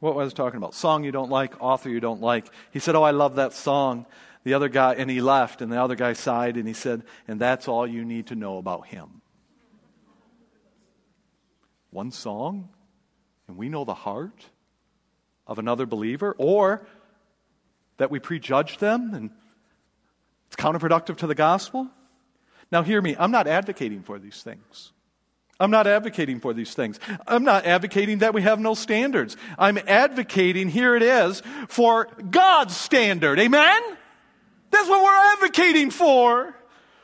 What 0.00 0.14
was 0.14 0.34
I 0.34 0.36
talking 0.36 0.58
about? 0.58 0.74
Song 0.74 1.04
you 1.04 1.12
don't 1.12 1.30
like, 1.30 1.54
author 1.58 1.88
you 1.88 2.00
don't 2.00 2.20
like. 2.20 2.46
He 2.70 2.78
said, 2.78 2.94
Oh, 2.94 3.02
I 3.02 3.12
love 3.12 3.36
that 3.36 3.54
song. 3.54 4.04
The 4.46 4.54
other 4.54 4.68
guy, 4.68 4.94
and 4.94 5.10
he 5.10 5.20
left, 5.20 5.60
and 5.60 5.72
the 5.72 5.82
other 5.82 5.96
guy 5.96 6.12
sighed, 6.12 6.56
and 6.56 6.68
he 6.68 6.72
said, 6.72 7.02
And 7.26 7.40
that's 7.40 7.66
all 7.66 7.84
you 7.84 8.04
need 8.04 8.28
to 8.28 8.36
know 8.36 8.58
about 8.58 8.86
him. 8.86 9.20
One 11.90 12.12
song, 12.12 12.68
and 13.48 13.56
we 13.56 13.68
know 13.68 13.84
the 13.84 13.92
heart 13.92 14.44
of 15.48 15.58
another 15.58 15.84
believer, 15.84 16.32
or 16.38 16.86
that 17.96 18.12
we 18.12 18.20
prejudge 18.20 18.78
them 18.78 19.14
and 19.14 19.30
it's 20.46 20.54
counterproductive 20.54 21.16
to 21.16 21.26
the 21.26 21.34
gospel. 21.34 21.88
Now, 22.70 22.84
hear 22.84 23.02
me, 23.02 23.16
I'm 23.18 23.32
not 23.32 23.48
advocating 23.48 24.04
for 24.04 24.20
these 24.20 24.44
things. 24.44 24.92
I'm 25.58 25.72
not 25.72 25.88
advocating 25.88 26.38
for 26.38 26.54
these 26.54 26.72
things. 26.72 27.00
I'm 27.26 27.42
not 27.42 27.66
advocating 27.66 28.18
that 28.18 28.32
we 28.32 28.42
have 28.42 28.60
no 28.60 28.74
standards. 28.74 29.36
I'm 29.58 29.76
advocating, 29.88 30.68
here 30.68 30.94
it 30.94 31.02
is, 31.02 31.42
for 31.66 32.06
God's 32.30 32.76
standard. 32.76 33.40
Amen? 33.40 33.82
That's 34.76 34.90
what 34.90 35.02
we're 35.02 35.32
advocating 35.32 35.90
for. 35.90 36.54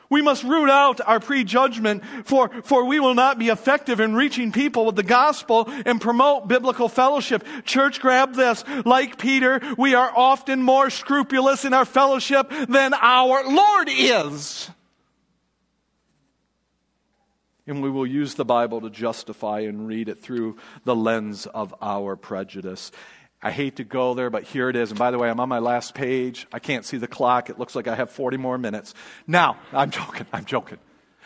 We 0.07 0.21
must 0.21 0.43
root 0.43 0.69
out 0.69 1.01
our 1.03 1.19
prejudgment, 1.19 2.03
for, 2.23 2.49
for 2.61 2.85
we 2.85 2.99
will 2.99 3.15
not 3.15 3.39
be 3.39 3.49
effective 3.49 3.99
in 3.99 4.13
reaching 4.13 4.51
people 4.51 4.85
with 4.85 4.95
the 4.95 5.01
gospel 5.01 5.67
and 5.83 5.99
promote 5.99 6.47
biblical 6.47 6.87
fellowship. 6.87 7.43
Church, 7.65 7.99
grab 7.99 8.35
this. 8.35 8.63
Like 8.85 9.17
Peter, 9.17 9.59
we 9.75 9.95
are 9.95 10.13
often 10.15 10.61
more 10.61 10.91
scrupulous 10.91 11.65
in 11.65 11.73
our 11.73 11.83
fellowship 11.83 12.47
than 12.69 12.93
our 12.93 13.43
Lord 13.43 13.89
is. 13.89 14.69
And 17.65 17.81
we 17.81 17.89
will 17.89 18.05
use 18.05 18.35
the 18.35 18.45
Bible 18.45 18.81
to 18.81 18.91
justify 18.91 19.61
and 19.61 19.87
read 19.87 20.09
it 20.09 20.21
through 20.21 20.57
the 20.83 20.95
lens 20.95 21.47
of 21.47 21.73
our 21.81 22.15
prejudice. 22.15 22.91
I 23.43 23.51
hate 23.51 23.75
to 23.75 23.83
go 23.83 24.13
there, 24.13 24.29
but 24.29 24.43
here 24.43 24.69
it 24.69 24.77
is. 24.77 24.91
And 24.91 24.97
by 24.97 25.11
the 25.11 25.19
way, 25.19 25.29
I'm 25.29 25.39
on 25.41 25.49
my 25.49 25.59
last 25.59 25.93
page. 25.93 26.47
I 26.53 26.59
can't 26.59 26.85
see 26.85 26.95
the 26.97 27.07
clock. 27.07 27.49
It 27.49 27.59
looks 27.59 27.75
like 27.75 27.89
I 27.89 27.95
have 27.95 28.09
40 28.09 28.37
more 28.37 28.57
minutes. 28.57 28.93
Now, 29.27 29.57
I'm 29.73 29.91
joking. 29.91 30.25
I'm 30.31 30.45
joking. 30.45 30.79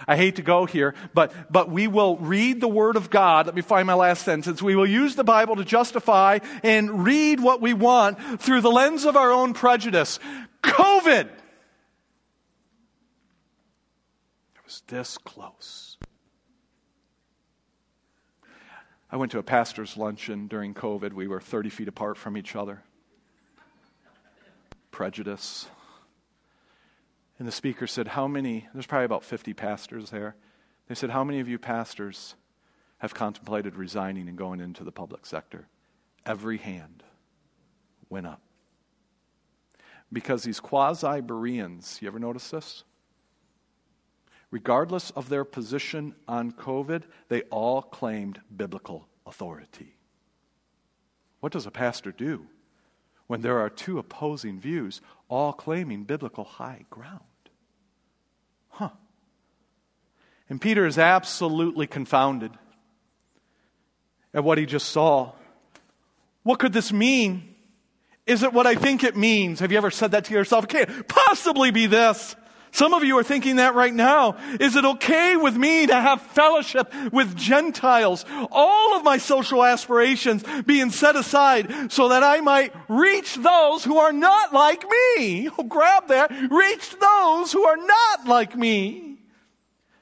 I 0.08 0.16
hate 0.16 0.36
to 0.36 0.42
go 0.42 0.66
here, 0.66 0.94
but, 1.14 1.32
but 1.52 1.70
we 1.70 1.88
will 1.88 2.18
read 2.18 2.60
the 2.60 2.68
Word 2.68 2.98
of 2.98 3.10
God. 3.10 3.46
Let 3.46 3.56
me 3.56 3.62
find 3.62 3.88
my 3.88 3.94
last 3.94 4.24
sentence. 4.24 4.62
We 4.62 4.76
will 4.76 4.88
use 4.88 5.16
the 5.16 5.24
Bible 5.24 5.56
to 5.56 5.66
justify 5.66 6.40
and 6.64 7.04
read 7.04 7.40
what 7.40 7.62
we 7.62 7.74
want 7.74 8.42
through 8.42 8.62
the 8.62 8.72
lens 8.72 9.06
of 9.06 9.16
our 9.16 9.32
own 9.32 9.54
prejudice. 9.54 10.20
COVID! 10.62 11.26
It 11.26 11.32
was 14.66 14.84
this 14.88 15.18
close. 15.20 15.87
I 19.10 19.16
went 19.16 19.32
to 19.32 19.40
a 19.40 19.44
pastor's 19.44 19.96
luncheon 19.96 20.48
during 20.48 20.74
COVID. 20.74 21.14
We 21.14 21.28
were 21.28 21.40
30 21.40 21.70
feet 21.70 21.88
apart 21.88 22.18
from 22.18 22.36
each 22.36 22.56
other. 22.56 22.84
Prejudice. 24.92 25.68
And 27.40 27.48
the 27.48 27.52
speaker 27.52 27.88
said, 27.88 28.10
How 28.10 28.28
many, 28.28 28.68
there's 28.74 28.86
probably 28.86 29.06
about 29.06 29.24
50 29.24 29.54
pastors 29.54 30.10
there. 30.10 30.36
They 30.88 30.96
said, 30.96 31.12
How 31.12 31.24
many 31.24 31.40
of 31.40 31.48
you 31.48 31.58
pastors 31.58 32.36
have 32.98 33.14
contemplated 33.14 33.76
resigning 33.76 34.28
and 34.28 34.38
going 34.38 34.60
into 34.60 34.84
the 34.84 34.92
public 34.92 35.26
sector? 35.26 35.68
Every 36.26 36.58
hand 36.58 37.04
went 38.10 38.28
up. 38.28 38.42
Because 40.12 40.44
these 40.44 40.60
quasi 40.60 41.22
Bereans, 41.22 42.00
you 42.02 42.08
ever 42.08 42.20
notice 42.20 42.50
this? 42.50 42.84
Regardless 44.52 45.10
of 45.12 45.30
their 45.30 45.44
position 45.44 46.16
on 46.28 46.52
COVID, 46.52 47.04
they 47.30 47.42
all 47.44 47.82
claimed 47.82 48.42
biblical 48.56 49.08
authority. 49.26 49.96
What 51.40 51.52
does 51.52 51.66
a 51.66 51.72
pastor 51.72 52.12
do 52.12 52.48
when 53.28 53.42
there 53.42 53.60
are 53.60 53.70
two 53.70 54.00
opposing 54.00 54.60
views, 54.60 55.02
all 55.28 55.54
claiming 55.54 56.04
biblical 56.04 56.46
high 56.46 56.86
ground? 56.90 57.22
Huh. 58.70 58.90
And 60.50 60.62
Peter 60.62 60.86
is 60.86 60.98
absolutely 60.98 61.88
confounded 61.88 62.52
at 64.34 64.44
what 64.44 64.58
he 64.58 64.66
just 64.66 64.90
saw. 64.90 65.34
What 66.44 66.60
could 66.60 66.72
this 66.72 66.94
mean? 66.94 67.56
Is 68.26 68.44
it 68.44 68.54
what 68.54 68.68
I 68.68 68.76
think 68.76 69.04
it 69.04 69.18
means? 69.18 69.60
Have 69.60 69.72
you 69.72 69.78
ever 69.78 69.92
said 69.92 70.12
that 70.12 70.26
to 70.26 70.34
yourself? 70.34 70.66
It 70.66 70.70
can't 70.70 71.08
possibly 71.08 71.72
be 71.72 71.86
this. 71.86 72.36
Some 72.78 72.94
of 72.94 73.04
you 73.04 73.18
are 73.18 73.24
thinking 73.24 73.56
that 73.56 73.74
right 73.74 73.92
now. 73.92 74.38
Is 74.60 74.76
it 74.76 74.86
okay 74.86 75.36
with 75.36 75.58
me 75.58 75.88
to 75.88 75.96
have 75.96 76.22
fellowship 76.22 76.94
with 77.12 77.36
Gentiles? 77.36 78.24
All 78.52 78.96
of 78.96 79.04
my 79.04 79.18
social 79.18 79.66
aspirations 79.66 80.44
being 80.64 80.92
set 80.92 81.16
aside 81.16 81.92
so 81.92 82.10
that 82.10 82.22
I 82.22 82.40
might 82.42 82.76
reach 82.88 83.34
those 83.34 83.84
who 83.84 83.98
are 83.98 84.14
not 84.14 84.54
like 84.54 84.86
me. 85.18 85.50
Oh, 85.58 85.64
grab 85.64 86.10
that. 86.10 86.30
Reach 86.52 86.96
those 87.00 87.52
who 87.52 87.64
are 87.66 87.78
not 87.78 88.28
like 88.28 88.56
me. 88.56 89.18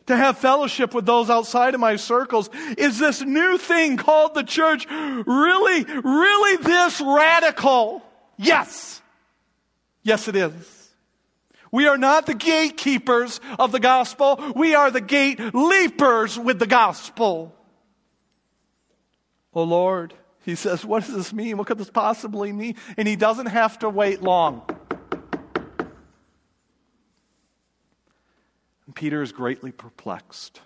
To 0.07 0.17
have 0.17 0.37
fellowship 0.37 0.93
with 0.93 1.05
those 1.05 1.29
outside 1.29 1.75
of 1.75 1.79
my 1.79 1.95
circles. 1.95 2.49
Is 2.77 2.99
this 2.99 3.21
new 3.21 3.57
thing 3.57 3.95
called 3.95 4.33
the 4.33 4.43
church 4.43 4.85
really, 4.89 5.85
really 5.85 6.57
this 6.57 6.99
radical? 6.99 8.03
Yes. 8.35 9.01
Yes, 10.03 10.27
it 10.27 10.35
is. 10.35 10.74
We 11.75 11.87
are 11.87 11.97
not 11.97 12.25
the 12.25 12.33
gatekeepers 12.33 13.41
of 13.59 13.73
the 13.73 13.81
gospel. 13.81 14.39
We 14.55 14.75
are 14.75 14.89
the 14.89 15.01
gate 15.01 15.41
leapers 15.53 16.39
with 16.39 16.57
the 16.57 16.67
gospel. 16.67 17.53
Oh 19.53 19.63
Lord, 19.63 20.13
he 20.45 20.55
says, 20.55 20.85
what 20.85 21.03
does 21.03 21.13
this 21.13 21.33
mean? 21.33 21.57
What 21.57 21.67
could 21.67 21.77
this 21.77 21.89
possibly 21.89 22.53
mean? 22.53 22.75
And 22.95 23.09
he 23.09 23.17
doesn't 23.17 23.47
have 23.47 23.77
to 23.79 23.89
wait 23.89 24.21
long. 24.21 24.61
And 28.85 28.95
Peter 28.95 29.21
is 29.21 29.33
greatly 29.33 29.73
perplexed. 29.73 30.61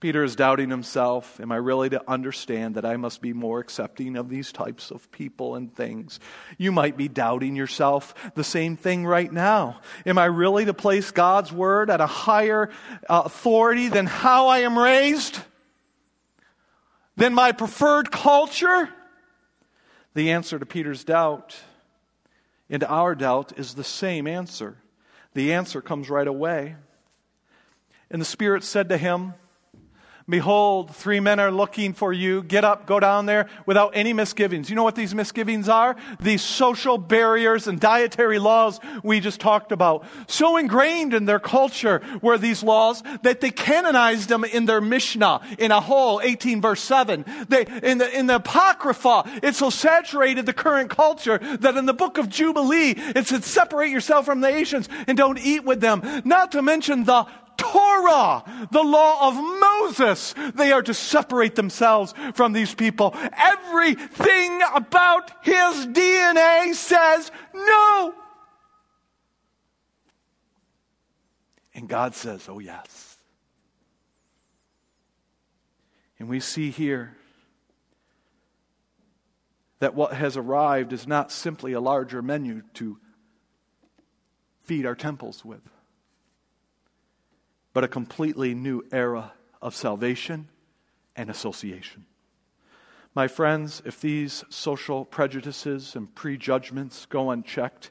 Peter 0.00 0.24
is 0.24 0.34
doubting 0.34 0.70
himself. 0.70 1.38
Am 1.40 1.52
I 1.52 1.56
really 1.56 1.90
to 1.90 2.02
understand 2.10 2.76
that 2.76 2.86
I 2.86 2.96
must 2.96 3.20
be 3.20 3.34
more 3.34 3.60
accepting 3.60 4.16
of 4.16 4.30
these 4.30 4.50
types 4.50 4.90
of 4.90 5.10
people 5.12 5.54
and 5.54 5.74
things? 5.74 6.18
You 6.56 6.72
might 6.72 6.96
be 6.96 7.06
doubting 7.06 7.54
yourself 7.54 8.14
the 8.34 8.42
same 8.42 8.76
thing 8.76 9.04
right 9.04 9.30
now. 9.30 9.80
Am 10.06 10.16
I 10.16 10.24
really 10.24 10.64
to 10.64 10.74
place 10.74 11.10
God's 11.10 11.52
word 11.52 11.90
at 11.90 12.00
a 12.00 12.06
higher 12.06 12.70
uh, 13.08 13.22
authority 13.26 13.88
than 13.88 14.06
how 14.06 14.48
I 14.48 14.60
am 14.60 14.78
raised? 14.78 15.38
Than 17.16 17.34
my 17.34 17.52
preferred 17.52 18.10
culture? 18.10 18.88
The 20.14 20.32
answer 20.32 20.58
to 20.58 20.64
Peter's 20.64 21.04
doubt 21.04 21.56
and 22.70 22.84
our 22.84 23.16
doubt 23.16 23.58
is 23.58 23.74
the 23.74 23.84
same 23.84 24.28
answer. 24.28 24.76
The 25.34 25.52
answer 25.52 25.82
comes 25.82 26.08
right 26.08 26.26
away. 26.26 26.76
And 28.10 28.22
the 28.22 28.26
Spirit 28.26 28.62
said 28.62 28.88
to 28.88 28.96
him, 28.96 29.34
Behold, 30.30 30.94
three 30.94 31.20
men 31.20 31.40
are 31.40 31.50
looking 31.50 31.92
for 31.92 32.12
you. 32.12 32.42
Get 32.42 32.64
up, 32.64 32.86
go 32.86 33.00
down 33.00 33.26
there 33.26 33.48
without 33.66 33.90
any 33.94 34.12
misgivings. 34.12 34.70
You 34.70 34.76
know 34.76 34.84
what 34.84 34.94
these 34.94 35.14
misgivings 35.14 35.68
are? 35.68 35.96
These 36.20 36.42
social 36.42 36.98
barriers 36.98 37.66
and 37.66 37.80
dietary 37.80 38.38
laws 38.38 38.78
we 39.02 39.20
just 39.20 39.40
talked 39.40 39.72
about. 39.72 40.04
So 40.28 40.56
ingrained 40.56 41.14
in 41.14 41.24
their 41.24 41.40
culture 41.40 42.00
were 42.22 42.38
these 42.38 42.62
laws 42.62 43.02
that 43.22 43.40
they 43.40 43.50
canonized 43.50 44.28
them 44.28 44.44
in 44.44 44.66
their 44.66 44.80
Mishnah, 44.80 45.40
in 45.58 45.72
a 45.72 45.80
whole 45.80 46.20
18 46.22 46.60
verse 46.60 46.80
7. 46.80 47.24
They, 47.48 47.66
in, 47.82 47.98
the, 47.98 48.16
in 48.16 48.26
the 48.26 48.36
Apocrypha, 48.36 49.40
it 49.42 49.54
so 49.54 49.70
saturated 49.70 50.46
the 50.46 50.52
current 50.52 50.90
culture 50.90 51.38
that 51.38 51.76
in 51.76 51.86
the 51.86 51.94
book 51.94 52.18
of 52.18 52.28
Jubilee, 52.28 52.94
it 52.96 53.26
said, 53.26 53.44
separate 53.44 53.90
yourself 53.90 54.26
from 54.26 54.40
the 54.40 54.50
nations 54.50 54.88
and 55.06 55.18
don't 55.18 55.38
eat 55.38 55.64
with 55.64 55.80
them. 55.80 56.22
Not 56.24 56.52
to 56.52 56.62
mention 56.62 57.04
the 57.04 57.26
Torah, 57.60 58.42
the 58.70 58.82
law 58.82 59.28
of 59.28 59.34
Moses. 59.34 60.34
They 60.54 60.72
are 60.72 60.82
to 60.82 60.94
separate 60.94 61.54
themselves 61.54 62.14
from 62.34 62.52
these 62.52 62.74
people. 62.74 63.14
Everything 63.36 64.60
about 64.74 65.30
his 65.44 65.86
DNA 65.86 66.74
says 66.74 67.30
no. 67.54 68.14
And 71.74 71.88
God 71.88 72.14
says, 72.14 72.48
oh, 72.48 72.58
yes. 72.58 73.16
And 76.18 76.28
we 76.28 76.40
see 76.40 76.70
here 76.70 77.16
that 79.78 79.94
what 79.94 80.12
has 80.12 80.36
arrived 80.36 80.92
is 80.92 81.06
not 81.06 81.32
simply 81.32 81.72
a 81.72 81.80
larger 81.80 82.20
menu 82.20 82.62
to 82.74 82.98
feed 84.60 84.84
our 84.84 84.94
temples 84.94 85.44
with 85.44 85.62
but 87.72 87.84
a 87.84 87.88
completely 87.88 88.54
new 88.54 88.82
era 88.92 89.32
of 89.62 89.74
salvation 89.74 90.48
and 91.16 91.30
association. 91.30 92.06
My 93.14 93.28
friends, 93.28 93.82
if 93.84 94.00
these 94.00 94.44
social 94.48 95.04
prejudices 95.04 95.96
and 95.96 96.14
prejudgments 96.14 97.06
go 97.06 97.30
unchecked, 97.30 97.90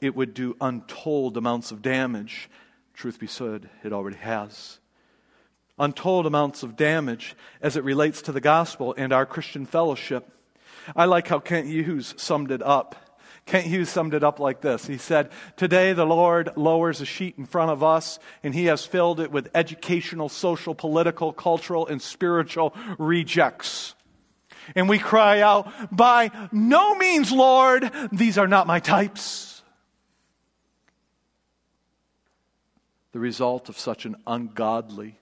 it 0.00 0.14
would 0.14 0.34
do 0.34 0.56
untold 0.60 1.36
amounts 1.36 1.70
of 1.72 1.82
damage. 1.82 2.50
Truth 2.94 3.18
be 3.18 3.26
said, 3.26 3.70
it 3.82 3.92
already 3.92 4.18
has. 4.18 4.78
untold 5.80 6.26
amounts 6.26 6.62
of 6.62 6.76
damage 6.76 7.34
as 7.62 7.76
it 7.76 7.82
relates 7.82 8.22
to 8.22 8.32
the 8.32 8.40
gospel 8.40 8.94
and 8.96 9.12
our 9.12 9.26
Christian 9.26 9.64
fellowship. 9.66 10.30
I 10.94 11.06
like 11.06 11.26
how 11.28 11.40
Kent 11.40 11.66
Hughes 11.66 12.14
summed 12.16 12.52
it 12.52 12.62
up. 12.62 12.94
Kent 13.46 13.66
Hughes 13.66 13.88
summed 13.88 14.14
it 14.14 14.22
up 14.22 14.38
like 14.38 14.60
this. 14.60 14.86
He 14.86 14.98
said, 14.98 15.30
Today 15.56 15.92
the 15.92 16.06
Lord 16.06 16.50
lowers 16.56 17.00
a 17.00 17.04
sheet 17.04 17.36
in 17.38 17.46
front 17.46 17.70
of 17.70 17.82
us, 17.82 18.18
and 18.42 18.54
He 18.54 18.66
has 18.66 18.84
filled 18.84 19.20
it 19.20 19.32
with 19.32 19.48
educational, 19.54 20.28
social, 20.28 20.74
political, 20.74 21.32
cultural, 21.32 21.86
and 21.86 22.00
spiritual 22.00 22.74
rejects. 22.98 23.94
And 24.74 24.88
we 24.88 24.98
cry 24.98 25.40
out, 25.40 25.68
By 25.94 26.30
no 26.52 26.94
means, 26.94 27.32
Lord, 27.32 27.90
these 28.12 28.38
are 28.38 28.48
not 28.48 28.66
my 28.66 28.80
types. 28.80 29.62
The 33.12 33.18
result 33.18 33.68
of 33.68 33.78
such 33.78 34.04
an 34.04 34.16
ungodly 34.26 35.18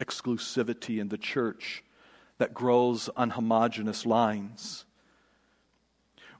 exclusivity 0.00 0.98
in 0.98 1.08
the 1.08 1.18
church 1.18 1.84
that 2.38 2.54
grows 2.54 3.10
on 3.16 3.30
homogenous 3.30 4.06
lines. 4.06 4.84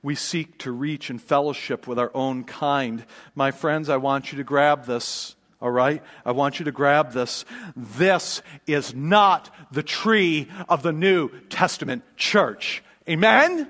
We 0.01 0.15
seek 0.15 0.57
to 0.59 0.71
reach 0.71 1.09
and 1.09 1.21
fellowship 1.21 1.87
with 1.87 1.99
our 1.99 2.11
own 2.13 2.43
kind. 2.43 3.05
My 3.35 3.51
friends, 3.51 3.89
I 3.89 3.97
want 3.97 4.31
you 4.31 4.37
to 4.37 4.43
grab 4.43 4.85
this, 4.85 5.35
all 5.61 5.71
right? 5.71 6.01
I 6.25 6.31
want 6.31 6.59
you 6.59 6.65
to 6.65 6.71
grab 6.71 7.11
this. 7.11 7.45
This 7.75 8.41
is 8.65 8.93
not 8.93 9.53
the 9.71 9.83
tree 9.83 10.47
of 10.67 10.83
the 10.83 10.93
New 10.93 11.29
Testament 11.49 12.03
church. 12.15 12.83
Amen? 13.09 13.69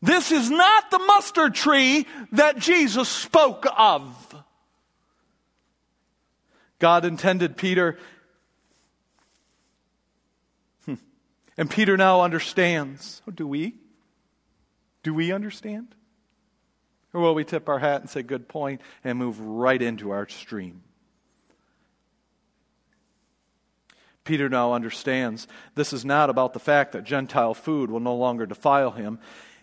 This 0.00 0.30
is 0.30 0.48
not 0.48 0.90
the 0.90 0.98
mustard 0.98 1.54
tree 1.54 2.06
that 2.32 2.58
Jesus 2.58 3.08
spoke 3.08 3.66
of. 3.76 4.14
God 6.78 7.04
intended 7.04 7.56
Peter. 7.56 7.98
Hmm. 10.84 10.94
And 11.58 11.68
Peter 11.68 11.96
now 11.96 12.22
understands. 12.22 13.20
Oh, 13.28 13.32
do 13.32 13.46
we? 13.46 13.74
Do 15.02 15.12
we 15.12 15.32
understand? 15.32 15.88
Or 17.12 17.20
will 17.20 17.34
we 17.34 17.44
tip 17.44 17.68
our 17.68 17.80
hat 17.80 18.00
and 18.00 18.08
say, 18.08 18.22
good 18.22 18.48
point, 18.48 18.80
and 19.02 19.18
move 19.18 19.40
right 19.40 19.82
into 19.82 20.10
our 20.10 20.28
stream? 20.28 20.82
Peter 24.22 24.48
now 24.48 24.74
understands 24.74 25.48
this 25.74 25.92
is 25.92 26.04
not 26.04 26.30
about 26.30 26.52
the 26.52 26.60
fact 26.60 26.92
that 26.92 27.02
Gentile 27.02 27.54
food 27.54 27.90
will 27.90 27.98
no 27.98 28.14
longer 28.14 28.46
defile 28.46 28.90
him. 28.90 29.18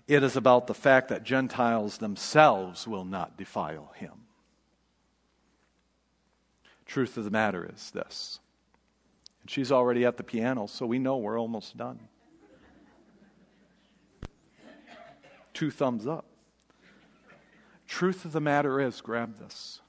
It 0.08 0.24
is 0.24 0.36
about 0.36 0.68
the 0.68 0.74
fact 0.74 1.10
that 1.10 1.24
Gentiles 1.24 2.00
themselves 2.00 2.88
will 2.88 3.06
not 3.06 3.38
defile 3.38 3.94
him. 3.96 4.12
Truth 6.86 7.16
of 7.18 7.24
the 7.24 7.32
matter 7.32 7.70
is 7.72 7.92
this. 7.92 8.40
And 9.46 9.50
she's 9.52 9.72
already 9.72 10.06
at 10.06 10.18
the 10.18 10.24
piano, 10.24 10.66
so 10.66 10.88
we 10.88 10.98
know 10.98 11.18
we're 11.18 11.40
almost 11.40 11.78
done. 11.78 12.00
Two 15.54 15.70
thumbs 15.70 16.08
up. 16.08 16.26
Truth 17.88 18.26
of 18.26 18.32
the 18.32 18.42
matter 18.42 18.82
is, 18.82 19.02
grab 19.02 19.38
this. 19.38 19.82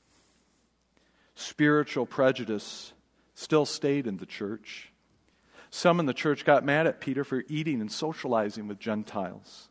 Spiritual 1.37 2.05
prejudice 2.05 2.93
still 3.35 3.65
stayed 3.65 4.07
in 4.07 4.19
the 4.19 4.27
church. 4.27 4.93
Some 5.71 6.01
in 6.01 6.05
the 6.05 6.13
church 6.13 6.45
got 6.45 6.63
mad 6.63 6.87
at 6.87 7.01
Peter 7.01 7.25
for 7.25 7.43
eating 7.49 7.81
and 7.81 7.91
socializing 7.91 8.69
with 8.69 8.79
Gentiles. 8.79 9.71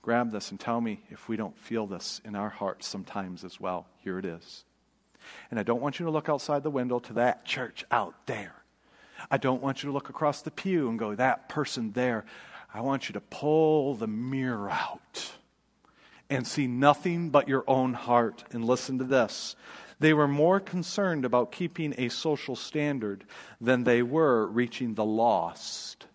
Grab 0.00 0.32
this 0.32 0.50
and 0.50 0.58
tell 0.58 0.80
me 0.80 1.02
if 1.10 1.28
we 1.28 1.36
don't 1.36 1.58
feel 1.58 1.86
this 1.86 2.22
in 2.24 2.34
our 2.34 2.48
hearts 2.48 2.88
sometimes 2.88 3.44
as 3.44 3.60
well. 3.60 3.88
Here 3.98 4.18
it 4.18 4.24
is. 4.24 4.64
And 5.50 5.60
I 5.60 5.64
don't 5.64 5.82
want 5.82 6.00
you 6.00 6.06
to 6.06 6.10
look 6.10 6.30
outside 6.30 6.62
the 6.62 6.70
window 6.70 6.98
to 7.00 7.12
that 7.12 7.44
church 7.44 7.84
out 7.90 8.14
there. 8.24 8.54
I 9.30 9.38
don't 9.38 9.62
want 9.62 9.82
you 9.82 9.88
to 9.88 9.92
look 9.92 10.08
across 10.08 10.42
the 10.42 10.50
pew 10.50 10.88
and 10.88 10.98
go, 10.98 11.14
that 11.14 11.48
person 11.48 11.92
there. 11.92 12.24
I 12.72 12.80
want 12.80 13.08
you 13.08 13.14
to 13.14 13.20
pull 13.20 13.94
the 13.94 14.06
mirror 14.06 14.70
out 14.70 15.32
and 16.28 16.46
see 16.46 16.66
nothing 16.66 17.30
but 17.30 17.48
your 17.48 17.64
own 17.66 17.94
heart. 17.94 18.44
And 18.52 18.64
listen 18.64 18.98
to 18.98 19.04
this. 19.04 19.56
They 19.98 20.12
were 20.12 20.28
more 20.28 20.60
concerned 20.60 21.24
about 21.24 21.52
keeping 21.52 21.94
a 21.96 22.10
social 22.10 22.54
standard 22.54 23.24
than 23.60 23.84
they 23.84 24.02
were 24.02 24.46
reaching 24.46 24.94
the 24.94 25.04
lost 25.04 26.06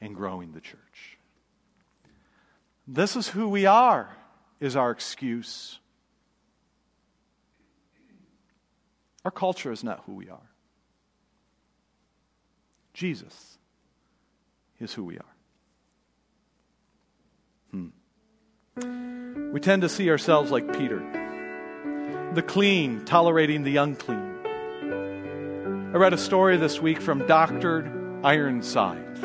and 0.00 0.14
growing 0.14 0.52
the 0.52 0.60
church. 0.60 1.18
This 2.86 3.16
is 3.16 3.28
who 3.28 3.48
we 3.48 3.66
are, 3.66 4.16
is 4.60 4.76
our 4.76 4.90
excuse. 4.90 5.78
Our 9.26 9.30
culture 9.30 9.72
is 9.72 9.84
not 9.84 10.04
who 10.06 10.14
we 10.14 10.30
are. 10.30 10.50
Jesus 12.98 13.58
is 14.80 14.92
who 14.92 15.04
we 15.04 15.18
are. 15.18 15.34
Hmm. 17.70 19.52
We 19.52 19.60
tend 19.60 19.82
to 19.82 19.88
see 19.88 20.10
ourselves 20.10 20.50
like 20.50 20.76
Peter 20.76 20.98
the 22.34 22.42
clean, 22.42 23.04
tolerating 23.04 23.62
the 23.62 23.76
unclean. 23.76 24.34
I 25.94 25.96
read 25.96 26.12
a 26.12 26.18
story 26.18 26.56
this 26.56 26.80
week 26.80 27.00
from 27.00 27.24
Dr. 27.28 28.20
Ironside. 28.24 29.18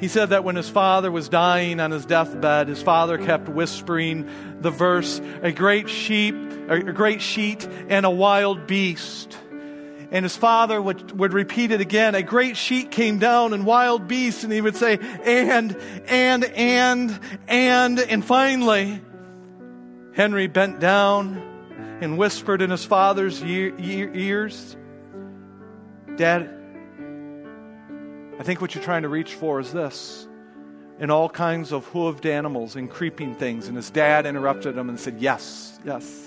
He 0.00 0.08
said 0.08 0.30
that 0.30 0.42
when 0.42 0.56
his 0.56 0.70
father 0.70 1.12
was 1.12 1.28
dying 1.28 1.78
on 1.78 1.90
his 1.90 2.06
deathbed, 2.06 2.68
his 2.68 2.82
father 2.82 3.18
kept 3.18 3.50
whispering 3.50 4.30
the 4.62 4.70
verse, 4.70 5.20
a 5.42 5.52
great 5.52 5.90
sheep, 5.90 6.34
a 6.68 6.80
great 6.80 7.20
sheet 7.20 7.68
and 7.88 8.06
a 8.06 8.10
wild 8.10 8.66
beast. 8.66 9.36
And 10.10 10.24
his 10.24 10.36
father 10.36 10.80
would, 10.80 11.18
would 11.18 11.32
repeat 11.32 11.72
it 11.72 11.80
again. 11.80 12.14
A 12.14 12.22
great 12.22 12.56
sheet 12.56 12.90
came 12.90 13.18
down 13.18 13.52
and 13.52 13.66
wild 13.66 14.06
beasts. 14.06 14.44
And 14.44 14.52
he 14.52 14.60
would 14.60 14.76
say, 14.76 14.98
and, 14.98 15.76
and, 16.06 16.44
and, 16.44 17.20
and, 17.48 17.98
and 17.98 18.24
finally, 18.24 19.00
Henry 20.14 20.46
bent 20.46 20.80
down 20.80 21.98
and 22.00 22.16
whispered 22.16 22.62
in 22.62 22.70
his 22.70 22.84
father's 22.84 23.42
ear, 23.42 23.74
ear, 23.78 24.10
ears, 24.14 24.76
Dad, 26.16 26.48
I 28.38 28.42
think 28.42 28.62
what 28.62 28.74
you're 28.74 28.84
trying 28.84 29.02
to 29.02 29.08
reach 29.10 29.34
for 29.34 29.60
is 29.60 29.72
this. 29.72 30.26
And 30.98 31.10
all 31.10 31.28
kinds 31.28 31.72
of 31.72 31.86
hooved 31.92 32.24
animals 32.24 32.74
and 32.74 32.90
creeping 32.90 33.34
things. 33.34 33.68
And 33.68 33.76
his 33.76 33.90
dad 33.90 34.24
interrupted 34.24 34.78
him 34.78 34.88
and 34.88 34.98
said, 34.98 35.18
Yes, 35.20 35.78
yes. 35.84 36.25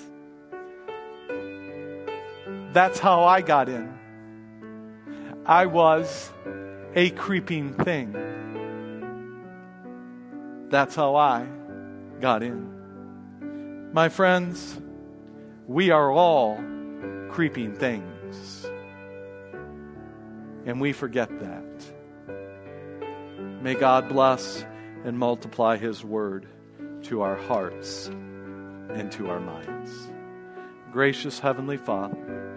That's 2.73 2.99
how 2.99 3.23
I 3.23 3.41
got 3.41 3.67
in. 3.69 3.97
I 5.45 5.65
was 5.65 6.31
a 6.93 7.09
creeping 7.09 7.73
thing. 7.73 8.13
That's 10.69 10.95
how 10.95 11.15
I 11.15 11.47
got 12.21 12.43
in. 12.43 13.91
My 13.91 14.09
friends, 14.09 14.79
we 15.67 15.89
are 15.89 16.11
all 16.11 16.63
creeping 17.29 17.73
things. 17.73 18.69
And 20.65 20.79
we 20.79 20.93
forget 20.93 21.29
that. 21.39 21.65
May 23.61 23.73
God 23.73 24.09
bless 24.09 24.63
and 25.03 25.17
multiply 25.17 25.77
His 25.77 26.03
word 26.03 26.47
to 27.03 27.21
our 27.21 27.35
hearts 27.35 28.07
and 28.07 29.11
to 29.13 29.29
our 29.29 29.39
minds. 29.39 29.91
Gracious 30.91 31.39
Heavenly 31.39 31.77
Father, 31.77 32.48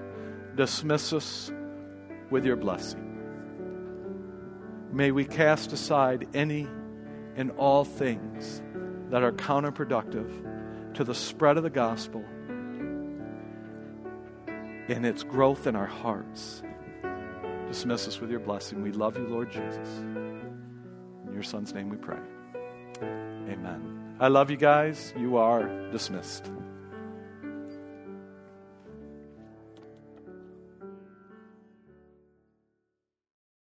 dismiss 0.56 1.12
us 1.12 1.52
with 2.30 2.44
your 2.44 2.56
blessing. 2.56 3.08
May 4.92 5.10
we 5.10 5.24
cast 5.24 5.72
aside 5.72 6.28
any 6.34 6.68
and 7.36 7.50
all 7.52 7.84
things 7.84 8.62
that 9.10 9.22
are 9.22 9.32
counterproductive 9.32 10.94
to 10.94 11.04
the 11.04 11.14
spread 11.14 11.56
of 11.56 11.62
the 11.62 11.70
gospel 11.70 12.24
and 14.88 15.06
its 15.06 15.22
growth 15.22 15.66
in 15.66 15.74
our 15.76 15.86
hearts. 15.86 16.62
Dismiss 17.68 18.06
us 18.06 18.20
with 18.20 18.30
your 18.30 18.40
blessing. 18.40 18.82
We 18.82 18.92
love 18.92 19.16
you, 19.16 19.26
Lord 19.26 19.50
Jesus. 19.50 19.88
In 19.98 21.30
your 21.32 21.42
Son's 21.42 21.72
name 21.72 21.88
we 21.88 21.96
pray. 21.96 22.20
Amen. 23.02 24.16
I 24.20 24.28
love 24.28 24.50
you 24.50 24.58
guys. 24.58 25.14
You 25.16 25.38
are 25.38 25.90
dismissed. 25.90 26.52